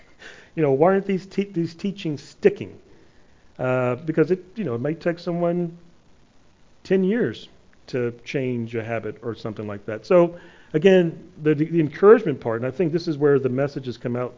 you 0.54 0.62
know, 0.62 0.72
why 0.72 0.92
aren't 0.92 1.06
these 1.06 1.26
te- 1.26 1.44
these 1.52 1.74
teachings 1.74 2.22
sticking? 2.22 2.78
Uh, 3.58 3.96
because 3.96 4.30
it 4.30 4.44
you 4.54 4.64
know 4.64 4.74
it 4.74 4.80
might 4.80 5.00
take 5.00 5.18
someone 5.18 5.76
ten 6.84 7.04
years 7.04 7.48
to 7.88 8.12
change 8.24 8.74
a 8.74 8.82
habit 8.82 9.18
or 9.22 9.34
something 9.34 9.66
like 9.66 9.86
that. 9.86 10.06
So 10.06 10.38
again, 10.72 11.30
the, 11.42 11.54
the 11.54 11.80
encouragement 11.80 12.40
part, 12.40 12.60
and 12.60 12.66
I 12.66 12.70
think 12.70 12.92
this 12.92 13.08
is 13.08 13.16
where 13.18 13.38
the 13.38 13.48
messages 13.48 13.96
come 13.96 14.16
out, 14.16 14.34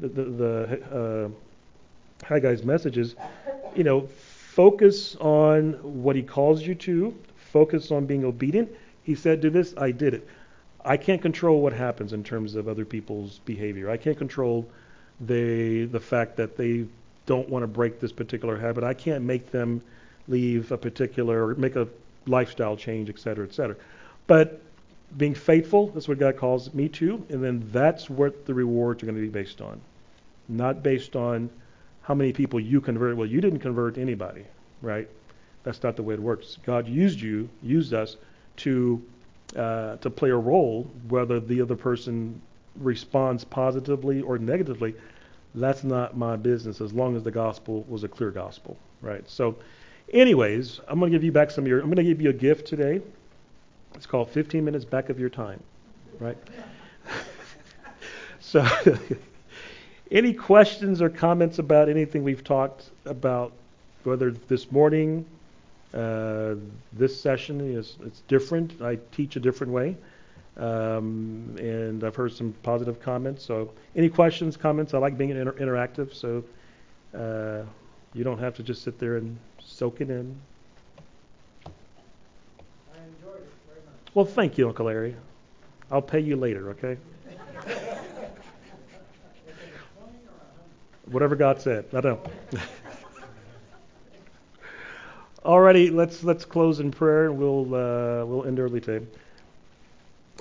the, 0.00 0.08
the, 0.08 0.24
the 0.24 1.32
uh, 2.30 2.64
messages, 2.64 3.16
you 3.74 3.84
know, 3.84 4.06
focus 4.06 5.16
on 5.16 5.72
what 6.02 6.16
he 6.16 6.22
calls 6.22 6.62
you 6.62 6.74
to, 6.74 7.14
focus 7.36 7.90
on 7.90 8.06
being 8.06 8.24
obedient. 8.24 8.70
He 9.02 9.14
said, 9.14 9.40
do 9.40 9.50
this, 9.50 9.74
I 9.76 9.90
did 9.90 10.14
it. 10.14 10.28
I 10.86 10.96
can't 10.96 11.20
control 11.20 11.60
what 11.60 11.72
happens 11.72 12.12
in 12.12 12.22
terms 12.22 12.54
of 12.54 12.68
other 12.68 12.84
people's 12.84 13.40
behavior. 13.44 13.90
I 13.90 13.96
can't 13.96 14.16
control 14.16 14.66
the 15.20 15.86
the 15.86 16.00
fact 16.00 16.36
that 16.36 16.56
they 16.56 16.86
don't 17.26 17.48
want 17.48 17.64
to 17.64 17.66
break 17.66 17.98
this 18.00 18.12
particular 18.12 18.56
habit. 18.56 18.84
I 18.84 18.94
can't 18.94 19.24
make 19.24 19.50
them 19.50 19.82
leave 20.28 20.70
a 20.70 20.78
particular, 20.78 21.48
or 21.48 21.54
make 21.56 21.76
a 21.76 21.88
lifestyle 22.26 22.76
change, 22.76 23.08
et 23.08 23.18
cetera, 23.18 23.44
et 23.44 23.52
cetera. 23.52 23.76
But 24.26 24.60
being 25.16 25.34
faithful, 25.34 25.88
that's 25.88 26.08
what 26.08 26.18
God 26.18 26.36
calls 26.36 26.72
me 26.72 26.88
to, 26.90 27.24
and 27.30 27.42
then 27.42 27.68
that's 27.72 28.08
what 28.08 28.46
the 28.46 28.54
rewards 28.54 29.02
are 29.02 29.06
going 29.06 29.16
to 29.16 29.22
be 29.22 29.28
based 29.28 29.60
on. 29.60 29.80
Not 30.48 30.82
based 30.82 31.16
on 31.16 31.50
how 32.02 32.14
many 32.14 32.32
people 32.32 32.60
you 32.60 32.80
convert. 32.80 33.16
Well, 33.16 33.26
you 33.26 33.40
didn't 33.40 33.60
convert 33.60 33.98
anybody, 33.98 34.44
right? 34.82 35.08
That's 35.64 35.82
not 35.82 35.96
the 35.96 36.02
way 36.02 36.14
it 36.14 36.20
works. 36.20 36.58
God 36.64 36.86
used 36.86 37.20
you, 37.20 37.48
used 37.62 37.92
us 37.92 38.16
to 38.58 39.02
uh, 39.54 39.96
to 39.96 40.10
play 40.10 40.30
a 40.30 40.36
role, 40.36 40.90
whether 41.08 41.38
the 41.38 41.60
other 41.60 41.76
person 41.76 42.40
responds 42.80 43.44
positively 43.44 44.22
or 44.22 44.38
negatively, 44.38 44.94
that's 45.54 45.84
not 45.84 46.16
my 46.16 46.36
business 46.36 46.80
as 46.80 46.92
long 46.92 47.16
as 47.16 47.22
the 47.22 47.30
gospel 47.30 47.84
was 47.88 48.04
a 48.04 48.08
clear 48.08 48.30
gospel, 48.30 48.76
right? 49.00 49.28
So, 49.28 49.56
anyways, 50.12 50.80
I'm 50.88 50.98
going 50.98 51.10
to 51.10 51.16
give 51.16 51.24
you 51.24 51.32
back 51.32 51.50
some 51.50 51.64
of 51.64 51.68
your, 51.68 51.80
I'm 51.80 51.86
going 51.86 51.96
to 51.96 52.02
give 52.04 52.20
you 52.20 52.30
a 52.30 52.34
gift 52.34 52.66
today. 52.66 53.00
It's 53.94 54.06
called 54.06 54.30
15 54.30 54.64
minutes 54.64 54.84
back 54.84 55.08
of 55.08 55.18
your 55.18 55.30
time, 55.30 55.62
right? 56.18 56.36
so, 58.40 58.66
any 60.10 60.32
questions 60.34 61.00
or 61.00 61.08
comments 61.08 61.58
about 61.58 61.88
anything 61.88 62.22
we've 62.22 62.44
talked 62.44 62.90
about, 63.06 63.52
whether 64.04 64.30
this 64.32 64.70
morning, 64.70 65.24
uh, 65.94 66.54
this 66.92 67.20
session 67.20 67.60
is 67.60 67.96
it's 68.04 68.20
different. 68.28 68.80
I 68.82 68.98
teach 69.12 69.36
a 69.36 69.40
different 69.40 69.72
way. 69.72 69.96
Um, 70.56 71.54
and 71.58 72.02
I've 72.02 72.16
heard 72.16 72.32
some 72.32 72.54
positive 72.62 73.00
comments. 73.00 73.44
So, 73.44 73.70
any 73.94 74.08
questions, 74.08 74.56
comments? 74.56 74.94
I 74.94 74.98
like 74.98 75.18
being 75.18 75.30
inter- 75.30 75.52
interactive, 75.52 76.14
so 76.14 76.42
uh, 77.14 77.62
you 78.14 78.24
don't 78.24 78.38
have 78.38 78.54
to 78.56 78.62
just 78.62 78.82
sit 78.82 78.98
there 78.98 79.18
and 79.18 79.36
soak 79.58 80.00
it 80.00 80.08
in. 80.08 80.34
I 81.66 81.70
enjoyed 82.98 83.42
it 83.42 83.52
very 83.68 83.80
much. 83.84 84.14
Well, 84.14 84.24
thank 84.24 84.56
you, 84.56 84.68
Uncle 84.68 84.86
Larry. 84.86 85.14
I'll 85.90 86.00
pay 86.00 86.20
you 86.20 86.36
later, 86.36 86.70
okay? 86.70 86.96
Whatever 91.10 91.36
God 91.36 91.60
said. 91.60 91.84
I 91.92 92.00
don't. 92.00 92.26
Alrighty, 95.46 95.94
let's 95.94 96.24
let's 96.24 96.44
close 96.44 96.80
in 96.80 96.90
prayer 96.90 97.26
and 97.26 97.38
we'll 97.38 97.66
uh, 97.66 98.24
we'll 98.24 98.44
end 98.46 98.58
early 98.58 98.80
today. 98.80 99.06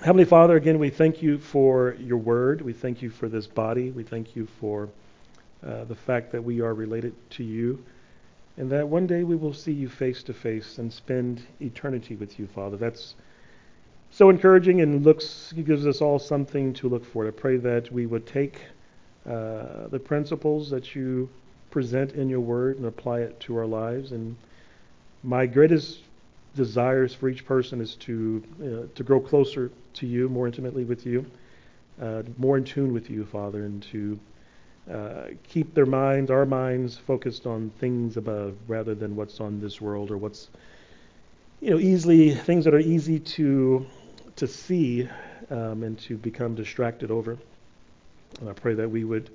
Heavenly 0.01 0.25
Father, 0.25 0.55
again, 0.55 0.79
we 0.79 0.89
thank 0.89 1.21
you 1.21 1.37
for 1.37 1.95
your 1.99 2.17
word. 2.17 2.61
We 2.61 2.73
thank 2.73 3.03
you 3.03 3.11
for 3.11 3.29
this 3.29 3.45
body. 3.45 3.91
We 3.91 4.01
thank 4.01 4.35
you 4.35 4.47
for 4.59 4.89
uh, 5.63 5.83
the 5.83 5.93
fact 5.93 6.31
that 6.31 6.43
we 6.43 6.59
are 6.59 6.73
related 6.73 7.13
to 7.31 7.43
you 7.43 7.85
and 8.57 8.71
that 8.71 8.87
one 8.87 9.05
day 9.05 9.23
we 9.23 9.35
will 9.35 9.53
see 9.53 9.71
you 9.71 9.89
face 9.89 10.23
to 10.23 10.33
face 10.33 10.79
and 10.79 10.91
spend 10.91 11.43
eternity 11.61 12.15
with 12.15 12.39
you, 12.39 12.47
Father. 12.47 12.75
That's 12.75 13.13
so 14.09 14.31
encouraging 14.31 14.81
and 14.81 15.05
looks 15.05 15.53
gives 15.53 15.85
us 15.85 16.01
all 16.01 16.17
something 16.17 16.73
to 16.73 16.89
look 16.89 17.05
for. 17.05 17.27
I 17.27 17.31
pray 17.31 17.57
that 17.57 17.91
we 17.91 18.07
would 18.07 18.25
take 18.25 18.59
uh, 19.29 19.85
the 19.87 20.01
principles 20.03 20.71
that 20.71 20.95
you 20.95 21.29
present 21.69 22.13
in 22.13 22.27
your 22.27 22.39
word 22.39 22.77
and 22.77 22.87
apply 22.87 23.19
it 23.19 23.39
to 23.41 23.55
our 23.55 23.67
lives. 23.67 24.11
And 24.11 24.35
my 25.25 25.45
greatest 25.45 25.99
desires 26.55 27.13
for 27.13 27.27
each 27.27 27.45
person 27.45 27.81
is 27.81 27.95
to 27.95 28.43
uh, 28.61 28.95
to 28.95 29.03
grow 29.03 29.19
closer 29.19 29.71
to 29.95 30.07
you, 30.07 30.29
more 30.29 30.47
intimately 30.47 30.85
with 30.85 31.05
you, 31.05 31.25
uh, 32.01 32.23
more 32.37 32.57
in 32.57 32.63
tune 32.63 32.93
with 32.93 33.09
you, 33.09 33.25
Father, 33.25 33.65
and 33.65 33.81
to 33.83 34.19
uh, 34.91 35.23
keep 35.47 35.73
their 35.73 35.85
minds, 35.85 36.29
our 36.29 36.45
minds, 36.45 36.97
focused 36.97 37.47
on 37.47 37.71
things 37.79 38.17
above 38.17 38.55
rather 38.67 38.93
than 38.93 39.15
what's 39.15 39.39
on 39.39 39.59
this 39.59 39.81
world 39.81 40.11
or 40.11 40.17
what's 40.17 40.49
you 41.59 41.71
know 41.71 41.79
easily 41.79 42.33
things 42.35 42.65
that 42.65 42.73
are 42.73 42.79
easy 42.79 43.19
to 43.19 43.85
to 44.35 44.47
see 44.47 45.09
um, 45.49 45.83
and 45.83 45.97
to 45.99 46.17
become 46.17 46.55
distracted 46.55 47.09
over. 47.11 47.37
And 48.39 48.49
I 48.49 48.53
pray 48.53 48.75
that 48.75 48.89
we 48.89 49.03
would 49.03 49.29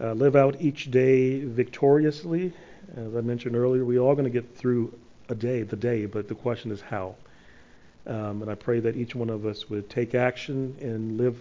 uh, 0.00 0.12
live 0.12 0.34
out 0.34 0.60
each 0.60 0.90
day 0.90 1.44
victoriously. 1.44 2.52
As 2.96 3.14
I 3.14 3.20
mentioned 3.20 3.56
earlier, 3.56 3.84
we're 3.84 4.00
all 4.00 4.14
going 4.14 4.24
to 4.24 4.30
get 4.30 4.56
through 4.56 4.92
a 5.28 5.34
day, 5.34 5.62
the 5.62 5.76
day, 5.76 6.06
but 6.06 6.28
the 6.28 6.34
question 6.34 6.70
is 6.70 6.80
how. 6.80 7.14
Um, 8.06 8.42
and 8.42 8.50
I 8.50 8.54
pray 8.54 8.80
that 8.80 8.96
each 8.96 9.14
one 9.14 9.30
of 9.30 9.46
us 9.46 9.70
would 9.70 9.88
take 9.88 10.14
action 10.14 10.76
and 10.80 11.16
live 11.16 11.36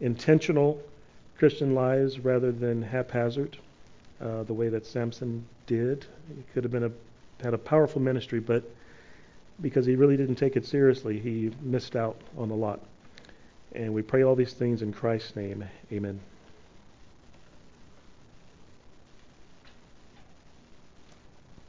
intentional 0.00 0.82
Christian 1.38 1.74
lives 1.74 2.18
rather 2.18 2.50
than 2.50 2.82
haphazard, 2.82 3.56
uh, 4.20 4.42
the 4.42 4.54
way 4.54 4.68
that 4.68 4.86
Samson 4.86 5.46
did. 5.66 6.04
He 6.28 6.42
could 6.52 6.64
have 6.64 6.72
been 6.72 6.84
a 6.84 6.90
had 7.42 7.54
a 7.54 7.58
powerful 7.58 8.00
ministry, 8.00 8.40
but 8.40 8.64
because 9.60 9.86
he 9.86 9.94
really 9.94 10.16
didn't 10.16 10.36
take 10.36 10.56
it 10.56 10.66
seriously, 10.66 11.18
he 11.18 11.50
missed 11.62 11.96
out 11.96 12.20
on 12.36 12.50
a 12.50 12.54
lot. 12.54 12.80
And 13.74 13.94
we 13.94 14.02
pray 14.02 14.22
all 14.22 14.34
these 14.34 14.54
things 14.54 14.82
in 14.82 14.92
Christ's 14.92 15.36
name. 15.36 15.64
Amen. 15.92 16.20